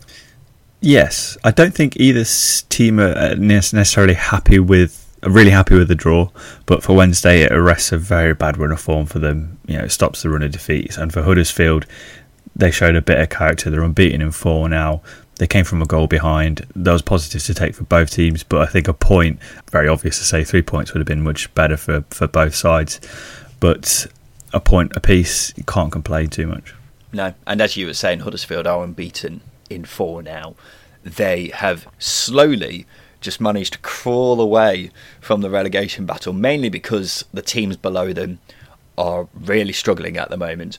Yes, 0.80 1.38
I 1.44 1.52
don't 1.52 1.74
think 1.74 1.98
either 1.98 2.24
team 2.70 2.98
are 2.98 3.14
uh, 3.14 3.36
necessarily 3.38 4.14
happy 4.14 4.58
with 4.58 5.02
really 5.24 5.52
happy 5.52 5.76
with 5.76 5.90
the 5.90 5.96
draw, 5.96 6.30
but 6.66 6.84
for 6.84 6.96
Wednesday 6.96 7.42
it 7.42 7.52
arrests 7.52 7.92
a 7.92 7.98
very 7.98 8.34
bad 8.34 8.58
run 8.58 8.72
of 8.72 8.80
form 8.80 9.06
for 9.06 9.20
them. 9.20 9.60
You 9.66 9.80
know, 9.80 9.84
it 9.86 9.92
stops 9.92 10.22
the 10.22 10.30
run 10.30 10.44
of 10.44 10.52
defeats, 10.52 10.98
and 10.98 11.12
for 11.12 11.24
Huddersfield, 11.24 11.86
they 12.56 12.72
showed 12.72 12.96
a 12.96 13.02
bit 13.02 13.20
of 13.20 13.30
character. 13.30 13.70
They're 13.70 13.84
unbeaten 13.84 14.22
in 14.22 14.32
four 14.32 14.70
now. 14.70 15.02
They 15.38 15.48
came 15.48 15.66
from 15.66 15.82
a 15.82 15.86
goal 15.86 16.08
behind. 16.08 16.66
Was 16.76 17.02
positives 17.02 17.46
to 17.48 17.54
take 17.54 17.76
for 17.76 17.84
both 17.84 18.12
teams, 18.12 18.44
but 18.44 18.62
I 18.62 18.66
think 18.66 18.88
a 18.88 18.94
point, 18.94 19.40
very 19.70 19.90
obvious 19.90 20.18
to 20.20 20.24
say, 20.24 20.44
three 20.44 20.62
points 20.62 20.94
would 20.94 21.00
have 21.00 21.08
been 21.08 21.24
much 21.24 21.54
better 21.54 21.76
for, 21.76 22.06
for 22.10 22.28
both 22.28 22.56
sides. 22.56 23.02
But 23.60 24.08
a 24.54 24.62
point 24.62 24.96
apiece, 24.96 25.54
you 25.58 25.64
can't 25.66 25.92
complain 25.92 26.30
too 26.30 26.48
much. 26.48 26.74
No, 27.12 27.34
and 27.46 27.62
as 27.62 27.76
you 27.76 27.88
were 27.88 27.94
saying, 27.94 28.22
Huddersfield 28.22 28.66
are 28.66 28.84
unbeaten 28.84 29.42
in 29.70 29.84
four 29.84 30.22
now. 30.22 30.56
They 31.04 31.50
have 31.50 31.88
slowly 32.00 32.86
just 33.20 33.42
managed 33.42 33.74
to 33.74 33.80
crawl 33.80 34.40
away 34.40 34.92
from 35.20 35.42
the 35.42 35.50
relegation 35.50 36.06
battle, 36.06 36.32
mainly 36.32 36.70
because 36.70 37.26
the 37.34 37.42
teams 37.42 37.76
below 37.76 38.14
them 38.14 38.40
are 38.98 39.28
really 39.34 39.74
struggling 39.74 40.16
at 40.16 40.30
the 40.30 40.38
moment 40.38 40.78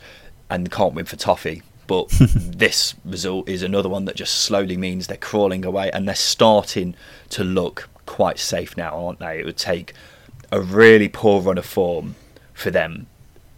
and 0.51 0.71
can't 0.71 0.95
win 0.95 1.05
for 1.05 1.17
toffee. 1.17 1.63
But 1.87 2.09
this 2.19 2.95
result 3.05 3.49
is 3.49 3.63
another 3.63 3.89
one 3.89 4.05
that 4.07 4.17
just 4.17 4.35
slowly 4.35 4.77
means 4.77 5.07
they're 5.07 5.17
crawling 5.17 5.65
away 5.65 5.91
and 5.93 6.07
they're 6.07 6.15
starting 6.15 6.95
to 7.31 7.45
look 7.45 7.89
quite 8.07 8.39
safe 8.39 8.77
now, 8.77 8.97
aren't 9.07 9.19
they? 9.19 9.39
It 9.39 9.45
would 9.45 9.57
take 9.57 9.93
a 10.51 10.61
really 10.61 11.09
poor 11.09 11.41
run 11.41 11.59
of 11.59 11.67
form 11.67 12.15
for 12.55 12.71
them 12.71 13.07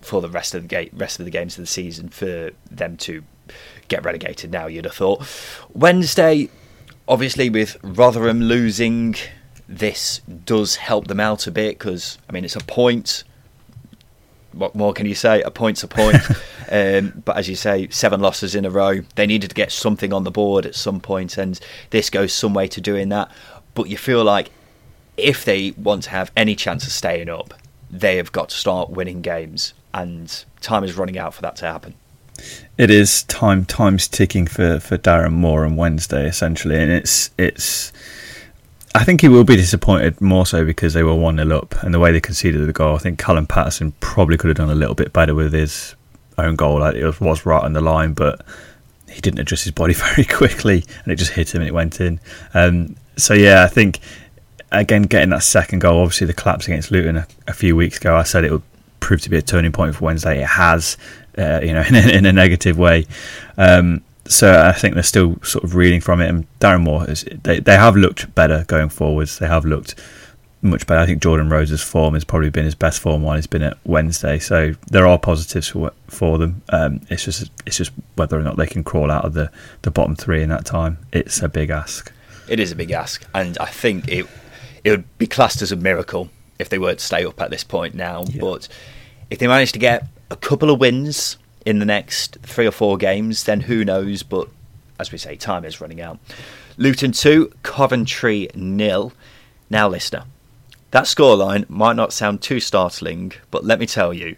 for 0.00 0.20
the 0.20 0.28
rest 0.28 0.54
of 0.54 0.62
the 0.62 0.68
ga- 0.68 0.90
rest 0.92 1.18
of 1.18 1.24
the 1.24 1.30
games 1.30 1.56
of 1.58 1.62
the 1.62 1.66
season 1.66 2.08
for 2.08 2.50
them 2.70 2.96
to 2.98 3.22
get 3.88 4.04
relegated. 4.04 4.50
Now 4.50 4.66
you'd 4.66 4.84
have 4.84 4.94
thought 4.94 5.26
Wednesday, 5.72 6.48
obviously 7.06 7.50
with 7.50 7.76
Rotherham 7.82 8.42
losing, 8.42 9.16
this 9.68 10.20
does 10.44 10.76
help 10.76 11.08
them 11.08 11.20
out 11.20 11.46
a 11.46 11.50
bit 11.50 11.78
because 11.78 12.18
I 12.28 12.32
mean 12.32 12.44
it's 12.44 12.56
a 12.56 12.60
point 12.60 13.24
what 14.52 14.74
more 14.74 14.92
can 14.92 15.06
you 15.06 15.14
say? 15.14 15.42
A 15.42 15.50
point's 15.50 15.82
a 15.82 15.88
point. 15.88 16.16
um, 16.70 17.22
but 17.24 17.36
as 17.36 17.48
you 17.48 17.54
say, 17.54 17.88
seven 17.88 18.20
losses 18.20 18.54
in 18.54 18.64
a 18.64 18.70
row. 18.70 19.00
They 19.14 19.26
needed 19.26 19.50
to 19.50 19.54
get 19.54 19.72
something 19.72 20.12
on 20.12 20.24
the 20.24 20.30
board 20.30 20.66
at 20.66 20.74
some 20.74 21.00
point, 21.00 21.38
and 21.38 21.58
this 21.90 22.10
goes 22.10 22.32
some 22.32 22.54
way 22.54 22.68
to 22.68 22.80
doing 22.80 23.08
that. 23.10 23.30
But 23.74 23.88
you 23.88 23.96
feel 23.96 24.24
like 24.24 24.50
if 25.16 25.44
they 25.44 25.72
want 25.72 26.04
to 26.04 26.10
have 26.10 26.30
any 26.36 26.54
chance 26.54 26.86
of 26.86 26.92
staying 26.92 27.28
up, 27.28 27.54
they 27.90 28.16
have 28.16 28.32
got 28.32 28.50
to 28.50 28.56
start 28.56 28.90
winning 28.90 29.22
games, 29.22 29.74
and 29.94 30.44
time 30.60 30.84
is 30.84 30.96
running 30.96 31.18
out 31.18 31.34
for 31.34 31.42
that 31.42 31.56
to 31.56 31.66
happen. 31.66 31.94
It 32.76 32.90
is 32.90 33.24
time. 33.24 33.64
Time's 33.64 34.06
ticking 34.06 34.46
for, 34.46 34.78
for 34.78 34.96
Darren 34.96 35.32
Moore 35.32 35.64
on 35.64 35.76
Wednesday, 35.76 36.26
essentially, 36.26 36.76
and 36.76 36.90
it's 36.92 37.30
it's 37.36 37.92
I 38.94 39.04
think 39.04 39.20
he 39.20 39.28
will 39.28 39.44
be 39.44 39.56
disappointed 39.56 40.20
more 40.20 40.46
so 40.46 40.64
because 40.64 40.94
they 40.94 41.02
were 41.02 41.14
1 41.14 41.36
0 41.36 41.56
up 41.56 41.82
and 41.82 41.92
the 41.92 41.98
way 41.98 42.12
they 42.12 42.20
conceded 42.20 42.66
the 42.66 42.72
goal. 42.72 42.94
I 42.94 42.98
think 42.98 43.18
Callum 43.18 43.46
Paterson 43.46 43.92
probably 44.00 44.36
could 44.36 44.48
have 44.48 44.56
done 44.56 44.70
a 44.70 44.74
little 44.74 44.94
bit 44.94 45.12
better 45.12 45.34
with 45.34 45.52
his 45.52 45.94
own 46.38 46.56
goal. 46.56 46.82
It 46.82 47.20
was 47.20 47.46
right 47.46 47.62
on 47.62 47.72
the 47.72 47.80
line, 47.80 48.12
but 48.12 48.44
he 49.08 49.20
didn't 49.20 49.40
adjust 49.40 49.64
his 49.64 49.72
body 49.72 49.94
very 50.14 50.24
quickly 50.24 50.84
and 51.02 51.12
it 51.12 51.16
just 51.16 51.32
hit 51.32 51.54
him 51.54 51.62
and 51.62 51.68
it 51.68 51.74
went 51.74 52.00
in. 52.00 52.20
Um, 52.54 52.96
so, 53.16 53.34
yeah, 53.34 53.64
I 53.64 53.68
think, 53.68 54.00
again, 54.70 55.02
getting 55.02 55.30
that 55.30 55.42
second 55.42 55.80
goal, 55.80 56.00
obviously 56.00 56.26
the 56.26 56.34
collapse 56.34 56.66
against 56.66 56.90
Luton 56.90 57.16
a, 57.16 57.26
a, 57.48 57.52
few 57.52 57.74
weeks 57.74 57.98
ago, 57.98 58.16
I 58.16 58.22
said 58.22 58.44
it 58.44 58.52
would 58.52 58.62
prove 59.00 59.20
to 59.22 59.30
be 59.30 59.36
a 59.36 59.42
turning 59.42 59.72
point 59.72 59.96
for 59.96 60.04
Wednesday. 60.04 60.42
It 60.42 60.46
has, 60.46 60.96
uh, 61.36 61.60
you 61.62 61.72
know, 61.72 61.82
in 61.88 61.94
a, 61.94 62.08
in 62.18 62.26
a 62.26 62.32
negative 62.32 62.78
way. 62.78 63.06
Um, 63.56 64.02
so 64.28 64.60
I 64.60 64.72
think 64.72 64.94
they're 64.94 65.02
still 65.02 65.42
sort 65.42 65.64
of 65.64 65.74
reading 65.74 66.00
from 66.00 66.20
it. 66.20 66.28
And 66.28 66.46
Darren 66.60 66.82
Moore, 66.82 67.06
they 67.06 67.60
they 67.60 67.76
have 67.76 67.96
looked 67.96 68.34
better 68.34 68.64
going 68.68 68.90
forwards. 68.90 69.38
They 69.38 69.48
have 69.48 69.64
looked 69.64 69.94
much 70.62 70.86
better. 70.86 71.00
I 71.00 71.06
think 71.06 71.22
Jordan 71.22 71.48
Rhodes's 71.48 71.82
form 71.82 72.14
has 72.14 72.24
probably 72.24 72.50
been 72.50 72.64
his 72.64 72.74
best 72.74 73.00
form 73.00 73.22
while 73.22 73.36
he's 73.36 73.46
been 73.46 73.62
at 73.62 73.78
Wednesday. 73.84 74.38
So 74.38 74.74
there 74.90 75.06
are 75.06 75.18
positives 75.18 75.68
for 75.68 75.92
for 76.08 76.38
them. 76.38 76.62
Um, 76.70 77.00
it's 77.10 77.24
just 77.24 77.50
it's 77.66 77.76
just 77.76 77.92
whether 78.16 78.38
or 78.38 78.42
not 78.42 78.56
they 78.56 78.66
can 78.66 78.84
crawl 78.84 79.10
out 79.10 79.24
of 79.24 79.34
the, 79.34 79.50
the 79.82 79.90
bottom 79.90 80.16
three 80.16 80.42
in 80.42 80.48
that 80.48 80.64
time. 80.64 80.98
It's 81.12 81.42
a 81.42 81.48
big 81.48 81.70
ask. 81.70 82.12
It 82.48 82.60
is 82.60 82.72
a 82.72 82.76
big 82.76 82.90
ask, 82.90 83.24
and 83.34 83.56
I 83.58 83.66
think 83.66 84.08
it 84.08 84.26
it 84.84 84.90
would 84.90 85.18
be 85.18 85.26
classed 85.26 85.62
as 85.62 85.72
a 85.72 85.76
miracle 85.76 86.30
if 86.58 86.68
they 86.68 86.78
were 86.78 86.94
to 86.94 87.00
stay 87.00 87.24
up 87.24 87.40
at 87.40 87.50
this 87.50 87.64
point 87.64 87.94
now. 87.94 88.24
Yeah. 88.28 88.40
But 88.40 88.68
if 89.30 89.38
they 89.38 89.46
manage 89.46 89.72
to 89.72 89.78
get 89.78 90.06
a 90.30 90.36
couple 90.36 90.70
of 90.70 90.80
wins 90.80 91.36
in 91.64 91.78
the 91.78 91.84
next 91.84 92.38
three 92.42 92.66
or 92.66 92.70
four 92.70 92.96
games, 92.96 93.44
then 93.44 93.60
who 93.60 93.84
knows? 93.84 94.22
But 94.22 94.48
as 94.98 95.12
we 95.12 95.18
say, 95.18 95.36
time 95.36 95.64
is 95.64 95.80
running 95.80 96.00
out. 96.00 96.18
Luton 96.76 97.12
2, 97.12 97.52
Coventry 97.62 98.48
nil. 98.54 99.12
Now, 99.70 99.88
listener, 99.88 100.24
that 100.90 101.04
scoreline 101.04 101.68
might 101.68 101.96
not 101.96 102.12
sound 102.12 102.40
too 102.40 102.60
startling, 102.60 103.32
but 103.50 103.64
let 103.64 103.78
me 103.78 103.86
tell 103.86 104.12
you, 104.12 104.36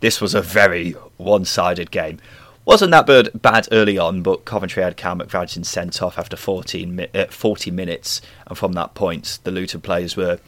this 0.00 0.20
was 0.20 0.34
a 0.34 0.42
very 0.42 0.92
one 1.16 1.44
sided 1.44 1.90
game. 1.90 2.18
Wasn't 2.64 2.92
that 2.92 3.06
bad, 3.06 3.30
bad 3.40 3.68
early 3.72 3.98
on, 3.98 4.22
but 4.22 4.44
Coventry 4.44 4.82
had 4.82 4.96
Kyle 4.96 5.16
McFadzean 5.16 5.64
sent 5.64 6.00
off 6.00 6.18
after 6.18 6.36
14, 6.36 7.06
uh, 7.12 7.26
40 7.26 7.70
minutes, 7.70 8.20
and 8.46 8.56
from 8.56 8.72
that 8.74 8.94
point, 8.94 9.40
the 9.42 9.50
Luton 9.50 9.80
players 9.80 10.16
were 10.16 10.38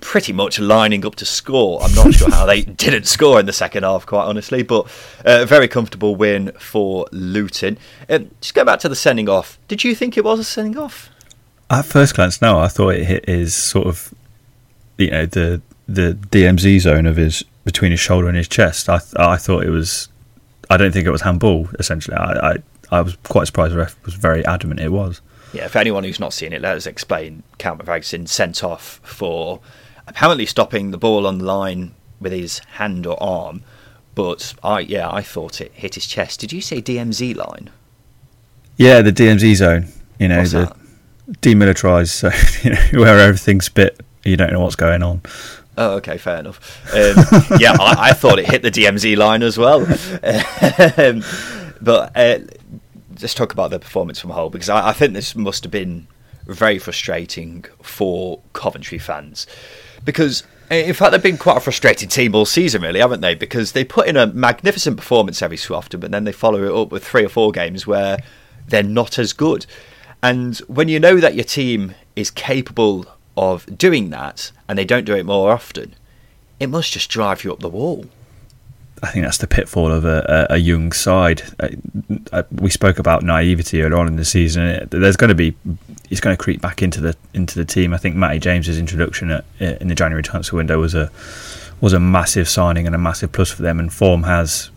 pretty 0.00 0.32
much 0.32 0.58
lining 0.58 1.04
up 1.04 1.14
to 1.16 1.24
score. 1.24 1.80
I'm 1.82 1.94
not 1.94 2.14
sure 2.14 2.30
how 2.30 2.46
they 2.46 2.62
didn't 2.84 3.06
score 3.06 3.38
in 3.38 3.46
the 3.46 3.52
second 3.52 3.84
half, 3.84 4.06
quite 4.06 4.24
honestly, 4.24 4.62
but 4.62 4.86
a 5.24 5.42
uh, 5.42 5.46
very 5.46 5.68
comfortable 5.68 6.16
win 6.16 6.52
for 6.58 7.06
Luton. 7.12 7.78
Um, 8.08 8.30
just 8.40 8.54
go 8.54 8.64
back 8.64 8.80
to 8.80 8.88
the 8.88 8.96
sending 8.96 9.28
off. 9.28 9.58
Did 9.68 9.84
you 9.84 9.94
think 9.94 10.16
it 10.16 10.24
was 10.24 10.40
a 10.40 10.44
sending 10.44 10.78
off? 10.78 11.10
At 11.68 11.84
first 11.84 12.16
glance, 12.16 12.42
no. 12.42 12.58
I 12.58 12.68
thought 12.68 12.94
it 12.94 13.04
hit 13.04 13.28
his 13.28 13.54
sort 13.54 13.86
of, 13.86 14.12
you 15.00 15.10
know, 15.10 15.26
the 15.26 15.60
the 15.88 16.14
DMZ 16.30 16.80
zone 16.80 17.06
of 17.06 17.16
his 17.16 17.42
between 17.64 17.90
his 17.90 18.00
shoulder 18.00 18.28
and 18.28 18.36
his 18.36 18.48
chest. 18.48 18.88
I 18.88 19.00
I 19.16 19.36
thought 19.36 19.64
it 19.64 19.70
was. 19.70 20.08
I 20.68 20.76
don't 20.76 20.92
think 20.92 21.06
it 21.06 21.10
was 21.10 21.22
handball. 21.22 21.68
Essentially, 21.78 22.16
I 22.16 22.52
I, 22.52 22.56
I 22.90 23.00
was 23.00 23.16
quite 23.24 23.46
surprised. 23.46 23.72
The 23.74 23.78
ref 23.78 23.96
was 24.04 24.14
very 24.14 24.44
adamant 24.46 24.80
it 24.80 24.90
was. 24.92 25.20
Yeah, 25.52 25.66
for 25.66 25.78
anyone 25.78 26.04
who's 26.04 26.20
not 26.20 26.32
seen 26.32 26.52
it, 26.52 26.62
let 26.62 26.76
us 26.76 26.86
explain. 26.86 27.42
Kyle 27.58 27.76
McFadzean 27.76 28.28
sent 28.28 28.62
off 28.62 29.00
for 29.02 29.58
apparently 30.06 30.46
stopping 30.46 30.92
the 30.92 30.98
ball 30.98 31.26
on 31.26 31.38
the 31.38 31.44
line 31.44 31.92
with 32.20 32.32
his 32.32 32.60
hand 32.74 33.04
or 33.06 33.20
arm. 33.20 33.62
But 34.14 34.54
I, 34.62 34.80
yeah, 34.80 35.10
I 35.10 35.22
thought 35.22 35.60
it 35.60 35.72
hit 35.72 35.94
his 35.96 36.06
chest. 36.06 36.38
Did 36.40 36.52
you 36.52 36.60
say 36.60 36.80
DMZ 36.80 37.34
line? 37.34 37.70
Yeah, 38.76 39.02
the 39.02 39.12
DMZ 39.12 39.54
zone. 39.56 39.88
You 40.18 40.28
know, 40.28 40.38
What's 40.38 40.52
the 40.52 40.66
that? 40.66 40.76
demilitarized, 41.40 42.08
so 42.10 42.30
you 42.68 42.74
know, 42.74 43.00
where 43.04 43.18
everything's 43.18 43.68
bit, 43.68 44.00
you 44.24 44.36
don't 44.36 44.52
know 44.52 44.60
what's 44.60 44.76
going 44.76 45.02
on. 45.02 45.22
Oh, 45.76 45.92
okay, 45.96 46.18
fair 46.18 46.38
enough. 46.38 46.84
Um, 46.92 47.58
yeah, 47.58 47.72
I, 47.72 48.10
I, 48.10 48.12
thought 48.12 48.38
it 48.38 48.46
hit 48.46 48.62
the 48.62 48.70
DMZ 48.70 49.16
line 49.16 49.42
as 49.42 49.56
well. 49.56 49.80
um, 50.98 51.22
but 51.80 52.12
uh, 52.14 52.40
let's 53.20 53.34
talk 53.34 53.52
about 53.52 53.70
the 53.70 53.78
performance 53.78 54.18
from 54.18 54.30
Hull 54.30 54.50
because 54.50 54.68
I, 54.68 54.88
I 54.88 54.92
think 54.92 55.14
this 55.14 55.34
must 55.34 55.64
have 55.64 55.70
been 55.70 56.06
very 56.46 56.78
frustrating 56.78 57.64
for 57.82 58.40
Coventry 58.52 58.98
fans 58.98 59.46
because 60.04 60.42
in 60.70 60.94
fact 60.94 61.12
they've 61.12 61.22
been 61.22 61.38
quite 61.38 61.56
a 61.56 61.60
frustrated 61.60 62.10
team 62.10 62.34
all 62.34 62.46
season 62.46 62.82
really 62.82 63.00
haven't 63.00 63.20
they 63.20 63.34
because 63.34 63.72
they 63.72 63.84
put 63.84 64.06
in 64.06 64.16
a 64.16 64.26
magnificent 64.28 64.96
performance 64.96 65.42
every 65.42 65.56
so 65.56 65.74
often 65.74 66.00
but 66.00 66.10
then 66.10 66.24
they 66.24 66.32
follow 66.32 66.62
it 66.64 66.82
up 66.82 66.90
with 66.90 67.04
three 67.04 67.24
or 67.24 67.28
four 67.28 67.52
games 67.52 67.86
where 67.86 68.18
they're 68.68 68.82
not 68.82 69.18
as 69.18 69.32
good 69.32 69.66
and 70.22 70.58
when 70.60 70.88
you 70.88 70.98
know 70.98 71.18
that 71.18 71.34
your 71.34 71.44
team 71.44 71.94
is 72.16 72.30
capable 72.30 73.06
of 73.40 73.78
doing 73.78 74.10
that 74.10 74.52
and 74.68 74.78
they 74.78 74.84
don't 74.84 75.04
do 75.04 75.16
it 75.16 75.24
more 75.24 75.50
often 75.50 75.94
it 76.60 76.68
must 76.68 76.92
just 76.92 77.08
drive 77.08 77.42
you 77.42 77.52
up 77.52 77.60
the 77.60 77.68
wall 77.68 78.04
I 79.02 79.08
think 79.08 79.24
that's 79.24 79.38
the 79.38 79.46
pitfall 79.46 79.90
of 79.90 80.04
a, 80.04 80.46
a, 80.50 80.58
young 80.58 80.92
side. 80.92 81.42
Uh, 81.58 81.68
uh, 82.32 82.42
we 82.50 82.68
spoke 82.68 82.98
about 82.98 83.22
naivety 83.22 83.82
earlier 83.82 83.98
on 83.98 84.06
in 84.06 84.16
the 84.16 84.26
season. 84.26 84.86
There's 84.90 85.16
going 85.16 85.28
to 85.28 85.34
be, 85.34 85.56
he's 86.08 86.20
going 86.20 86.36
to 86.36 86.42
creep 86.42 86.60
back 86.60 86.82
into 86.82 87.00
the 87.00 87.16
into 87.32 87.58
the 87.58 87.64
team. 87.64 87.94
I 87.94 87.96
think 87.96 88.14
Matty 88.14 88.38
James's 88.38 88.78
introduction 88.78 89.30
at, 89.30 89.44
in 89.58 89.88
the 89.88 89.94
January 89.94 90.22
transfer 90.22 90.56
window 90.56 90.78
was 90.78 90.94
a 90.94 91.10
was 91.80 91.94
a 91.94 92.00
massive 92.00 92.46
signing 92.46 92.84
and 92.84 92.94
a 92.94 92.98
massive 92.98 93.32
plus 93.32 93.50
for 93.50 93.62
them. 93.62 93.80
And 93.80 93.90
form 93.90 94.24
has 94.24 94.70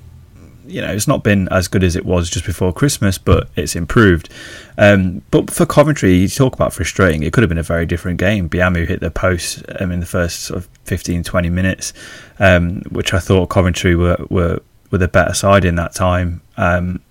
you 0.66 0.82
know, 0.82 0.92
it's 0.92 1.08
not 1.08 1.24
been 1.24 1.48
as 1.50 1.68
good 1.68 1.84
as 1.84 1.96
it 1.96 2.06
was 2.06 2.30
just 2.30 2.46
before 2.46 2.74
Christmas, 2.74 3.18
but 3.18 3.50
it's 3.56 3.76
improved. 3.76 4.30
Um, 4.78 5.22
but 5.32 5.52
for 5.52 5.66
Coventry, 5.66 6.16
you 6.16 6.28
talk 6.28 6.54
about 6.54 6.74
frustrating. 6.74 7.24
It 7.24 7.34
could 7.34 7.42
have 7.42 7.50
been 7.50 7.58
a 7.58 7.64
very 7.64 7.86
different 7.86 8.20
game. 8.20 8.50
Biamou 8.50 8.88
hit 8.88 9.00
the 9.00 9.12
post 9.12 9.64
um, 9.80 9.92
in 9.92 10.00
the 10.00 10.06
first 10.06 10.42
sort 10.42 10.58
of 10.60 10.70
15, 10.86 11.24
20 11.24 11.50
minutes, 11.50 11.94
um, 12.40 12.82
which 12.90 13.14
I 13.14 13.20
thought 13.20 13.48
Coventry 13.48 13.96
were, 13.96 14.26
were, 14.30 14.62
were 14.92 14.98
the 14.98 15.08
better 15.08 15.34
side 15.34 15.66
in 15.66 15.76
that 15.76 15.94
time. 15.94 16.42
Um, 16.58 17.02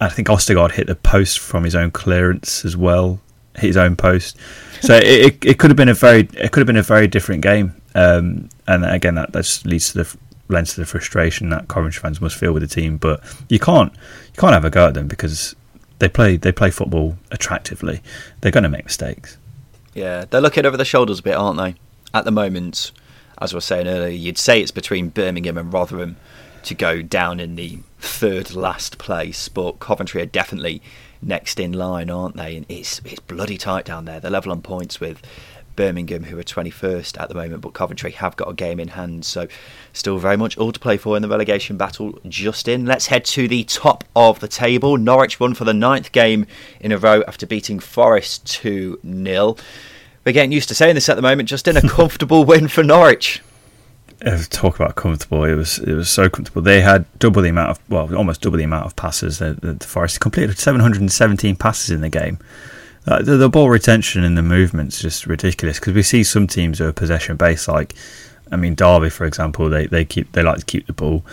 I 0.00 0.08
think 0.08 0.28
Ostigard 0.28 0.72
hit 0.72 0.86
the 0.86 0.94
post 0.94 1.38
from 1.38 1.64
his 1.64 1.74
own 1.74 1.90
clearance 1.90 2.64
as 2.64 2.76
well, 2.76 3.20
his 3.56 3.76
own 3.76 3.96
post. 3.96 4.36
So 4.80 4.96
it, 4.96 5.04
it, 5.04 5.44
it, 5.44 5.58
could 5.58 5.70
have 5.70 5.76
been 5.76 5.88
a 5.88 5.94
very 5.94 6.28
it 6.34 6.52
could 6.52 6.60
have 6.60 6.66
been 6.66 6.76
a 6.76 6.82
very 6.82 7.08
different 7.08 7.42
game. 7.42 7.74
Um, 7.96 8.48
and 8.68 8.84
again, 8.84 9.16
that, 9.16 9.32
that 9.32 9.42
just 9.42 9.66
leads 9.66 9.92
to 9.92 10.04
the 10.04 10.16
lends 10.48 10.74
to 10.74 10.80
the 10.80 10.86
frustration 10.86 11.50
that 11.50 11.68
Coventry 11.68 12.00
fans 12.00 12.20
must 12.20 12.36
feel 12.36 12.52
with 12.52 12.62
the 12.62 12.68
team. 12.68 12.96
But 12.96 13.22
you 13.48 13.58
can't 13.58 13.92
you 13.92 14.40
can't 14.40 14.54
have 14.54 14.64
a 14.64 14.70
go 14.70 14.88
at 14.88 14.94
them 14.94 15.08
because 15.08 15.54
they 15.98 16.08
play 16.08 16.36
they 16.36 16.52
play 16.52 16.70
football 16.70 17.16
attractively. 17.30 18.02
They're 18.40 18.52
going 18.52 18.64
to 18.64 18.68
make 18.68 18.84
mistakes. 18.84 19.36
Yeah, 19.94 20.24
they're 20.28 20.40
looking 20.40 20.64
over 20.64 20.76
their 20.76 20.86
shoulders 20.86 21.18
a 21.18 21.22
bit, 21.22 21.34
aren't 21.34 21.58
they? 21.58 21.74
At 22.14 22.24
the 22.24 22.30
moment, 22.30 22.92
as 23.40 23.52
I 23.52 23.56
was 23.56 23.64
saying 23.64 23.86
earlier, 23.86 24.08
you'd 24.08 24.38
say 24.38 24.60
it's 24.60 24.70
between 24.70 25.08
Birmingham 25.08 25.58
and 25.58 25.72
Rotherham 25.72 26.16
to 26.64 26.74
go 26.74 27.02
down 27.02 27.40
in 27.40 27.56
the 27.56 27.78
third 27.98 28.54
last 28.54 28.98
place, 28.98 29.48
but 29.48 29.78
Coventry 29.80 30.22
are 30.22 30.26
definitely 30.26 30.82
next 31.20 31.58
in 31.58 31.72
line, 31.72 32.10
aren't 32.10 32.36
they? 32.36 32.56
And 32.56 32.66
it's 32.68 33.00
it's 33.04 33.20
bloody 33.20 33.58
tight 33.58 33.84
down 33.84 34.04
there. 34.04 34.20
They're 34.20 34.30
level 34.30 34.52
on 34.52 34.62
points 34.62 35.00
with 35.00 35.20
Birmingham, 35.78 36.24
who 36.24 36.36
are 36.36 36.42
21st 36.42 37.20
at 37.20 37.28
the 37.28 37.36
moment, 37.36 37.60
but 37.60 37.72
Coventry 37.72 38.10
have 38.10 38.34
got 38.34 38.50
a 38.50 38.52
game 38.52 38.80
in 38.80 38.88
hand, 38.88 39.24
so 39.24 39.46
still 39.92 40.18
very 40.18 40.36
much 40.36 40.58
all 40.58 40.72
to 40.72 40.80
play 40.80 40.96
for 40.96 41.14
in 41.14 41.22
the 41.22 41.28
relegation 41.28 41.76
battle. 41.76 42.18
Justin, 42.28 42.84
let's 42.84 43.06
head 43.06 43.24
to 43.26 43.46
the 43.46 43.62
top 43.62 44.02
of 44.16 44.40
the 44.40 44.48
table. 44.48 44.96
Norwich 44.96 45.38
won 45.38 45.54
for 45.54 45.62
the 45.62 45.72
ninth 45.72 46.10
game 46.10 46.46
in 46.80 46.90
a 46.90 46.98
row 46.98 47.22
after 47.28 47.46
beating 47.46 47.78
Forest 47.78 48.44
2 48.46 48.98
0. 49.04 49.56
We're 50.24 50.32
getting 50.32 50.50
used 50.50 50.68
to 50.70 50.74
saying 50.74 50.96
this 50.96 51.08
at 51.08 51.14
the 51.14 51.22
moment, 51.22 51.48
Justin. 51.48 51.76
A 51.76 51.88
comfortable 51.88 52.42
win 52.42 52.66
for 52.66 52.82
Norwich. 52.82 53.40
Uh, 54.26 54.42
talk 54.50 54.74
about 54.74 54.96
comfortable! 54.96 55.44
It 55.44 55.54
was 55.54 55.78
it 55.78 55.94
was 55.94 56.10
so 56.10 56.28
comfortable. 56.28 56.60
They 56.60 56.80
had 56.80 57.06
double 57.20 57.40
the 57.40 57.50
amount 57.50 57.70
of 57.70 57.80
well, 57.88 58.12
almost 58.16 58.40
double 58.40 58.58
the 58.58 58.64
amount 58.64 58.86
of 58.86 58.96
passes. 58.96 59.38
The, 59.38 59.54
the, 59.54 59.74
the 59.74 59.86
Forest 59.86 60.18
completed 60.18 60.58
717 60.58 61.54
passes 61.54 61.90
in 61.90 62.00
the 62.00 62.08
game. 62.08 62.40
Uh, 63.06 63.22
the, 63.22 63.36
the, 63.36 63.48
ball 63.48 63.70
retention 63.70 64.22
and 64.22 64.36
the 64.36 64.42
movement's 64.42 65.00
just 65.00 65.26
ridiculous 65.26 65.78
because 65.80 65.94
we 65.94 66.02
see 66.02 66.22
some 66.22 66.46
teams 66.46 66.78
who 66.78 66.86
are 66.86 66.92
possession 66.92 67.36
based. 67.36 67.66
Like, 67.66 67.94
I 68.52 68.56
mean, 68.56 68.74
Derby, 68.74 69.08
for 69.08 69.24
example, 69.24 69.70
they, 69.70 69.86
they 69.86 70.04
keep 70.04 70.32
they 70.32 70.42
like 70.42 70.58
to 70.58 70.64
keep 70.64 70.86
the 70.86 70.92
ball. 70.92 71.24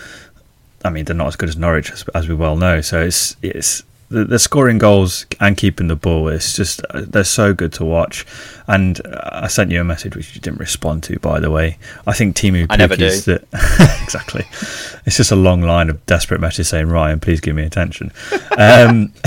I 0.84 0.90
mean, 0.90 1.04
they're 1.04 1.16
not 1.16 1.28
as 1.28 1.36
good 1.36 1.48
as 1.48 1.56
Norwich, 1.56 1.90
as, 1.90 2.04
as 2.14 2.28
we 2.28 2.34
well 2.34 2.56
know. 2.56 2.80
So 2.80 3.02
it's 3.02 3.36
it's 3.42 3.82
they're 4.08 4.38
scoring 4.38 4.78
goals 4.78 5.26
and 5.40 5.56
keeping 5.56 5.88
the 5.88 5.96
ball. 5.96 6.28
It's 6.28 6.54
just 6.54 6.80
uh, 6.90 7.02
they're 7.06 7.24
so 7.24 7.52
good 7.52 7.72
to 7.74 7.84
watch. 7.84 8.24
And 8.68 9.04
uh, 9.04 9.30
I 9.32 9.48
sent 9.48 9.70
you 9.70 9.80
a 9.80 9.84
message 9.84 10.14
which 10.14 10.34
you 10.34 10.40
didn't 10.40 10.60
respond 10.60 11.02
to, 11.04 11.18
by 11.18 11.40
the 11.40 11.50
way. 11.50 11.78
I 12.06 12.12
think 12.12 12.36
Teemu 12.36 12.66
I 12.70 12.76
never 12.76 12.96
do. 12.96 13.10
That, 13.10 13.44
exactly. 14.02 14.44
It's 15.06 15.16
just 15.16 15.32
a 15.32 15.36
long 15.36 15.62
line 15.62 15.90
of 15.90 16.04
desperate 16.06 16.40
messages 16.40 16.68
saying, 16.68 16.88
"Ryan, 16.88 17.20
please 17.20 17.40
give 17.40 17.56
me 17.56 17.64
attention." 17.64 18.12
Um, 18.58 19.12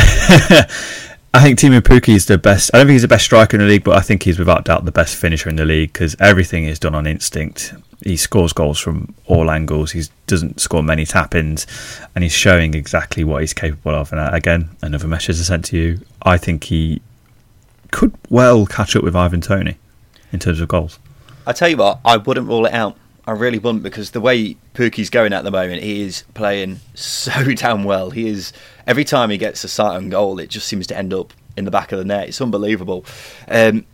I 1.31 1.43
think 1.43 1.59
Teemu 1.59 1.81
Pukki 1.81 2.15
is 2.15 2.25
the 2.25 2.39
best. 2.39 2.71
I 2.73 2.77
don't 2.77 2.87
think 2.87 2.95
he's 2.95 3.03
the 3.03 3.07
best 3.07 3.25
striker 3.25 3.55
in 3.55 3.61
the 3.61 3.67
league, 3.67 3.83
but 3.83 3.95
I 3.95 4.01
think 4.01 4.23
he's 4.23 4.39
without 4.39 4.65
doubt 4.65 4.85
the 4.85 4.91
best 4.91 5.15
finisher 5.15 5.47
in 5.47 5.57
the 5.57 5.65
league 5.65 5.93
because 5.93 6.15
everything 6.19 6.63
is 6.63 6.79
done 6.79 6.95
on 6.95 7.05
instinct. 7.05 7.75
He 8.03 8.17
scores 8.17 8.51
goals 8.51 8.79
from 8.79 9.13
all 9.27 9.51
angles. 9.51 9.91
He 9.91 10.05
doesn't 10.25 10.59
score 10.59 10.81
many 10.81 11.05
tap 11.05 11.35
ins, 11.35 11.67
and 12.15 12.23
he's 12.23 12.33
showing 12.33 12.73
exactly 12.73 13.23
what 13.23 13.41
he's 13.41 13.53
capable 13.53 13.93
of. 13.93 14.11
And 14.11 14.19
uh, 14.19 14.31
again, 14.33 14.69
another 14.81 15.07
message 15.07 15.37
I 15.39 15.43
sent 15.43 15.65
to 15.65 15.77
you. 15.77 15.99
I 16.23 16.37
think 16.37 16.63
he 16.63 16.99
could 17.91 18.13
well 18.29 18.65
catch 18.65 18.95
up 18.95 19.03
with 19.03 19.15
Ivan 19.15 19.41
Toney 19.41 19.77
in 20.31 20.39
terms 20.39 20.59
of 20.59 20.67
goals. 20.67 20.97
I 21.45 21.53
tell 21.53 21.69
you 21.69 21.77
what, 21.77 21.99
I 22.03 22.17
wouldn't 22.17 22.47
rule 22.47 22.65
it 22.65 22.73
out. 22.73 22.97
I 23.27 23.33
really 23.33 23.59
wouldn't 23.59 23.83
because 23.83 24.09
the 24.11 24.21
way 24.21 24.57
Pukki's 24.73 25.11
going 25.11 25.33
at 25.33 25.43
the 25.43 25.51
moment, 25.51 25.83
he 25.83 26.01
is 26.01 26.23
playing 26.33 26.79
so 26.95 27.31
damn 27.53 27.83
well. 27.83 28.09
He 28.09 28.27
is 28.27 28.51
every 28.89 29.05
time 29.05 29.29
he 29.29 29.37
gets 29.37 29.63
a 29.63 29.67
sight 29.67 29.95
on 29.95 30.09
goal, 30.09 30.39
it 30.39 30.49
just 30.49 30.67
seems 30.67 30.87
to 30.87 30.97
end 30.97 31.13
up 31.13 31.31
in 31.55 31.63
the 31.63 31.71
back 31.71 31.91
of 31.91 31.99
the 31.99 32.05
net. 32.05 32.27
It's 32.27 32.41
unbelievable. 32.41 33.05
Um, 33.47 33.85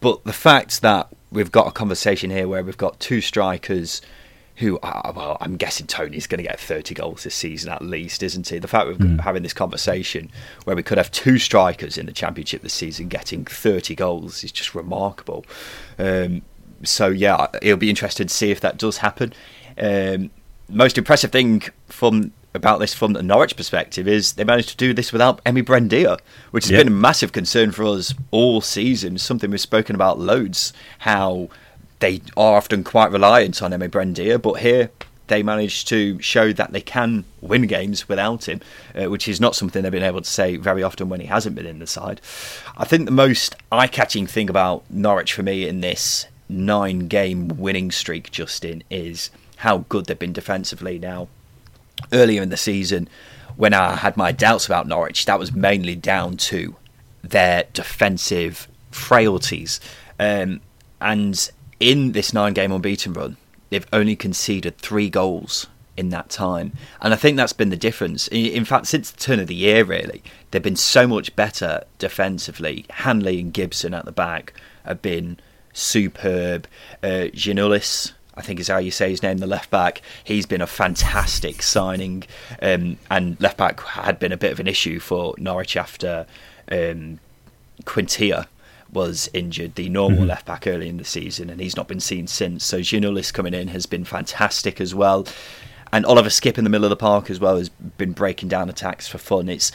but 0.00 0.24
the 0.24 0.32
fact 0.32 0.82
that 0.82 1.08
we've 1.30 1.52
got 1.52 1.68
a 1.68 1.70
conversation 1.70 2.28
here 2.28 2.48
where 2.48 2.64
we've 2.64 2.76
got 2.76 2.98
two 2.98 3.20
strikers 3.20 4.02
who, 4.56 4.80
are, 4.82 5.12
well, 5.14 5.38
I'm 5.40 5.56
guessing 5.56 5.86
Toney's 5.86 6.26
going 6.26 6.42
to 6.42 6.48
get 6.48 6.58
30 6.58 6.92
goals 6.92 7.22
this 7.22 7.36
season 7.36 7.72
at 7.72 7.82
least, 7.82 8.22
isn't 8.22 8.48
he? 8.48 8.58
The 8.58 8.66
fact 8.66 8.88
we're 8.88 8.94
mm. 8.94 9.20
having 9.20 9.44
this 9.44 9.54
conversation 9.54 10.28
where 10.64 10.74
we 10.74 10.82
could 10.82 10.98
have 10.98 11.12
two 11.12 11.38
strikers 11.38 11.96
in 11.96 12.06
the 12.06 12.12
Championship 12.12 12.62
this 12.62 12.74
season 12.74 13.06
getting 13.06 13.44
30 13.44 13.94
goals 13.94 14.42
is 14.42 14.50
just 14.50 14.74
remarkable. 14.74 15.46
Um, 16.00 16.42
so 16.82 17.08
yeah, 17.08 17.46
it'll 17.62 17.78
be 17.78 17.90
interesting 17.90 18.26
to 18.26 18.34
see 18.34 18.50
if 18.50 18.60
that 18.60 18.76
does 18.76 18.98
happen. 18.98 19.32
Um, 19.78 20.30
most 20.68 20.98
impressive 20.98 21.30
thing 21.30 21.62
from 21.86 22.32
about 22.54 22.80
this 22.80 22.94
from 22.94 23.12
the 23.12 23.22
Norwich 23.22 23.56
perspective 23.56 24.06
is 24.06 24.34
they 24.34 24.44
managed 24.44 24.68
to 24.70 24.76
do 24.76 24.92
this 24.92 25.12
without 25.12 25.42
Emi 25.44 25.62
Buendia, 25.62 26.18
which 26.50 26.64
has 26.64 26.72
yep. 26.72 26.80
been 26.80 26.92
a 26.92 26.96
massive 26.96 27.32
concern 27.32 27.72
for 27.72 27.84
us 27.84 28.14
all 28.30 28.60
season. 28.60 29.18
Something 29.18 29.50
we've 29.50 29.60
spoken 29.60 29.94
about 29.94 30.18
loads. 30.18 30.72
How 31.00 31.48
they 32.00 32.20
are 32.36 32.56
often 32.56 32.84
quite 32.84 33.10
reliant 33.10 33.62
on 33.62 33.70
Emi 33.70 33.88
Buendia, 33.88 34.40
but 34.40 34.54
here 34.54 34.90
they 35.28 35.42
managed 35.42 35.88
to 35.88 36.20
show 36.20 36.52
that 36.52 36.72
they 36.72 36.80
can 36.80 37.24
win 37.40 37.66
games 37.66 38.08
without 38.08 38.48
him, 38.48 38.60
uh, 38.94 39.08
which 39.08 39.28
is 39.28 39.40
not 39.40 39.54
something 39.54 39.82
they've 39.82 39.92
been 39.92 40.02
able 40.02 40.20
to 40.20 40.28
say 40.28 40.56
very 40.56 40.82
often 40.82 41.08
when 41.08 41.20
he 41.20 41.26
hasn't 41.26 41.54
been 41.54 41.64
in 41.64 41.78
the 41.78 41.86
side. 41.86 42.20
I 42.76 42.84
think 42.84 43.06
the 43.06 43.12
most 43.12 43.56
eye-catching 43.70 44.26
thing 44.26 44.50
about 44.50 44.84
Norwich 44.90 45.32
for 45.32 45.42
me 45.42 45.66
in 45.66 45.80
this 45.80 46.26
nine 46.48 47.08
game 47.08 47.48
winning 47.48 47.90
streak, 47.90 48.30
Justin, 48.30 48.82
is 48.90 49.30
how 49.58 49.78
good 49.88 50.06
they've 50.06 50.18
been 50.18 50.32
defensively 50.32 50.98
now. 50.98 51.28
Earlier 52.12 52.42
in 52.42 52.50
the 52.50 52.56
season, 52.56 53.08
when 53.56 53.74
I 53.74 53.96
had 53.96 54.16
my 54.16 54.32
doubts 54.32 54.66
about 54.66 54.86
Norwich, 54.86 55.24
that 55.26 55.38
was 55.38 55.52
mainly 55.52 55.94
down 55.94 56.36
to 56.38 56.76
their 57.22 57.64
defensive 57.72 58.68
frailties. 58.90 59.80
Um, 60.18 60.60
and 61.00 61.50
in 61.80 62.12
this 62.12 62.32
nine 62.32 62.52
game 62.52 62.72
unbeaten 62.72 63.12
run, 63.12 63.36
they've 63.70 63.86
only 63.92 64.16
conceded 64.16 64.78
three 64.78 65.10
goals 65.10 65.66
in 65.96 66.08
that 66.10 66.30
time. 66.30 66.72
And 67.00 67.12
I 67.12 67.16
think 67.16 67.36
that's 67.36 67.52
been 67.52 67.70
the 67.70 67.76
difference. 67.76 68.28
In 68.28 68.64
fact, 68.64 68.86
since 68.86 69.10
the 69.10 69.20
turn 69.20 69.40
of 69.40 69.46
the 69.46 69.54
year, 69.54 69.84
really, 69.84 70.22
they've 70.50 70.62
been 70.62 70.76
so 70.76 71.06
much 71.06 71.34
better 71.36 71.84
defensively. 71.98 72.86
Hanley 72.90 73.40
and 73.40 73.52
Gibson 73.52 73.94
at 73.94 74.04
the 74.04 74.12
back 74.12 74.54
have 74.84 75.02
been 75.02 75.38
superb. 75.72 76.66
Uh, 77.02 77.26
I 78.34 78.42
think 78.42 78.60
is 78.60 78.68
how 78.68 78.78
you 78.78 78.90
say 78.90 79.10
his 79.10 79.22
name, 79.22 79.38
the 79.38 79.46
left 79.46 79.70
back. 79.70 80.00
He's 80.24 80.46
been 80.46 80.62
a 80.62 80.66
fantastic 80.66 81.62
signing, 81.62 82.24
um, 82.60 82.98
and 83.10 83.40
left 83.40 83.58
back 83.58 83.80
had 83.80 84.18
been 84.18 84.32
a 84.32 84.36
bit 84.36 84.52
of 84.52 84.60
an 84.60 84.66
issue 84.66 85.00
for 85.00 85.34
Norwich 85.38 85.76
after 85.76 86.26
um, 86.70 87.18
Quintilla 87.84 88.48
was 88.92 89.30
injured, 89.32 89.74
the 89.74 89.88
normal 89.88 90.20
mm-hmm. 90.20 90.28
left 90.28 90.46
back 90.46 90.66
early 90.66 90.88
in 90.88 90.98
the 90.98 91.04
season, 91.04 91.48
and 91.48 91.60
he's 91.60 91.76
not 91.76 91.88
been 91.88 92.00
seen 92.00 92.26
since. 92.26 92.64
So 92.64 92.80
Giannoulis 92.80 93.32
coming 93.32 93.54
in 93.54 93.68
has 93.68 93.86
been 93.86 94.04
fantastic 94.04 94.80
as 94.80 94.94
well. 94.94 95.26
And 95.92 96.06
Oliver 96.06 96.28
Skipp 96.30 96.56
in 96.58 96.64
the 96.64 96.70
middle 96.70 96.84
of 96.84 96.90
the 96.90 96.96
park 96.96 97.30
as 97.30 97.40
well 97.40 97.56
has 97.56 97.68
been 97.68 98.12
breaking 98.12 98.48
down 98.48 98.68
attacks 98.68 99.08
for 99.08 99.18
fun. 99.18 99.48
It's 99.48 99.72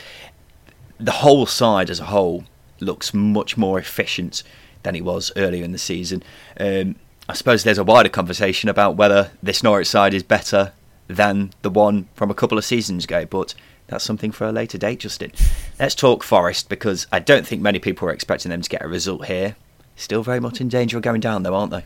the 1.00 1.12
whole 1.12 1.46
side 1.46 1.90
as 1.90 2.00
a 2.00 2.06
whole 2.06 2.46
looks 2.80 3.14
much 3.14 3.58
more 3.58 3.80
efficient 3.80 4.44
than 4.84 4.96
he 4.96 5.02
was 5.02 5.32
earlier 5.36 5.64
in 5.64 5.72
the 5.72 5.78
season. 5.78 6.24
Um, 6.60 6.96
I 7.30 7.34
suppose 7.34 7.64
there's 7.64 7.78
a 7.78 7.84
wider 7.84 8.10
conversation 8.10 8.70
about 8.70 8.96
whether 8.96 9.32
this 9.44 9.64
Norwich 9.64 9.88
side 9.88 10.14
is 10.14 10.24
better 10.24 10.72
than 11.08 11.52
the 11.62 11.70
one 11.70 12.08
from 12.14 12.32
a 12.32 12.34
couple 12.34 12.58
of 12.58 12.66
seasons 12.66 13.06
ago, 13.06 13.26
but 13.26 13.54
that's 13.88 14.04
something 14.04 14.32
for 14.32 14.46
a 14.46 14.52
later 14.52 14.78
date, 14.78 15.00
Justin. 15.00 15.32
Let's 15.80 15.96
talk 15.96 16.24
Forest 16.24 16.70
because 16.70 17.08
I 17.12 17.20
don't 17.20 17.46
think 17.46 17.62
many 17.62 17.80
people 17.80 18.08
are 18.08 18.14
expecting 18.14 18.50
them 18.50 18.62
to 18.62 18.70
get 18.70 18.84
a 18.84 18.88
result 18.88 19.26
here. 19.26 19.56
Still 19.96 20.24
very 20.24 20.40
much 20.40 20.62
in 20.62 20.70
danger 20.70 20.98
of 20.98 21.04
going 21.04 21.22
down, 21.22 21.44
though, 21.44 21.56
aren't 21.56 21.72
they? 21.72 21.86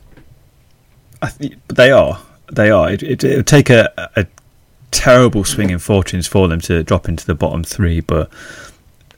Th- 1.40 1.58
they 1.68 1.92
are. 1.92 2.20
They 2.52 2.70
are. 2.70 2.92
It, 2.92 3.04
it, 3.04 3.24
it 3.24 3.38
would 3.38 3.48
take 3.48 3.70
a, 3.70 4.12
a 4.16 4.26
terrible 4.92 5.44
swing 5.44 5.70
in 5.70 5.80
fortunes 5.80 6.28
for 6.28 6.48
them 6.48 6.60
to 6.62 6.84
drop 6.84 7.08
into 7.08 7.26
the 7.26 7.36
bottom 7.36 7.64
three, 7.64 8.02
but 8.02 8.30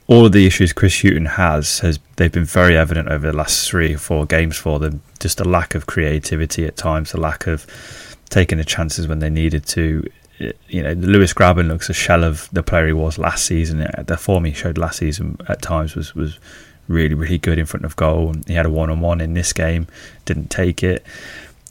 all 0.06 0.26
of 0.26 0.32
the 0.32 0.46
issues 0.46 0.72
Chris 0.72 1.00
Hughton 1.00 1.26
has 1.26 1.78
has 1.78 1.98
they've 2.16 2.32
been 2.32 2.44
very 2.44 2.76
evident 2.76 3.08
over 3.08 3.30
the 3.30 3.36
last 3.36 3.68
three 3.68 3.94
or 3.94 3.98
four 3.98 4.26
games 4.26 4.56
for 4.56 4.78
them. 4.78 5.02
Just 5.18 5.40
a 5.40 5.44
lack 5.44 5.74
of 5.74 5.86
creativity 5.86 6.66
at 6.66 6.76
times, 6.76 7.14
a 7.14 7.16
lack 7.16 7.46
of 7.46 7.66
taking 8.28 8.58
the 8.58 8.64
chances 8.64 9.08
when 9.08 9.20
they 9.20 9.30
needed 9.30 9.66
to. 9.66 10.08
You 10.68 10.82
know, 10.82 10.92
Lewis 10.94 11.32
Grabban 11.32 11.68
looks 11.68 11.88
a 11.88 11.94
shell 11.94 12.24
of 12.24 12.48
the 12.52 12.62
player 12.62 12.88
he 12.88 12.92
was 12.92 13.18
last 13.18 13.46
season. 13.46 13.86
The 14.06 14.16
form 14.16 14.44
he 14.44 14.52
showed 14.52 14.76
last 14.76 14.98
season 14.98 15.38
at 15.48 15.62
times 15.62 15.94
was 15.94 16.14
was 16.14 16.38
really 16.86 17.14
really 17.14 17.38
good 17.38 17.58
in 17.58 17.66
front 17.66 17.86
of 17.86 17.96
goal. 17.96 18.34
He 18.46 18.54
had 18.54 18.66
a 18.66 18.70
one 18.70 18.90
on 18.90 19.00
one 19.00 19.20
in 19.20 19.34
this 19.34 19.52
game, 19.52 19.86
didn't 20.24 20.50
take 20.50 20.82
it. 20.82 21.06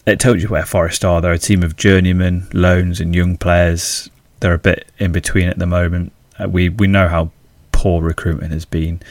It 0.05 0.19
tells 0.19 0.41
you 0.41 0.49
where 0.49 0.65
Forest 0.65 1.05
are. 1.05 1.21
They're 1.21 1.33
a 1.33 1.37
team 1.37 1.63
of 1.63 1.77
journeymen, 1.77 2.47
loans, 2.51 2.99
and 2.99 3.13
young 3.13 3.37
players. 3.37 4.09
They're 4.39 4.53
a 4.53 4.59
bit 4.59 4.87
in 4.97 5.11
between 5.11 5.47
at 5.47 5.59
the 5.59 5.67
moment. 5.67 6.11
Uh, 6.39 6.49
we 6.49 6.69
we 6.69 6.87
know 6.87 7.07
how 7.07 7.31
poor 7.83 8.01
recruitment 8.01 8.53
has 8.53 8.63
been. 8.63 9.01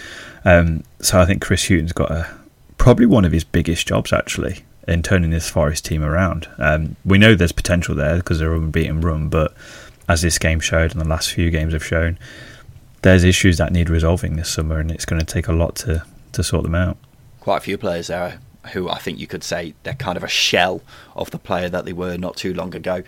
Um, 0.47 0.83
so 0.99 1.21
I 1.21 1.27
think 1.27 1.43
Chris 1.43 1.69
Hughton's 1.69 1.93
got 1.93 2.11
a 2.11 2.27
probably 2.79 3.05
one 3.05 3.27
of 3.27 3.31
his 3.31 3.45
biggest 3.45 3.87
jobs 3.87 4.15
actually 4.15 4.65
in 4.89 5.03
turning 5.03 5.29
this 5.29 5.51
Forest 5.51 5.85
team 5.85 6.03
around. 6.03 6.49
Um, 6.57 6.97
we 7.05 7.19
know 7.19 7.35
there's 7.35 7.53
potential 7.53 7.95
there 7.95 8.17
because 8.17 8.39
they're 8.39 8.55
unbeaten 8.55 9.03
run, 9.03 9.29
but 9.29 9.53
as 10.09 10.23
this 10.23 10.39
game 10.39 10.59
showed 10.59 10.93
and 10.93 11.01
the 11.03 11.07
last 11.07 11.31
few 11.35 11.51
games 11.51 11.75
have 11.75 11.85
shown, 11.85 12.19
there's 13.03 13.25
issues 13.25 13.59
that 13.59 13.73
need 13.73 13.91
resolving 13.91 14.37
this 14.37 14.49
summer, 14.49 14.79
and 14.79 14.91
it's 14.91 15.05
going 15.05 15.21
to 15.21 15.27
take 15.27 15.49
a 15.49 15.53
lot 15.53 15.77
to 15.77 16.03
to 16.33 16.43
sort 16.43 16.63
them 16.63 16.75
out. 16.75 16.97
Quite 17.41 17.59
a 17.59 17.61
few 17.61 17.77
players 17.77 18.07
there 18.07 18.41
who 18.73 18.89
I 18.89 18.97
think 18.97 19.19
you 19.19 19.27
could 19.27 19.45
say 19.45 19.75
they're 19.83 19.93
kind 19.93 20.17
of 20.17 20.25
a 20.25 20.29
shell 20.29 20.81
of 21.15 21.31
the 21.31 21.39
player 21.39 21.69
that 21.69 21.85
they 21.85 21.93
were 21.93 22.17
not 22.17 22.37
too 22.37 22.55
long 22.55 22.75
ago, 22.75 23.03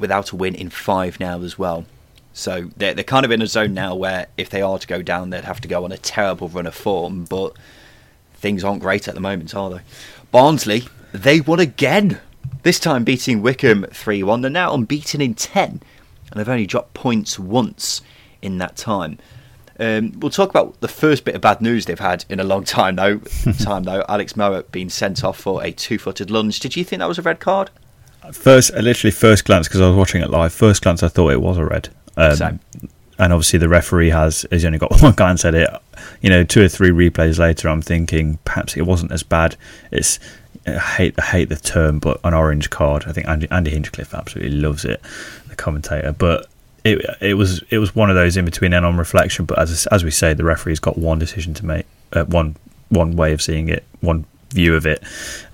without 0.00 0.32
a 0.32 0.36
win 0.36 0.56
in 0.56 0.68
five 0.68 1.20
now 1.20 1.42
as 1.42 1.56
well. 1.56 1.84
So 2.36 2.68
they're, 2.76 2.92
they're 2.92 3.02
kind 3.02 3.24
of 3.24 3.32
in 3.32 3.40
a 3.40 3.46
zone 3.46 3.72
now 3.72 3.94
where 3.94 4.26
if 4.36 4.50
they 4.50 4.60
are 4.60 4.78
to 4.78 4.86
go 4.86 5.00
down, 5.00 5.30
they'd 5.30 5.44
have 5.44 5.62
to 5.62 5.68
go 5.68 5.84
on 5.84 5.90
a 5.90 5.96
terrible 5.96 6.50
run 6.50 6.66
of 6.66 6.74
form, 6.74 7.24
but 7.24 7.56
things 8.34 8.62
aren't 8.62 8.82
great 8.82 9.08
at 9.08 9.14
the 9.14 9.22
moment, 9.22 9.54
are 9.54 9.70
they? 9.70 9.80
Barnsley, 10.30 10.82
they 11.12 11.40
won 11.40 11.60
again. 11.60 12.20
This 12.62 12.78
time 12.78 13.04
beating 13.04 13.40
Wycombe 13.40 13.86
3 13.90 14.22
1. 14.22 14.42
They're 14.42 14.50
now 14.50 14.74
unbeaten 14.74 15.22
in 15.22 15.32
10, 15.32 15.70
and 15.70 15.82
they've 16.34 16.46
only 16.46 16.66
dropped 16.66 16.92
points 16.92 17.38
once 17.38 18.02
in 18.42 18.58
that 18.58 18.76
time. 18.76 19.18
Um, 19.80 20.12
we'll 20.18 20.30
talk 20.30 20.50
about 20.50 20.78
the 20.82 20.88
first 20.88 21.24
bit 21.24 21.36
of 21.36 21.40
bad 21.40 21.62
news 21.62 21.86
they've 21.86 21.98
had 21.98 22.26
in 22.28 22.38
a 22.38 22.44
long 22.44 22.64
time, 22.64 22.96
though. 22.96 23.18
time 23.60 23.84
though, 23.84 24.04
Alex 24.10 24.34
Mowatt 24.34 24.70
being 24.70 24.90
sent 24.90 25.24
off 25.24 25.38
for 25.40 25.64
a 25.64 25.72
two-footed 25.72 26.30
lunge. 26.30 26.60
Did 26.60 26.76
you 26.76 26.84
think 26.84 27.00
that 27.00 27.08
was 27.08 27.18
a 27.18 27.22
red 27.22 27.40
card? 27.40 27.70
First, 28.32 28.74
literally 28.74 29.12
first 29.12 29.46
glance 29.46 29.68
because 29.68 29.80
I 29.80 29.88
was 29.88 29.96
watching 29.96 30.20
it 30.20 30.28
live. 30.28 30.52
First 30.52 30.82
glance, 30.82 31.02
I 31.02 31.08
thought 31.08 31.32
it 31.32 31.40
was 31.40 31.56
a 31.56 31.64
red. 31.64 31.88
Um, 32.16 32.36
Same. 32.36 32.60
And 33.18 33.32
obviously, 33.32 33.58
the 33.58 33.68
referee 33.68 34.10
has 34.10 34.46
has 34.52 34.64
only 34.64 34.78
got 34.78 35.00
one 35.02 35.14
guy 35.14 35.30
and 35.30 35.40
said 35.40 35.54
it. 35.54 35.70
You 36.20 36.30
know, 36.30 36.44
two 36.44 36.62
or 36.62 36.68
three 36.68 36.90
replays 36.90 37.38
later, 37.38 37.68
I'm 37.68 37.82
thinking 37.82 38.38
perhaps 38.44 38.76
it 38.76 38.82
wasn't 38.82 39.12
as 39.12 39.22
bad. 39.22 39.56
It's 39.90 40.18
I 40.66 40.78
hate 40.78 41.14
I 41.18 41.22
hate 41.22 41.48
the 41.48 41.56
term, 41.56 41.98
but 41.98 42.20
an 42.24 42.34
orange 42.34 42.70
card. 42.70 43.04
I 43.06 43.12
think 43.12 43.28
Andy, 43.28 43.48
Andy 43.50 43.70
Hinchcliffe 43.70 44.14
absolutely 44.14 44.56
loves 44.58 44.84
it, 44.84 45.00
the 45.48 45.56
commentator. 45.56 46.12
But 46.12 46.48
it 46.84 47.04
it 47.20 47.34
was 47.34 47.62
it 47.70 47.78
was 47.78 47.94
one 47.94 48.10
of 48.10 48.16
those 48.16 48.36
in 48.36 48.44
between 48.44 48.72
and 48.72 48.84
on 48.84 48.96
reflection. 48.96 49.44
But 49.44 49.58
as 49.58 49.86
as 49.88 50.04
we 50.04 50.10
say, 50.10 50.34
the 50.34 50.44
referee's 50.44 50.80
got 50.80 50.98
one 50.98 51.18
decision 51.18 51.54
to 51.54 51.66
make, 51.66 51.86
uh, 52.12 52.24
one 52.24 52.56
one 52.88 53.16
way 53.16 53.32
of 53.32 53.40
seeing 53.40 53.68
it, 53.68 53.84
one 54.00 54.24
view 54.50 54.74
of 54.74 54.86
it, 54.86 55.02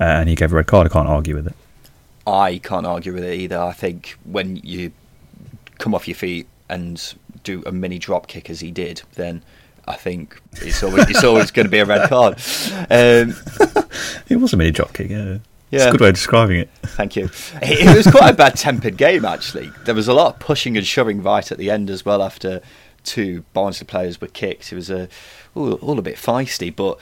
uh, 0.00 0.04
and 0.04 0.28
he 0.28 0.34
gave 0.34 0.52
a 0.52 0.56
red 0.56 0.66
card. 0.66 0.86
I 0.86 0.90
can't 0.90 1.08
argue 1.08 1.34
with 1.34 1.46
it. 1.46 1.54
I 2.26 2.58
can't 2.58 2.86
argue 2.86 3.12
with 3.12 3.24
it 3.24 3.34
either. 3.34 3.58
I 3.58 3.72
think 3.72 4.16
when 4.24 4.56
you 4.56 4.92
come 5.78 5.94
off 5.94 6.06
your 6.06 6.14
feet 6.14 6.46
and 6.72 7.14
do 7.44 7.62
a 7.66 7.72
mini 7.72 7.98
drop 7.98 8.26
kick 8.26 8.48
as 8.50 8.60
he 8.60 8.70
did, 8.70 9.02
then 9.14 9.42
I 9.86 9.94
think 9.94 10.40
it's 10.54 10.82
always 10.82 11.08
it's 11.10 11.24
always 11.24 11.50
going 11.50 11.66
to 11.66 11.70
be 11.70 11.78
a 11.78 11.84
red 11.84 12.08
card. 12.08 12.34
Um, 12.90 13.34
it 14.28 14.36
was 14.40 14.52
a 14.52 14.56
mini 14.56 14.70
drop 14.70 14.92
kick. 14.92 15.10
Yeah. 15.10 15.38
Yeah. 15.70 15.78
It's 15.78 15.86
a 15.86 15.90
good 15.92 16.00
way 16.02 16.08
of 16.10 16.14
describing 16.14 16.60
it. 16.60 16.70
Thank 16.82 17.16
you. 17.16 17.30
It, 17.62 17.86
it 17.86 17.96
was 17.96 18.06
quite 18.06 18.28
a 18.28 18.36
bad 18.36 18.56
tempered 18.56 18.98
game, 18.98 19.24
actually. 19.24 19.70
There 19.86 19.94
was 19.94 20.06
a 20.06 20.12
lot 20.12 20.34
of 20.34 20.38
pushing 20.38 20.76
and 20.76 20.86
shoving 20.86 21.22
right 21.22 21.50
at 21.50 21.56
the 21.56 21.70
end 21.70 21.88
as 21.88 22.04
well 22.04 22.22
after 22.22 22.60
two 23.04 23.44
Barnsley 23.54 23.86
players 23.86 24.20
were 24.20 24.28
kicked. 24.28 24.70
It 24.70 24.76
was 24.76 24.90
a, 24.90 25.08
all, 25.54 25.72
all 25.74 25.98
a 25.98 26.02
bit 26.02 26.16
feisty, 26.16 26.74
but 26.76 26.98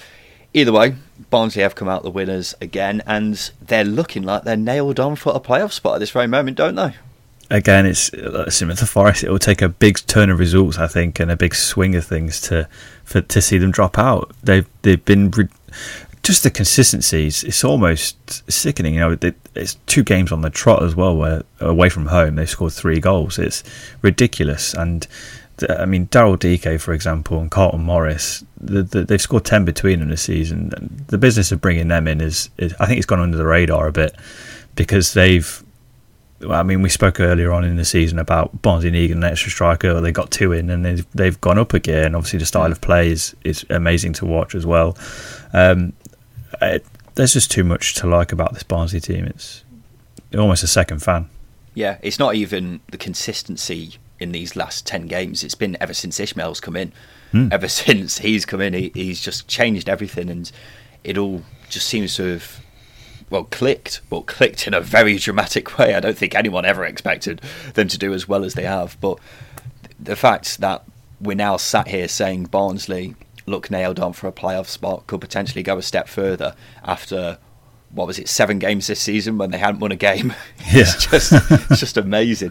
either 0.54 0.70
way, 0.70 0.94
Barnsley 1.30 1.62
have 1.62 1.74
come 1.74 1.88
out 1.88 2.04
the 2.04 2.12
winners 2.12 2.54
again, 2.60 3.02
and 3.06 3.50
they're 3.60 3.84
looking 3.84 4.22
like 4.22 4.44
they're 4.44 4.56
nailed 4.56 5.00
on 5.00 5.16
for 5.16 5.34
a 5.34 5.40
playoff 5.40 5.72
spot 5.72 5.96
at 5.96 5.98
this 5.98 6.10
very 6.10 6.28
moment, 6.28 6.56
don't 6.56 6.76
they? 6.76 6.94
Again, 7.52 7.84
it's 7.84 8.12
similar 8.54 8.76
to 8.76 8.86
Forest. 8.86 9.24
It 9.24 9.30
will 9.30 9.40
take 9.40 9.60
a 9.60 9.68
big 9.68 9.98
turn 10.06 10.30
of 10.30 10.38
results, 10.38 10.78
I 10.78 10.86
think, 10.86 11.18
and 11.18 11.32
a 11.32 11.36
big 11.36 11.54
swing 11.54 11.96
of 11.96 12.04
things 12.04 12.40
to 12.42 12.68
for 13.02 13.20
to 13.22 13.42
see 13.42 13.58
them 13.58 13.72
drop 13.72 13.98
out. 13.98 14.30
They've 14.42 14.68
they've 14.82 15.04
been 15.04 15.32
re- 15.32 15.48
just 16.22 16.44
the 16.44 16.50
consistencies. 16.50 17.42
It's 17.42 17.64
almost 17.64 18.48
sickening. 18.48 18.94
You 18.94 19.00
know, 19.00 19.16
it, 19.20 19.34
it's 19.56 19.74
two 19.86 20.04
games 20.04 20.30
on 20.30 20.42
the 20.42 20.50
trot 20.50 20.84
as 20.84 20.94
well, 20.94 21.16
where 21.16 21.42
away 21.58 21.88
from 21.88 22.06
home 22.06 22.36
they've 22.36 22.48
scored 22.48 22.72
three 22.72 23.00
goals. 23.00 23.36
It's 23.36 23.64
ridiculous, 24.00 24.72
and 24.72 25.08
I 25.68 25.86
mean 25.86 26.06
Daryl 26.06 26.38
Dike, 26.38 26.78
for 26.78 26.92
example, 26.92 27.40
and 27.40 27.50
Carlton 27.50 27.82
Morris, 27.82 28.44
the, 28.60 28.84
the, 28.84 29.02
they've 29.02 29.20
scored 29.20 29.44
ten 29.44 29.64
between 29.64 29.98
them 29.98 30.10
this 30.10 30.22
season. 30.22 31.04
The 31.08 31.18
business 31.18 31.50
of 31.50 31.60
bringing 31.60 31.88
them 31.88 32.06
in 32.06 32.20
is, 32.20 32.48
is, 32.58 32.74
I 32.78 32.86
think, 32.86 32.98
it's 32.98 33.06
gone 33.06 33.18
under 33.18 33.36
the 33.36 33.44
radar 33.46 33.88
a 33.88 33.92
bit 33.92 34.14
because 34.76 35.14
they've. 35.14 35.64
I 36.48 36.62
mean, 36.62 36.80
we 36.80 36.88
spoke 36.88 37.20
earlier 37.20 37.52
on 37.52 37.64
in 37.64 37.76
the 37.76 37.84
season 37.84 38.18
about 38.18 38.62
Barnsley 38.62 38.88
and 38.88 38.96
Egan, 38.96 39.18
an 39.18 39.30
extra 39.30 39.50
striker. 39.50 40.00
They 40.00 40.12
got 40.12 40.30
two 40.30 40.52
in, 40.52 40.70
and 40.70 40.84
they've 40.84 41.06
they've 41.12 41.40
gone 41.40 41.58
up 41.58 41.74
again. 41.74 42.06
And 42.06 42.16
obviously, 42.16 42.38
the 42.38 42.46
style 42.46 42.72
of 42.72 42.80
play 42.80 43.10
is, 43.10 43.36
is 43.44 43.66
amazing 43.68 44.14
to 44.14 44.26
watch 44.26 44.54
as 44.54 44.64
well. 44.64 44.96
Um, 45.52 45.92
there's 47.14 47.32
just 47.32 47.50
too 47.50 47.64
much 47.64 47.94
to 47.94 48.06
like 48.06 48.32
about 48.32 48.54
this 48.54 48.62
Barnsley 48.62 49.00
team. 49.00 49.26
It's 49.26 49.64
almost 50.34 50.62
a 50.62 50.66
second 50.66 51.00
fan. 51.00 51.28
Yeah, 51.74 51.98
it's 52.02 52.18
not 52.18 52.34
even 52.34 52.80
the 52.90 52.98
consistency 52.98 53.96
in 54.18 54.32
these 54.32 54.56
last 54.56 54.86
10 54.86 55.06
games. 55.06 55.42
It's 55.42 55.54
been 55.54 55.76
ever 55.80 55.94
since 55.94 56.18
Ismaël's 56.18 56.60
come 56.60 56.76
in. 56.76 56.92
Hmm. 57.32 57.48
Ever 57.50 57.68
since 57.82 58.18
he's 58.18 58.44
come 58.44 58.60
in, 58.60 58.74
he, 58.74 58.90
he's 58.94 59.20
just 59.20 59.48
changed 59.48 59.88
everything 59.88 60.30
and 60.30 60.50
it 61.04 61.16
all 61.16 61.42
just 61.68 61.86
seems 61.86 62.16
to 62.16 62.24
have, 62.24 62.60
well, 63.30 63.44
clicked, 63.44 64.00
but 64.10 64.26
clicked 64.26 64.66
in 64.66 64.74
a 64.74 64.80
very 64.80 65.16
dramatic 65.16 65.78
way. 65.78 65.94
I 65.94 66.00
don't 66.00 66.18
think 66.18 66.34
anyone 66.34 66.64
ever 66.64 66.84
expected 66.84 67.40
them 67.74 67.88
to 67.88 67.96
do 67.98 68.12
as 68.12 68.28
well 68.28 68.44
as 68.44 68.54
they 68.54 68.64
have. 68.64 68.96
But 69.00 69.18
the 69.98 70.16
fact 70.16 70.58
that 70.58 70.84
we're 71.20 71.36
now 71.36 71.56
sat 71.56 71.88
here 71.88 72.08
saying 72.08 72.46
Barnsley 72.46 73.14
look 73.46 73.70
nailed 73.70 74.00
on 74.00 74.12
for 74.12 74.28
a 74.28 74.32
playoff 74.32 74.66
spot, 74.66 75.06
could 75.06 75.20
potentially 75.20 75.62
go 75.62 75.76
a 75.76 75.82
step 75.82 76.08
further 76.08 76.54
after 76.84 77.38
what 77.92 78.06
was 78.06 78.20
it, 78.20 78.28
seven 78.28 78.60
games 78.60 78.86
this 78.86 79.00
season 79.00 79.36
when 79.36 79.50
they 79.50 79.58
hadn't 79.58 79.80
won 79.80 79.92
a 79.92 79.96
game. 79.96 80.32
Yeah. 80.72 80.82
it's 80.82 81.06
just 81.06 81.32
it's 81.32 81.80
just 81.80 81.96
amazing. 81.96 82.50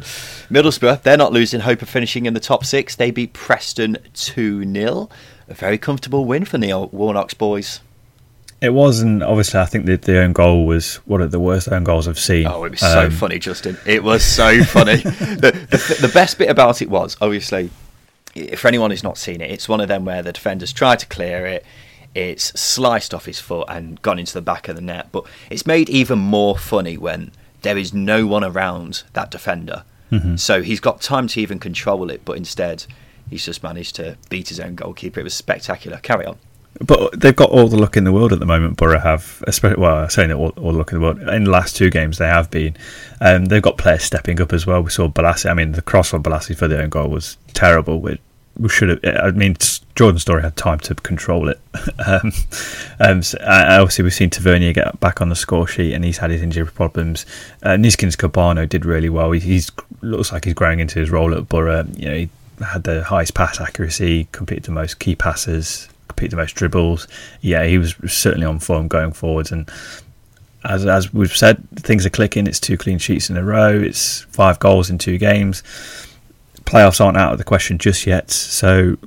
Middlesbrough, 0.49 1.03
they're 1.03 1.15
not 1.15 1.31
losing 1.31 1.61
hope 1.61 1.81
of 1.81 1.87
finishing 1.87 2.25
in 2.25 2.33
the 2.33 2.41
top 2.41 2.65
six. 2.65 2.95
They 2.95 3.11
beat 3.11 3.31
Preston 3.31 3.97
2 4.13 4.69
0. 4.73 5.09
A 5.47 5.53
very 5.53 5.77
comfortable 5.77 6.25
win 6.25 6.43
for 6.43 6.57
Neil 6.57 6.87
Warnock's 6.87 7.33
boys. 7.33 7.79
It 8.61 8.73
was, 8.73 8.99
and 9.01 9.23
obviously, 9.23 9.59
I 9.59 9.65
think 9.65 9.85
the, 9.85 9.95
the 9.95 10.19
own 10.19 10.33
goal 10.33 10.65
was 10.65 10.95
one 11.05 11.21
of 11.21 11.31
the 11.31 11.39
worst 11.39 11.69
own 11.71 11.83
goals 11.85 12.07
I've 12.09 12.19
seen. 12.19 12.45
Oh, 12.45 12.65
it 12.65 12.71
was 12.71 12.79
so 12.81 13.05
Um, 13.05 13.11
funny, 13.11 13.39
Justin. 13.39 13.77
It 13.85 14.03
was 14.03 14.23
so 14.23 14.63
funny. 14.65 14.95
the, 15.01 15.51
the, 15.69 16.07
the 16.07 16.11
best 16.13 16.37
bit 16.37 16.49
about 16.49 16.81
it 16.81 16.89
was, 16.89 17.15
obviously, 17.21 17.69
for 18.57 18.67
anyone 18.67 18.91
who's 18.91 19.03
not 19.03 19.17
seen 19.17 19.39
it, 19.39 19.49
it's 19.49 19.69
one 19.69 19.79
of 19.79 19.87
them 19.87 20.03
where 20.03 20.21
the 20.21 20.33
defenders 20.33 20.73
try 20.73 20.95
to 20.97 21.05
clear 21.05 21.45
it. 21.45 21.65
It's 22.15 22.45
sliced 22.59 23.13
off 23.13 23.25
his 23.25 23.39
foot 23.39 23.65
and 23.69 24.01
gone 24.01 24.19
into 24.19 24.33
the 24.33 24.41
back 24.41 24.67
of 24.67 24.75
the 24.75 24.81
net. 24.81 25.07
But 25.11 25.25
it's 25.49 25.65
made 25.65 25.89
even 25.89 26.19
more 26.19 26.57
funny 26.57 26.97
when 26.97 27.31
there 27.61 27.77
is 27.77 27.93
no 27.93 28.25
one 28.27 28.43
around 28.43 29.03
that 29.13 29.31
defender. 29.31 29.83
Mhm. 30.11 30.39
So 30.39 30.61
he's 30.63 30.79
got 30.79 31.01
time 31.01 31.27
to 31.27 31.39
even 31.39 31.59
control 31.59 32.09
it, 32.09 32.25
but 32.25 32.35
instead 32.35 32.85
he's 33.29 33.45
just 33.45 33.61
managed 33.63 33.95
to 33.97 34.17
beat 34.29 34.49
his 34.49 34.59
own 34.59 34.73
goalkeeper. 34.75 35.19
It 35.19 35.23
was 35.23 35.35
spectacular. 35.35 35.97
Carry 35.97 36.25
on. 36.25 36.37
But 36.85 37.19
they've 37.19 37.35
got 37.35 37.49
all 37.49 37.67
the 37.67 37.77
luck 37.77 37.97
in 37.97 38.05
the 38.05 38.11
world 38.11 38.31
at 38.31 38.39
the 38.39 38.45
moment. 38.45 38.77
Boro 38.77 38.99
have, 38.99 39.43
especially 39.47 39.81
well, 39.81 40.09
saying 40.09 40.29
that 40.29 40.35
all, 40.35 40.53
all 40.57 40.71
the 40.71 40.77
luck 40.77 40.91
in 40.91 40.99
the 40.99 41.03
world 41.03 41.19
in 41.19 41.43
the 41.43 41.51
last 41.51 41.75
two 41.75 41.89
games 41.89 42.17
they 42.17 42.27
have 42.27 42.49
been. 42.49 42.77
Um, 43.19 43.45
they've 43.45 43.61
got 43.61 43.77
players 43.77 44.03
stepping 44.03 44.39
up 44.39 44.53
as 44.53 44.65
well. 44.65 44.81
We 44.81 44.89
saw 44.89 45.09
Balassi. 45.09 45.49
I 45.49 45.53
mean, 45.53 45.73
the 45.73 45.81
cross 45.81 46.13
on 46.13 46.23
Balassi 46.23 46.55
for 46.55 46.67
the 46.67 46.81
own 46.81 46.89
goal 46.89 47.09
was 47.09 47.37
terrible. 47.53 47.99
We, 47.99 48.19
should 48.69 48.89
have. 48.89 48.99
I 49.03 49.31
mean, 49.31 49.57
Jordan 49.95 50.19
Storey 50.19 50.41
had 50.41 50.55
time 50.55 50.79
to 50.79 50.95
control 50.95 51.49
it. 51.49 51.59
um, 52.07 52.31
um, 52.99 53.23
so, 53.23 53.37
uh, 53.39 53.79
obviously, 53.81 54.03
we've 54.03 54.13
seen 54.13 54.29
Tavernier 54.29 54.71
get 54.71 54.99
back 55.01 55.21
on 55.21 55.27
the 55.27 55.35
score 55.35 55.67
sheet, 55.67 55.93
and 55.93 56.05
he's 56.05 56.19
had 56.19 56.29
his 56.31 56.41
injury 56.41 56.65
problems. 56.65 57.25
Uh, 57.61 57.71
Neeskens 57.71 58.15
Kebano 58.15 58.67
did 58.67 58.85
really 58.85 59.09
well. 59.09 59.31
He 59.31 59.41
he's, 59.41 59.71
looks 60.01 60.31
like 60.31 60.45
he's 60.45 60.53
growing 60.53 60.79
into 60.79 60.99
his 60.99 61.09
role 61.09 61.33
at 61.35 61.49
Boro. 61.49 61.85
You 61.95 62.05
know, 62.05 62.15
he 62.15 62.29
had 62.63 62.83
the 62.83 63.03
highest 63.03 63.33
pass 63.33 63.59
accuracy, 63.59 64.27
completed 64.31 64.63
the 64.63 64.71
most 64.71 64.99
key 64.99 65.15
passes, 65.15 65.89
the 66.15 66.35
most 66.35 66.55
dribbles. 66.55 67.07
Yeah, 67.41 67.65
he 67.65 67.77
was 67.77 67.95
certainly 68.07 68.45
on 68.45 68.59
form 68.59 68.87
going 68.87 69.13
forwards. 69.13 69.51
And 69.51 69.69
as 70.63 70.85
as 70.85 71.13
we've 71.13 71.35
said, 71.35 71.63
things 71.75 72.05
are 72.05 72.09
clicking. 72.09 72.47
It's 72.47 72.59
two 72.59 72.77
clean 72.77 72.97
sheets 72.97 73.29
in 73.29 73.37
a 73.37 73.43
row. 73.43 73.79
It's 73.79 74.21
five 74.31 74.59
goals 74.59 74.89
in 74.89 74.97
two 74.97 75.17
games. 75.17 75.63
Playoffs 76.61 77.03
aren't 77.03 77.17
out 77.17 77.31
of 77.31 77.37
the 77.37 77.43
question 77.43 77.77
just 77.77 78.05
yet. 78.05 78.29
So 78.29 78.97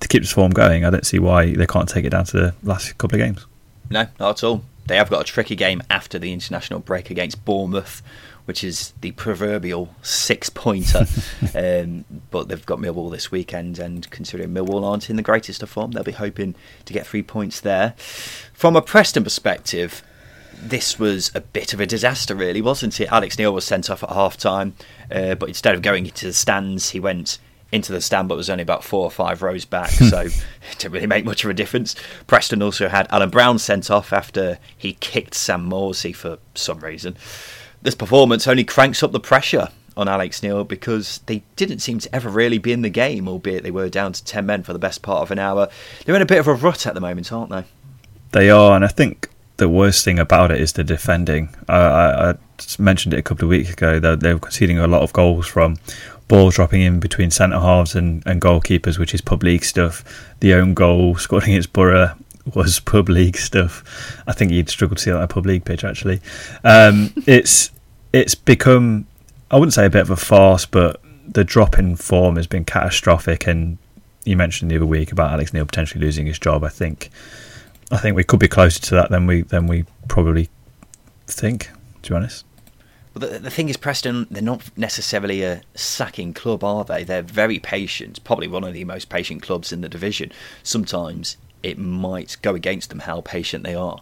to 0.00 0.08
keep 0.08 0.22
this 0.22 0.32
form 0.32 0.52
going, 0.52 0.84
I 0.84 0.90
don't 0.90 1.06
see 1.06 1.18
why 1.18 1.54
they 1.54 1.66
can't 1.66 1.88
take 1.88 2.04
it 2.04 2.10
down 2.10 2.24
to 2.26 2.36
the 2.36 2.54
last 2.62 2.96
couple 2.98 3.20
of 3.20 3.24
games. 3.24 3.46
No, 3.90 4.06
not 4.18 4.38
at 4.38 4.44
all. 4.44 4.64
They 4.86 4.96
have 4.96 5.10
got 5.10 5.22
a 5.22 5.24
tricky 5.24 5.56
game 5.56 5.82
after 5.88 6.18
the 6.18 6.32
international 6.32 6.80
break 6.80 7.10
against 7.10 7.44
Bournemouth, 7.44 8.02
which 8.44 8.62
is 8.62 8.92
the 9.00 9.12
proverbial 9.12 9.94
six 10.02 10.48
pointer. 10.50 11.06
um, 11.54 12.04
but 12.30 12.48
they've 12.48 12.66
got 12.66 12.78
Millwall 12.78 13.10
this 13.10 13.30
weekend, 13.30 13.78
and 13.78 14.08
considering 14.10 14.50
Millwall 14.50 14.84
aren't 14.84 15.10
in 15.10 15.16
the 15.16 15.22
greatest 15.22 15.62
of 15.62 15.70
form, 15.70 15.92
they'll 15.92 16.02
be 16.02 16.12
hoping 16.12 16.54
to 16.84 16.92
get 16.92 17.06
three 17.06 17.22
points 17.22 17.60
there. 17.60 17.94
From 18.52 18.76
a 18.76 18.82
Preston 18.82 19.24
perspective, 19.24 20.02
this 20.60 20.98
was 20.98 21.30
a 21.34 21.40
bit 21.40 21.74
of 21.74 21.80
a 21.80 21.86
disaster, 21.86 22.34
really, 22.34 22.62
wasn't 22.62 23.00
it? 23.00 23.10
Alex 23.10 23.38
Neil 23.38 23.52
was 23.52 23.64
sent 23.64 23.90
off 23.90 24.02
at 24.02 24.10
half 24.10 24.36
time, 24.36 24.74
uh, 25.10 25.34
but 25.34 25.48
instead 25.48 25.74
of 25.74 25.82
going 25.82 26.06
into 26.06 26.26
the 26.26 26.32
stands, 26.32 26.90
he 26.90 27.00
went 27.00 27.38
into 27.72 27.92
the 27.92 28.00
stand, 28.00 28.28
but 28.28 28.36
was 28.36 28.48
only 28.48 28.62
about 28.62 28.84
four 28.84 29.04
or 29.04 29.10
five 29.10 29.42
rows 29.42 29.64
back, 29.64 29.90
so 29.90 30.20
it 30.20 30.44
didn't 30.78 30.92
really 30.92 31.06
make 31.06 31.24
much 31.24 31.44
of 31.44 31.50
a 31.50 31.54
difference. 31.54 31.96
Preston 32.26 32.62
also 32.62 32.88
had 32.88 33.06
Alan 33.10 33.30
Browne 33.30 33.58
sent 33.58 33.90
off 33.90 34.12
after 34.12 34.58
he 34.76 34.94
kicked 34.94 35.34
Sam 35.34 35.68
Morsy 35.68 36.14
for 36.14 36.38
some 36.54 36.78
reason. 36.80 37.16
This 37.84 37.94
performance 37.94 38.48
only 38.48 38.64
cranks 38.64 39.02
up 39.02 39.12
the 39.12 39.20
pressure 39.20 39.68
on 39.94 40.08
Alex 40.08 40.42
Neil 40.42 40.64
because 40.64 41.20
they 41.26 41.42
didn't 41.56 41.80
seem 41.80 41.98
to 41.98 42.14
ever 42.14 42.30
really 42.30 42.56
be 42.56 42.72
in 42.72 42.80
the 42.80 42.88
game, 42.88 43.28
albeit 43.28 43.62
they 43.62 43.70
were 43.70 43.90
down 43.90 44.14
to 44.14 44.24
10 44.24 44.46
men 44.46 44.62
for 44.62 44.72
the 44.72 44.78
best 44.78 45.02
part 45.02 45.20
of 45.20 45.30
an 45.30 45.38
hour. 45.38 45.68
They're 46.04 46.16
in 46.16 46.22
a 46.22 46.26
bit 46.26 46.38
of 46.38 46.48
a 46.48 46.54
rut 46.54 46.86
at 46.86 46.94
the 46.94 47.00
moment, 47.00 47.30
aren't 47.30 47.50
they? 47.50 47.64
They 48.32 48.48
are, 48.48 48.74
and 48.74 48.86
I 48.86 48.88
think 48.88 49.28
the 49.58 49.68
worst 49.68 50.02
thing 50.02 50.18
about 50.18 50.50
it 50.50 50.62
is 50.62 50.72
the 50.72 50.82
defending. 50.82 51.54
I, 51.68 51.76
I, 51.76 52.30
I 52.30 52.34
mentioned 52.78 53.12
it 53.12 53.18
a 53.18 53.22
couple 53.22 53.44
of 53.44 53.50
weeks 53.50 53.70
ago 53.70 54.00
that 54.00 54.20
they 54.20 54.32
were 54.32 54.40
conceding 54.40 54.78
a 54.78 54.86
lot 54.86 55.02
of 55.02 55.12
goals 55.12 55.46
from 55.46 55.76
balls 56.26 56.54
dropping 56.54 56.80
in 56.80 57.00
between 57.00 57.30
centre 57.30 57.60
halves 57.60 57.94
and, 57.94 58.22
and 58.26 58.40
goalkeepers, 58.40 58.98
which 58.98 59.12
is 59.12 59.20
pub 59.20 59.42
league 59.42 59.62
stuff. 59.62 60.32
The 60.40 60.54
own 60.54 60.72
goal 60.72 61.16
scored 61.16 61.44
against 61.44 61.74
Boro 61.74 62.16
was 62.54 62.80
pub 62.80 63.10
league 63.10 63.36
stuff. 63.36 64.22
I 64.26 64.32
think 64.32 64.52
you'd 64.52 64.70
struggle 64.70 64.96
to 64.96 65.02
see 65.02 65.10
that 65.10 65.18
on 65.18 65.22
a 65.22 65.28
pub 65.28 65.44
league 65.44 65.66
pitch 65.66 65.84
actually. 65.84 66.20
Um, 66.64 67.12
it's 67.26 67.70
it's 68.14 68.36
become 68.36 69.06
I 69.50 69.56
wouldn't 69.56 69.74
say 69.74 69.84
a 69.84 69.90
bit 69.90 70.02
of 70.02 70.10
a 70.10 70.16
farce, 70.16 70.64
but 70.64 71.00
the 71.26 71.44
drop 71.44 71.78
in 71.78 71.96
form 71.96 72.36
has 72.36 72.46
been 72.46 72.64
catastrophic 72.64 73.46
and 73.46 73.76
you 74.24 74.36
mentioned 74.36 74.70
the 74.70 74.76
other 74.76 74.86
week 74.86 75.12
about 75.12 75.32
Alex 75.32 75.52
Neil 75.52 75.66
potentially 75.66 76.02
losing 76.02 76.26
his 76.26 76.38
job. 76.38 76.64
I 76.64 76.68
think 76.68 77.10
I 77.90 77.98
think 77.98 78.16
we 78.16 78.24
could 78.24 78.40
be 78.40 78.48
closer 78.48 78.80
to 78.80 78.94
that 78.94 79.10
than 79.10 79.26
we 79.26 79.42
than 79.42 79.66
we 79.66 79.84
probably 80.08 80.48
think. 81.26 81.70
To 82.02 82.10
be 82.10 82.16
honest. 82.16 82.44
Well, 83.14 83.30
the, 83.30 83.38
the 83.38 83.50
thing 83.50 83.68
is, 83.68 83.76
Preston, 83.76 84.26
they're 84.30 84.42
not 84.42 84.76
necessarily 84.76 85.42
a 85.42 85.62
sacking 85.74 86.34
club, 86.34 86.64
are 86.64 86.84
they? 86.84 87.04
They're 87.04 87.22
very 87.22 87.58
patient, 87.60 88.22
probably 88.24 88.48
one 88.48 88.64
of 88.64 88.74
the 88.74 88.84
most 88.84 89.08
patient 89.08 89.40
clubs 89.40 89.72
in 89.72 89.82
the 89.82 89.88
division. 89.88 90.32
Sometimes 90.64 91.36
it 91.62 91.78
might 91.78 92.36
go 92.42 92.54
against 92.54 92.90
them 92.90 93.00
how 93.00 93.20
patient 93.20 93.62
they 93.64 93.74
are. 93.74 94.00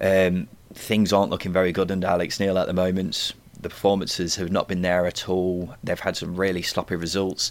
Um, 0.00 0.48
things 0.74 1.12
aren't 1.12 1.30
looking 1.30 1.52
very 1.52 1.72
good 1.72 1.90
under 1.90 2.06
Alex 2.06 2.38
Neil 2.38 2.58
at 2.58 2.66
the 2.66 2.74
moment. 2.74 3.32
The 3.62 3.68
performances 3.68 4.36
have 4.36 4.50
not 4.50 4.68
been 4.68 4.82
there 4.82 5.06
at 5.06 5.28
all. 5.28 5.74
They've 5.82 5.98
had 5.98 6.16
some 6.16 6.36
really 6.36 6.62
sloppy 6.62 6.96
results, 6.96 7.50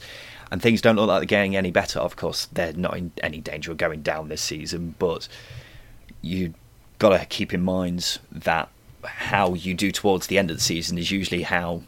and 0.51 0.61
things 0.61 0.81
don't 0.81 0.97
look 0.97 1.07
like 1.07 1.21
they're 1.21 1.25
getting 1.25 1.55
any 1.55 1.71
better. 1.71 1.99
Of 1.99 2.15
course, 2.15 2.47
they're 2.47 2.73
not 2.73 2.97
in 2.97 3.11
any 3.23 3.39
danger 3.39 3.71
of 3.71 3.77
going 3.77 4.01
down 4.01 4.27
this 4.27 4.41
season, 4.41 4.95
but 4.99 5.27
you've 6.21 6.53
got 6.99 7.17
to 7.17 7.25
keep 7.25 7.53
in 7.53 7.63
mind 7.63 8.19
that 8.31 8.69
how 9.03 9.53
you 9.53 9.73
do 9.73 9.91
towards 9.91 10.27
the 10.27 10.37
end 10.37 10.51
of 10.51 10.57
the 10.57 10.63
season 10.63 10.97
is 10.97 11.09
usually 11.11 11.43
how 11.43 11.81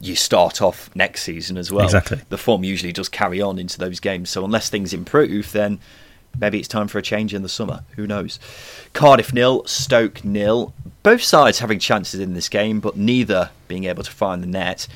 you 0.00 0.16
start 0.16 0.60
off 0.60 0.94
next 0.94 1.22
season 1.22 1.56
as 1.56 1.70
well. 1.70 1.84
Exactly. 1.84 2.20
The 2.28 2.38
form 2.38 2.64
usually 2.64 2.92
does 2.92 3.08
carry 3.08 3.40
on 3.40 3.58
into 3.58 3.78
those 3.78 4.00
games. 4.00 4.30
So 4.30 4.44
unless 4.44 4.68
things 4.68 4.92
improve, 4.92 5.52
then 5.52 5.80
maybe 6.38 6.58
it's 6.58 6.68
time 6.68 6.88
for 6.88 6.98
a 6.98 7.02
change 7.02 7.34
in 7.34 7.42
the 7.42 7.48
summer. 7.48 7.84
Who 7.96 8.06
knows? 8.06 8.38
Cardiff 8.92 9.32
nil, 9.32 9.64
Stoke 9.66 10.24
nil. 10.24 10.72
Both 11.02 11.22
sides 11.22 11.58
having 11.58 11.78
chances 11.78 12.20
in 12.20 12.34
this 12.34 12.48
game, 12.48 12.80
but 12.80 12.96
neither 12.96 13.50
being 13.68 13.84
able 13.84 14.02
to 14.02 14.10
find 14.10 14.42
the 14.42 14.46
net. 14.46 14.86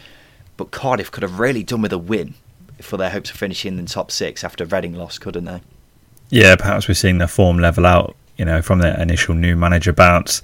But 0.57 0.71
Cardiff 0.71 1.11
could 1.11 1.23
have 1.23 1.39
really 1.39 1.63
done 1.63 1.83
with 1.83 1.93
a 1.93 1.99
win 1.99 2.35
for 2.81 2.97
their 2.97 3.11
hopes 3.11 3.31
of 3.31 3.37
finishing 3.37 3.79
in 3.79 3.85
the 3.85 3.91
top 3.91 4.11
six 4.11 4.45
after 4.45 4.65
Reading 4.65 4.95
lost, 4.95 5.21
couldn't 5.21 5.45
they? 5.45 5.61
Yeah, 6.31 6.57
perhaps 6.57 6.89
we're 6.89 6.95
seeing 6.95 7.19
their 7.19 7.29
form 7.29 7.59
level 7.59 7.87
out. 7.87 8.17
You 8.37 8.45
know, 8.45 8.61
from 8.61 8.81
their 8.81 9.01
initial 9.01 9.35
new 9.35 9.57
manager 9.57 9.95
bounce. 9.95 10.43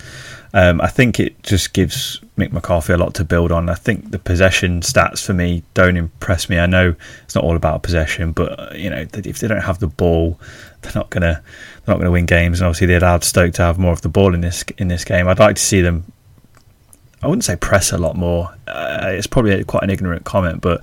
Um, 0.54 0.80
I 0.80 0.88
think 0.88 1.20
it 1.20 1.42
just 1.42 1.74
gives 1.74 2.20
Mick 2.38 2.50
McCarthy 2.50 2.94
a 2.94 2.96
lot 2.96 3.12
to 3.14 3.24
build 3.24 3.52
on. 3.52 3.68
I 3.68 3.74
think 3.74 4.10
the 4.10 4.18
possession 4.18 4.80
stats 4.80 5.24
for 5.24 5.34
me 5.34 5.62
don't 5.74 5.98
impress 5.98 6.48
me. 6.48 6.58
I 6.58 6.64
know 6.64 6.94
it's 7.24 7.34
not 7.34 7.44
all 7.44 7.54
about 7.54 7.82
possession, 7.82 8.32
but 8.32 8.78
you 8.78 8.88
know 8.88 9.06
if 9.12 9.40
they 9.40 9.48
don't 9.48 9.60
have 9.60 9.78
the 9.78 9.88
ball, 9.88 10.40
they're 10.82 10.92
not 10.94 11.10
gonna 11.10 11.42
they're 11.84 11.94
not 11.94 11.98
gonna 11.98 12.10
win 12.10 12.26
games. 12.26 12.60
And 12.60 12.66
obviously 12.66 12.86
they 12.88 12.96
allowed 12.96 13.24
Stoke 13.24 13.54
to 13.54 13.62
have 13.62 13.78
more 13.78 13.92
of 13.92 14.02
the 14.02 14.08
ball 14.08 14.34
in 14.34 14.40
this 14.40 14.64
in 14.78 14.88
this 14.88 15.04
game. 15.04 15.28
I'd 15.28 15.38
like 15.38 15.56
to 15.56 15.62
see 15.62 15.80
them. 15.80 16.04
I 17.22 17.28
wouldn't 17.28 17.44
say 17.44 17.56
press 17.56 17.92
a 17.92 17.98
lot 17.98 18.16
more. 18.16 18.54
Uh, 18.66 19.12
it's 19.12 19.28
probably 19.28 19.62
quite 19.64 19.84
an 19.84 19.90
ignorant 19.90 20.24
comment, 20.24 20.60
but 20.60 20.82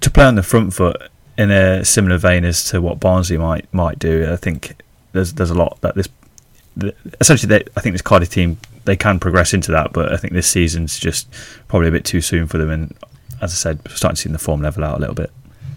to 0.00 0.10
play 0.10 0.24
on 0.24 0.34
the 0.34 0.42
front 0.42 0.74
foot 0.74 1.00
in 1.38 1.50
a 1.50 1.84
similar 1.84 2.18
vein 2.18 2.44
as 2.44 2.64
to 2.64 2.82
what 2.82 3.00
Barnsley 3.00 3.38
might 3.38 3.72
might 3.72 3.98
do, 3.98 4.30
I 4.30 4.36
think 4.36 4.82
there's 5.12 5.34
there's 5.34 5.50
a 5.50 5.54
lot 5.54 5.80
that 5.82 5.94
this 5.94 6.08
essentially 7.20 7.48
they, 7.48 7.64
I 7.76 7.80
think 7.80 7.94
this 7.94 8.02
Cardiff 8.02 8.30
team 8.30 8.58
they 8.84 8.96
can 8.96 9.20
progress 9.20 9.54
into 9.54 9.70
that, 9.72 9.92
but 9.92 10.12
I 10.12 10.16
think 10.16 10.32
this 10.32 10.48
season's 10.48 10.98
just 10.98 11.32
probably 11.68 11.88
a 11.88 11.92
bit 11.92 12.04
too 12.04 12.20
soon 12.20 12.46
for 12.46 12.58
them. 12.58 12.70
And 12.70 12.96
as 13.40 13.52
I 13.52 13.54
said, 13.54 13.80
starting 13.90 14.16
to 14.16 14.22
see 14.22 14.28
the 14.30 14.38
form 14.38 14.62
level 14.62 14.84
out 14.84 14.98
a 14.98 15.00
little 15.00 15.14
bit. 15.14 15.30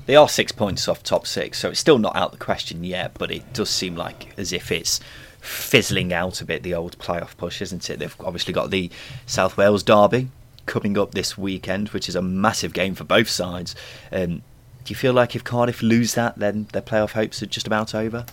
They 0.05 0.15
are 0.15 0.29
six 0.29 0.51
points 0.51 0.87
off 0.87 1.03
top 1.03 1.25
six, 1.25 1.59
so 1.59 1.69
it's 1.69 1.79
still 1.79 1.97
not 1.97 2.15
out 2.15 2.33
of 2.33 2.39
the 2.39 2.45
question 2.45 2.83
yet. 2.83 3.13
But 3.17 3.31
it 3.31 3.53
does 3.53 3.69
seem 3.69 3.95
like 3.95 4.33
as 4.37 4.53
if 4.53 4.71
it's 4.71 4.99
fizzling 5.39 6.13
out 6.13 6.41
a 6.41 6.45
bit. 6.45 6.63
The 6.63 6.73
old 6.73 6.97
playoff 6.99 7.35
push, 7.37 7.61
isn't 7.61 7.89
it? 7.89 7.99
They've 7.99 8.15
obviously 8.19 8.53
got 8.53 8.71
the 8.71 8.89
South 9.25 9.57
Wales 9.57 9.83
derby 9.83 10.29
coming 10.65 10.97
up 10.97 11.11
this 11.11 11.37
weekend, 11.37 11.89
which 11.89 12.09
is 12.09 12.15
a 12.15 12.21
massive 12.21 12.73
game 12.73 12.95
for 12.95 13.03
both 13.03 13.29
sides. 13.29 13.75
Um, 14.11 14.41
do 14.83 14.91
you 14.91 14.95
feel 14.95 15.13
like 15.13 15.35
if 15.35 15.43
Cardiff 15.43 15.81
lose 15.81 16.13
that, 16.13 16.37
then 16.37 16.67
their 16.73 16.81
playoff 16.81 17.11
hopes 17.11 17.41
are 17.41 17.47
just 17.47 17.65
about 17.65 17.95
over? 17.95 18.25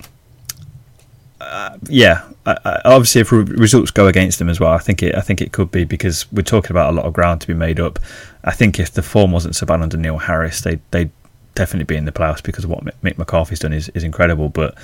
Uh, 1.41 1.77
yeah, 1.89 2.29
I, 2.47 2.57
I, 2.65 2.81
obviously, 2.85 3.21
if 3.23 3.33
re- 3.33 3.43
results 3.43 3.91
go 3.91 4.07
against 4.07 4.39
them 4.39 4.49
as 4.49 4.61
well, 4.61 4.71
I 4.71 4.79
think 4.79 5.03
it. 5.03 5.15
I 5.15 5.21
think 5.21 5.41
it 5.41 5.53
could 5.53 5.71
be 5.71 5.85
because 5.85 6.31
we're 6.31 6.43
talking 6.43 6.71
about 6.71 6.93
a 6.93 6.97
lot 6.97 7.05
of 7.05 7.13
ground 7.13 7.41
to 7.41 7.47
be 7.47 7.55
made 7.55 7.81
up. 7.81 7.99
I 8.45 8.53
think 8.53 8.79
if 8.79 8.93
the 8.93 9.03
form 9.03 9.33
wasn't 9.33 9.57
so 9.57 9.67
bad 9.67 9.81
under 9.81 9.97
Neil 9.97 10.19
Harris, 10.19 10.61
they 10.61 10.79
they 10.93 11.11
definitely 11.55 11.85
be 11.85 11.97
in 11.97 12.05
the 12.05 12.13
playoffs 12.13 12.43
because 12.43 12.65
of 12.65 12.71
what 12.71 12.85
Mick 13.03 13.19
McCarthy's 13.19 13.59
done 13.59 13.73
is, 13.73 13.89
is 13.91 14.05
incredible. 14.05 14.49
But 14.49 14.77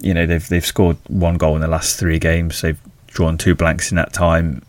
you 0.00 0.14
know 0.14 0.26
they've 0.26 0.46
they've 0.48 0.64
scored 0.64 0.96
one 1.08 1.36
goal 1.36 1.54
in 1.54 1.60
the 1.60 1.68
last 1.68 1.98
three 1.98 2.18
games. 2.18 2.60
They've 2.60 2.80
drawn 3.08 3.38
two 3.38 3.54
blanks 3.54 3.90
in 3.90 3.96
that 3.96 4.12
time. 4.12 4.62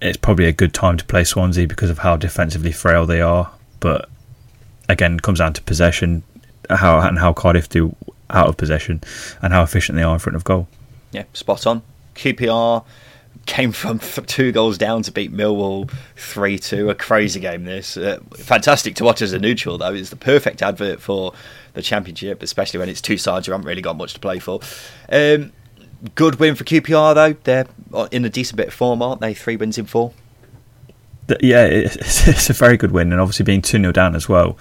It's 0.00 0.16
probably 0.16 0.46
a 0.46 0.52
good 0.52 0.74
time 0.74 0.96
to 0.96 1.04
play 1.04 1.24
Swansea 1.24 1.66
because 1.66 1.90
of 1.90 1.98
how 1.98 2.16
defensively 2.16 2.72
frail 2.72 3.06
they 3.06 3.20
are. 3.20 3.50
But 3.80 4.08
again, 4.88 5.14
it 5.14 5.22
comes 5.22 5.38
down 5.38 5.52
to 5.54 5.62
possession, 5.62 6.22
how 6.70 7.00
and 7.00 7.18
how 7.18 7.32
Cardiff 7.32 7.68
do 7.68 7.94
out 8.30 8.48
of 8.48 8.56
possession 8.56 9.02
and 9.42 9.52
how 9.52 9.62
efficient 9.62 9.96
they 9.96 10.02
are 10.02 10.14
in 10.14 10.18
front 10.18 10.36
of 10.36 10.44
goal. 10.44 10.68
Yeah, 11.12 11.24
spot 11.34 11.66
on. 11.66 11.82
QPR 12.14 12.84
came 13.46 13.72
from 13.72 13.98
two 14.26 14.52
goals 14.52 14.78
down 14.78 15.02
to 15.02 15.12
beat 15.12 15.32
Millwall 15.32 15.90
3 16.16 16.58
2. 16.58 16.90
A 16.90 16.94
crazy 16.94 17.40
game, 17.40 17.64
this. 17.64 17.96
Uh, 17.96 18.20
fantastic 18.34 18.94
to 18.96 19.04
watch 19.04 19.22
as 19.22 19.32
a 19.32 19.38
neutral, 19.38 19.78
though. 19.78 19.94
It's 19.94 20.10
the 20.10 20.16
perfect 20.16 20.62
advert 20.62 21.00
for 21.00 21.32
the 21.74 21.82
Championship, 21.82 22.42
especially 22.42 22.78
when 22.78 22.88
it's 22.88 23.00
two 23.00 23.16
sides 23.16 23.46
who 23.46 23.52
haven't 23.52 23.66
really 23.66 23.82
got 23.82 23.96
much 23.96 24.14
to 24.14 24.20
play 24.20 24.38
for. 24.38 24.60
Um, 25.10 25.52
good 26.14 26.36
win 26.36 26.54
for 26.54 26.64
QPR, 26.64 27.14
though. 27.14 27.32
They're 27.44 27.66
in 28.10 28.24
a 28.24 28.30
decent 28.30 28.56
bit 28.56 28.68
of 28.68 28.74
form, 28.74 29.02
aren't 29.02 29.20
they? 29.20 29.34
Three 29.34 29.56
wins 29.56 29.78
in 29.78 29.86
four. 29.86 30.12
Yeah, 31.40 31.64
it's, 31.70 32.50
a 32.50 32.52
very 32.52 32.76
good 32.76 32.92
win, 32.92 33.12
and 33.12 33.20
obviously 33.20 33.44
being 33.44 33.62
2 33.62 33.78
0 33.78 33.92
down 33.92 34.14
as 34.14 34.28
well 34.28 34.58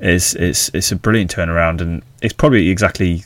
is 0.00 0.34
it's 0.34 0.70
it's 0.74 0.90
a 0.90 0.96
brilliant 0.96 1.34
turnaround, 1.34 1.80
and 1.80 2.02
it's 2.20 2.34
probably 2.34 2.68
exactly 2.68 3.24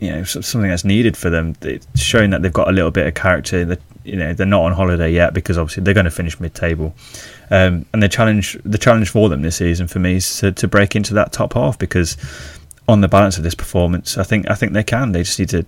you 0.00 0.10
know 0.10 0.24
something 0.24 0.68
that's 0.68 0.84
needed 0.84 1.16
for 1.16 1.30
them. 1.30 1.54
It's 1.62 1.86
showing 2.00 2.30
that 2.30 2.42
they've 2.42 2.52
got 2.52 2.68
a 2.68 2.72
little 2.72 2.90
bit 2.90 3.06
of 3.06 3.14
character. 3.14 3.64
That 3.64 3.80
you 4.04 4.16
know 4.16 4.32
they're 4.32 4.46
not 4.46 4.62
on 4.62 4.72
holiday 4.72 5.10
yet 5.10 5.34
because 5.34 5.58
obviously 5.58 5.82
they're 5.82 5.94
going 5.94 6.04
to 6.04 6.10
finish 6.10 6.38
mid-table, 6.38 6.94
um, 7.50 7.86
and 7.92 8.02
the 8.02 8.08
challenge 8.08 8.58
the 8.64 8.78
challenge 8.78 9.10
for 9.10 9.28
them 9.28 9.42
this 9.42 9.56
season 9.56 9.88
for 9.88 9.98
me 9.98 10.16
is 10.16 10.38
to, 10.38 10.52
to 10.52 10.68
break 10.68 10.94
into 10.94 11.14
that 11.14 11.32
top 11.32 11.54
half 11.54 11.78
because 11.78 12.16
on 12.86 13.00
the 13.00 13.08
balance 13.08 13.38
of 13.38 13.42
this 13.42 13.54
performance, 13.54 14.18
I 14.18 14.24
think 14.24 14.50
I 14.50 14.54
think 14.54 14.72
they 14.72 14.84
can. 14.84 15.12
They 15.12 15.22
just 15.22 15.38
need 15.38 15.48
to 15.50 15.64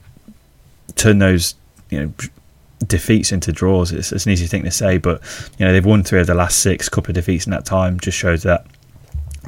turn 0.94 1.18
those 1.18 1.54
you 1.90 2.00
know 2.00 2.12
defeats 2.86 3.32
into 3.32 3.52
draws. 3.52 3.92
It's, 3.92 4.12
it's 4.12 4.26
an 4.26 4.32
easy 4.32 4.46
thing 4.46 4.64
to 4.64 4.70
say, 4.70 4.98
but 4.98 5.22
you 5.58 5.64
know 5.64 5.72
they've 5.72 5.84
won 5.84 6.02
three 6.02 6.20
of 6.20 6.26
the 6.26 6.34
last 6.34 6.58
six. 6.58 6.88
Couple 6.88 7.10
of 7.10 7.14
defeats 7.14 7.46
in 7.46 7.52
that 7.52 7.64
time 7.64 7.98
just 7.98 8.18
shows 8.18 8.42
that 8.42 8.66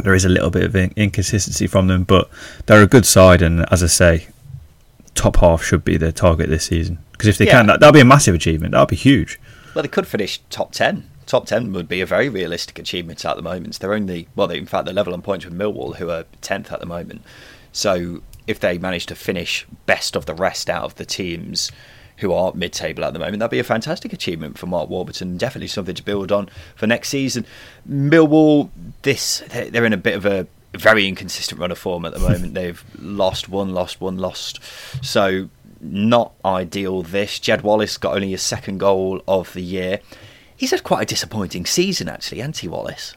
there 0.02 0.14
is 0.14 0.24
a 0.24 0.28
little 0.28 0.50
bit 0.50 0.62
of 0.64 0.76
inconsistency 0.76 1.66
from 1.66 1.88
them, 1.88 2.04
but 2.04 2.30
they're 2.66 2.82
a 2.82 2.86
good 2.86 3.06
side, 3.06 3.42
and 3.42 3.70
as 3.70 3.82
I 3.82 3.88
say, 3.88 4.28
top 5.14 5.36
half 5.36 5.62
should 5.62 5.84
be 5.84 5.96
their 5.96 6.12
target 6.12 6.48
this 6.48 6.66
season. 6.66 6.98
Because 7.18 7.28
if 7.28 7.38
they 7.38 7.46
yeah. 7.46 7.58
can, 7.58 7.66
that, 7.66 7.80
that'll 7.80 7.92
be 7.92 8.00
a 8.00 8.04
massive 8.04 8.34
achievement. 8.34 8.72
That'll 8.72 8.86
be 8.86 8.96
huge. 8.96 9.40
Well, 9.74 9.82
they 9.82 9.88
could 9.88 10.06
finish 10.06 10.40
top 10.50 10.72
ten. 10.72 11.10
Top 11.26 11.46
ten 11.46 11.72
would 11.72 11.88
be 11.88 12.00
a 12.00 12.06
very 12.06 12.28
realistic 12.28 12.78
achievement 12.78 13.24
at 13.24 13.36
the 13.36 13.42
moment. 13.42 13.78
They're 13.78 13.92
only 13.92 14.28
well, 14.36 14.46
they, 14.46 14.56
in 14.56 14.66
fact, 14.66 14.84
they're 14.84 14.94
level 14.94 15.12
on 15.12 15.20
points 15.20 15.44
with 15.44 15.58
Millwall, 15.58 15.96
who 15.96 16.10
are 16.10 16.24
tenth 16.40 16.72
at 16.72 16.80
the 16.80 16.86
moment. 16.86 17.22
So 17.72 18.22
if 18.46 18.60
they 18.60 18.78
manage 18.78 19.06
to 19.06 19.14
finish 19.14 19.66
best 19.84 20.16
of 20.16 20.26
the 20.26 20.34
rest 20.34 20.70
out 20.70 20.84
of 20.84 20.94
the 20.94 21.04
teams 21.04 21.70
who 22.18 22.32
are 22.32 22.52
mid-table 22.54 23.04
at 23.04 23.12
the 23.12 23.18
moment. 23.18 23.38
That'd 23.38 23.50
be 23.50 23.58
a 23.58 23.64
fantastic 23.64 24.12
achievement 24.12 24.58
for 24.58 24.66
Mark 24.66 24.90
Warburton. 24.90 25.36
Definitely 25.36 25.68
something 25.68 25.94
to 25.94 26.02
build 26.02 26.32
on 26.32 26.48
for 26.74 26.86
next 26.86 27.10
season. 27.10 27.46
Millwall, 27.88 28.70
this 29.02 29.42
they're 29.48 29.84
in 29.84 29.92
a 29.92 29.98
bit 29.98 30.16
of 30.16 30.26
a 30.26 30.46
very 30.74 31.08
inconsistent 31.08 31.60
run 31.60 31.70
of 31.70 31.78
form 31.78 32.04
at 32.04 32.12
the 32.12 32.18
moment. 32.18 32.54
They've 32.54 32.82
lost 32.98 33.48
one, 33.48 33.72
lost 33.72 34.00
one, 34.00 34.18
lost. 34.18 34.60
So 35.02 35.48
not 35.80 36.32
ideal. 36.44 37.02
This 37.02 37.38
Jed 37.38 37.62
Wallace 37.62 37.96
got 37.96 38.14
only 38.14 38.30
his 38.30 38.42
second 38.42 38.78
goal 38.78 39.22
of 39.26 39.52
the 39.52 39.62
year. 39.62 40.00
He's 40.56 40.72
had 40.72 40.82
quite 40.82 41.02
a 41.02 41.06
disappointing 41.06 41.66
season, 41.66 42.08
actually, 42.08 42.42
anti 42.42 42.68
Wallace. 42.68 43.14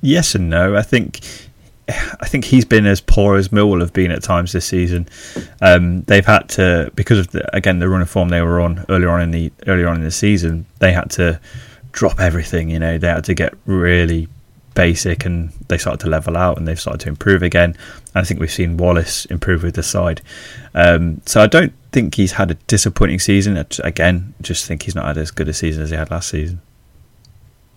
Yes 0.00 0.34
and 0.34 0.48
no. 0.48 0.76
I 0.76 0.82
think 0.82 1.20
I 1.88 2.26
think 2.26 2.44
he's 2.44 2.64
been 2.64 2.86
as 2.86 3.00
poor 3.00 3.36
as 3.36 3.48
Millwall 3.48 3.80
have 3.80 3.92
been 3.92 4.10
at 4.10 4.22
times 4.22 4.52
this 4.52 4.66
season. 4.66 5.08
Um, 5.60 6.02
they've 6.02 6.24
had 6.24 6.48
to 6.50 6.90
because 6.94 7.18
of 7.18 7.28
the, 7.28 7.54
again 7.54 7.78
the 7.78 7.88
run 7.88 8.02
of 8.02 8.10
form 8.10 8.28
they 8.28 8.42
were 8.42 8.60
on 8.60 8.84
earlier 8.88 9.10
on 9.10 9.22
in 9.22 9.30
the 9.30 9.52
earlier 9.66 9.88
on 9.88 9.96
in 9.96 10.02
the 10.02 10.10
season. 10.10 10.66
They 10.78 10.92
had 10.92 11.10
to 11.12 11.40
drop 11.92 12.20
everything. 12.20 12.70
You 12.70 12.78
know, 12.78 12.98
they 12.98 13.08
had 13.08 13.24
to 13.24 13.34
get 13.34 13.54
really 13.66 14.28
basic, 14.74 15.24
and 15.24 15.50
they 15.68 15.78
started 15.78 16.00
to 16.00 16.08
level 16.08 16.36
out, 16.36 16.58
and 16.58 16.66
they've 16.66 16.80
started 16.80 17.00
to 17.00 17.08
improve 17.08 17.42
again. 17.42 17.76
I 18.14 18.24
think 18.24 18.40
we've 18.40 18.50
seen 18.50 18.76
Wallace 18.76 19.24
improve 19.26 19.62
with 19.62 19.74
the 19.74 19.82
side. 19.82 20.20
Um, 20.74 21.20
so 21.26 21.40
I 21.40 21.46
don't 21.46 21.72
think 21.92 22.14
he's 22.14 22.32
had 22.32 22.50
a 22.50 22.54
disappointing 22.54 23.18
season. 23.18 23.64
Again, 23.82 24.34
just 24.40 24.66
think 24.66 24.82
he's 24.82 24.94
not 24.94 25.06
had 25.06 25.18
as 25.18 25.30
good 25.30 25.48
a 25.48 25.54
season 25.54 25.82
as 25.82 25.90
he 25.90 25.96
had 25.96 26.10
last 26.10 26.28
season. 26.28 26.60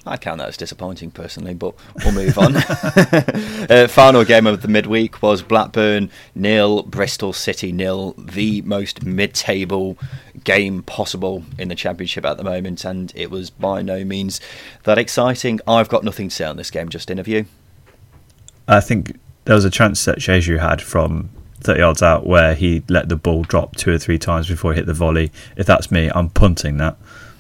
I 0.06 0.18
count 0.18 0.39
that 0.39 0.49
as 0.49 0.58
disappointing 0.58 1.12
personally, 1.12 1.54
but 1.54 1.76
we'll 2.04 2.14
move 2.14 2.38
on. 2.38 2.56
uh, 3.70 3.88
final 3.89 4.24
game 4.26 4.47
of 4.47 4.62
the 4.62 4.68
midweek 4.68 5.22
was 5.22 5.41
Blackburn 5.41 6.10
nil, 6.36 6.84
Bristol 6.84 7.32
City 7.32 7.72
nil, 7.72 8.14
the 8.18 8.62
most 8.64 9.06
mid-table 9.06 9.97
game 10.43 10.84
possible 10.84 11.43
in 11.58 11.68
the 11.68 11.76
championship 11.76 12.26
at 12.26 12.38
the 12.38 12.43
moment, 12.43 12.84
and 12.84 13.14
it 13.16 13.30
was 13.30 13.49
by 13.49 13.82
no 13.82 14.04
means 14.04 14.41
that 14.84 14.97
exciting. 14.97 15.60
I've 15.68 15.89
got 15.89 16.04
nothing 16.04 16.30
to 16.30 16.36
say 16.36 16.45
on 16.45 16.58
this 16.58 16.72
game. 16.72 16.89
Justin. 16.89 17.04
Just 17.04 17.12
interview. 17.12 17.45
I 18.68 18.80
think 18.80 19.20
there 19.43 19.56
was 19.56 19.66
a 19.66 19.70
chance 19.70 20.06
that 20.06 20.20
Jeju 20.20 20.60
had 20.60 20.82
from 20.82 21.30
30 21.62 21.80
yards 21.80 22.01
out 22.01 22.26
where 22.26 22.56
he 22.56 22.84
let 22.88 23.10
the 23.10 23.18
ball 23.18 23.43
drop 23.43 23.76
two 23.76 23.91
or 23.91 23.97
three 23.97 24.18
times 24.18 24.47
before 24.47 24.72
he 24.72 24.78
hit 24.78 24.86
the 24.86 24.93
volley. 24.93 25.32
If 25.58 25.66
that's 25.66 25.91
me, 25.91 26.10
I'm 26.16 26.30
punting 26.30 26.78
that 26.78 26.97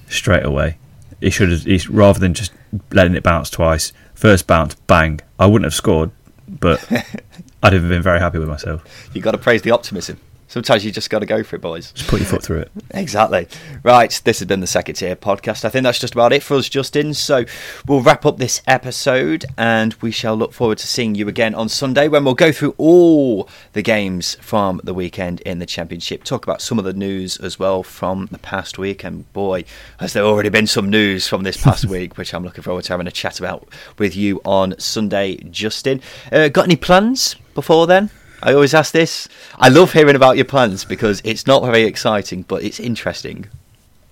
straight 0.09 0.43
away. 0.43 0.77
He 1.23 1.29
should 1.29 1.51
have, 1.51 1.63
he, 1.63 1.79
rather 1.89 2.19
than 2.19 2.33
just 2.33 2.51
letting 2.91 3.15
it 3.15 3.23
bounce 3.23 3.49
twice, 3.49 3.93
first 4.13 4.45
bounce, 4.45 4.75
bang. 4.75 5.21
I 5.39 5.45
wouldn't 5.45 5.63
have 5.63 5.73
scored, 5.73 6.11
but 6.49 6.85
I'd 7.63 7.71
have 7.71 7.87
been 7.87 8.01
very 8.01 8.19
happy 8.19 8.39
with 8.39 8.49
myself. 8.49 8.83
You've 9.13 9.23
got 9.23 9.31
to 9.31 9.37
praise 9.37 9.61
the 9.61 9.71
optimism. 9.71 10.19
Sometimes 10.53 10.85
you 10.85 10.91
just 10.91 11.09
got 11.09 11.17
to 11.17 11.25
go 11.25 11.41
for 11.41 11.55
it, 11.55 11.63
boys. 11.63 11.91
Just 11.93 12.07
put 12.07 12.19
your 12.19 12.29
foot 12.29 12.43
through 12.43 12.59
it. 12.59 12.71
Exactly. 12.93 13.47
Right, 13.81 14.21
this 14.23 14.37
has 14.37 14.47
been 14.47 14.59
the 14.59 14.67
second 14.67 14.93
tier 14.93 15.15
podcast. 15.15 15.65
I 15.65 15.69
think 15.69 15.83
that's 15.83 15.97
just 15.97 16.13
about 16.13 16.31
it 16.31 16.43
for 16.43 16.57
us, 16.57 16.69
Justin. 16.69 17.15
So 17.15 17.43
we'll 17.87 18.01
wrap 18.01 18.23
up 18.23 18.37
this 18.37 18.61
episode 18.67 19.45
and 19.57 19.95
we 19.95 20.11
shall 20.11 20.35
look 20.35 20.53
forward 20.53 20.77
to 20.77 20.87
seeing 20.87 21.15
you 21.15 21.27
again 21.27 21.55
on 21.55 21.69
Sunday 21.69 22.07
when 22.07 22.23
we'll 22.23 22.35
go 22.35 22.51
through 22.51 22.75
all 22.77 23.49
the 23.71 23.81
games 23.81 24.35
from 24.41 24.79
the 24.83 24.93
weekend 24.93 25.41
in 25.41 25.57
the 25.57 25.65
Championship. 25.65 26.23
Talk 26.23 26.43
about 26.43 26.61
some 26.61 26.77
of 26.77 26.85
the 26.85 26.93
news 26.93 27.37
as 27.37 27.57
well 27.57 27.81
from 27.81 28.27
the 28.27 28.37
past 28.37 28.77
week. 28.77 29.03
And 29.03 29.31
boy, 29.33 29.65
has 29.99 30.13
there 30.13 30.23
already 30.23 30.49
been 30.49 30.67
some 30.67 30.87
news 30.87 31.27
from 31.27 31.41
this 31.41 31.57
past 31.57 31.85
week, 31.89 32.15
which 32.15 32.31
I'm 32.31 32.43
looking 32.43 32.63
forward 32.63 32.83
to 32.83 32.93
having 32.93 33.07
a 33.07 33.11
chat 33.11 33.39
about 33.39 33.67
with 33.97 34.15
you 34.15 34.39
on 34.45 34.75
Sunday, 34.77 35.37
Justin. 35.49 35.99
Uh, 36.31 36.49
got 36.49 36.65
any 36.65 36.75
plans 36.75 37.37
before 37.55 37.87
then? 37.87 38.11
I 38.43 38.53
always 38.53 38.73
ask 38.73 38.91
this. 38.91 39.29
I 39.57 39.69
love 39.69 39.93
hearing 39.93 40.17
about 40.17 40.35
your 40.35 40.45
plans 40.45 40.83
because 40.83 41.21
it's 41.23 41.47
not 41.47 41.63
very 41.63 41.83
exciting, 41.83 42.43
but 42.43 42.61
it's 42.61 42.79
interesting. 42.79 43.47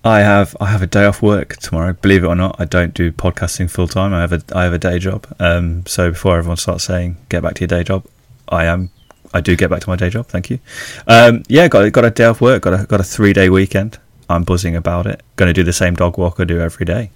I 0.06 0.22
have 0.22 0.56
I 0.60 0.68
have 0.68 0.82
a 0.82 0.88
day 0.88 1.06
off 1.06 1.22
work 1.22 1.58
tomorrow. 1.58 1.94
Believe 1.94 2.24
it 2.24 2.28
or 2.28 2.36
not, 2.36 2.56
I 2.58 2.66
don't 2.66 2.94
do 2.94 3.12
podcasting 3.12 3.70
full 3.70 3.88
time. 3.88 4.14
I 4.14 4.22
have 4.22 4.32
a 4.32 4.42
I 4.56 4.64
have 4.64 4.74
a 4.74 4.80
day 4.80 5.00
job. 5.00 5.28
Um, 5.40 5.86
so 5.86 6.12
before 6.12 6.38
everyone 6.38 6.58
starts 6.58 6.86
saying 6.86 7.18
get 7.30 7.44
back 7.44 7.56
to 7.56 7.62
your 7.62 7.68
day 7.68 7.84
job, 7.84 8.06
I 8.48 8.66
am 8.66 8.90
I 9.34 9.42
do 9.42 9.56
get 9.56 9.70
back 9.70 9.82
to 9.82 9.90
my 9.90 9.98
day 9.98 10.10
job. 10.10 10.28
Thank 10.28 10.50
you. 10.50 10.60
Um, 11.08 11.44
yeah, 11.50 11.68
got 11.68 11.92
got 11.92 12.06
a 12.06 12.10
day 12.10 12.26
off 12.26 12.40
work. 12.40 12.64
Got 12.64 12.80
a 12.80 12.86
got 12.86 13.02
a 13.02 13.04
three 13.04 13.34
day 13.34 13.50
weekend. 13.50 14.00
I'm 14.30 14.44
buzzing 14.44 14.78
about 14.78 15.08
it. 15.08 15.22
Going 15.36 15.48
to 15.48 15.54
do 15.54 15.64
the 15.64 15.74
same 15.74 15.94
dog 15.94 16.18
walk 16.18 16.40
I 16.40 16.46
do 16.46 16.62
every 16.62 16.86
day. 16.86 17.12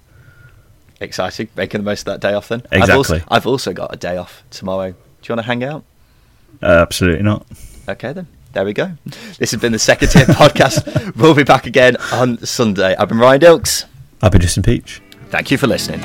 Exciting, 1.00 1.48
making 1.56 1.80
the 1.80 1.84
most 1.84 2.06
of 2.06 2.06
that 2.06 2.20
day 2.20 2.34
off 2.34 2.48
then. 2.48 2.60
Exactly. 2.70 2.82
I've 2.82 2.96
also, 2.96 3.20
I've 3.28 3.46
also 3.46 3.72
got 3.72 3.94
a 3.94 3.96
day 3.96 4.18
off 4.18 4.42
tomorrow. 4.50 4.90
Do 4.90 4.96
you 5.22 5.34
want 5.34 5.40
to 5.40 5.46
hang 5.46 5.64
out? 5.64 5.84
Uh, 6.62 6.66
absolutely 6.66 7.22
not. 7.22 7.46
Okay, 7.88 8.12
then. 8.12 8.26
There 8.52 8.64
we 8.64 8.72
go. 8.72 8.92
This 9.38 9.50
has 9.50 9.60
been 9.60 9.72
the 9.72 9.78
Second 9.78 10.08
Tier 10.08 10.24
Podcast. 10.26 11.14
We'll 11.16 11.34
be 11.34 11.44
back 11.44 11.66
again 11.66 11.96
on 12.12 12.38
Sunday. 12.38 12.96
I've 12.96 13.08
been 13.10 13.18
Ryan 13.18 13.40
Dilks. 13.42 13.84
I've 14.22 14.32
been 14.32 14.40
Justin 14.40 14.62
Peach. 14.62 15.02
Thank 15.30 15.50
you 15.50 15.58
for 15.58 15.66
listening. 15.66 16.00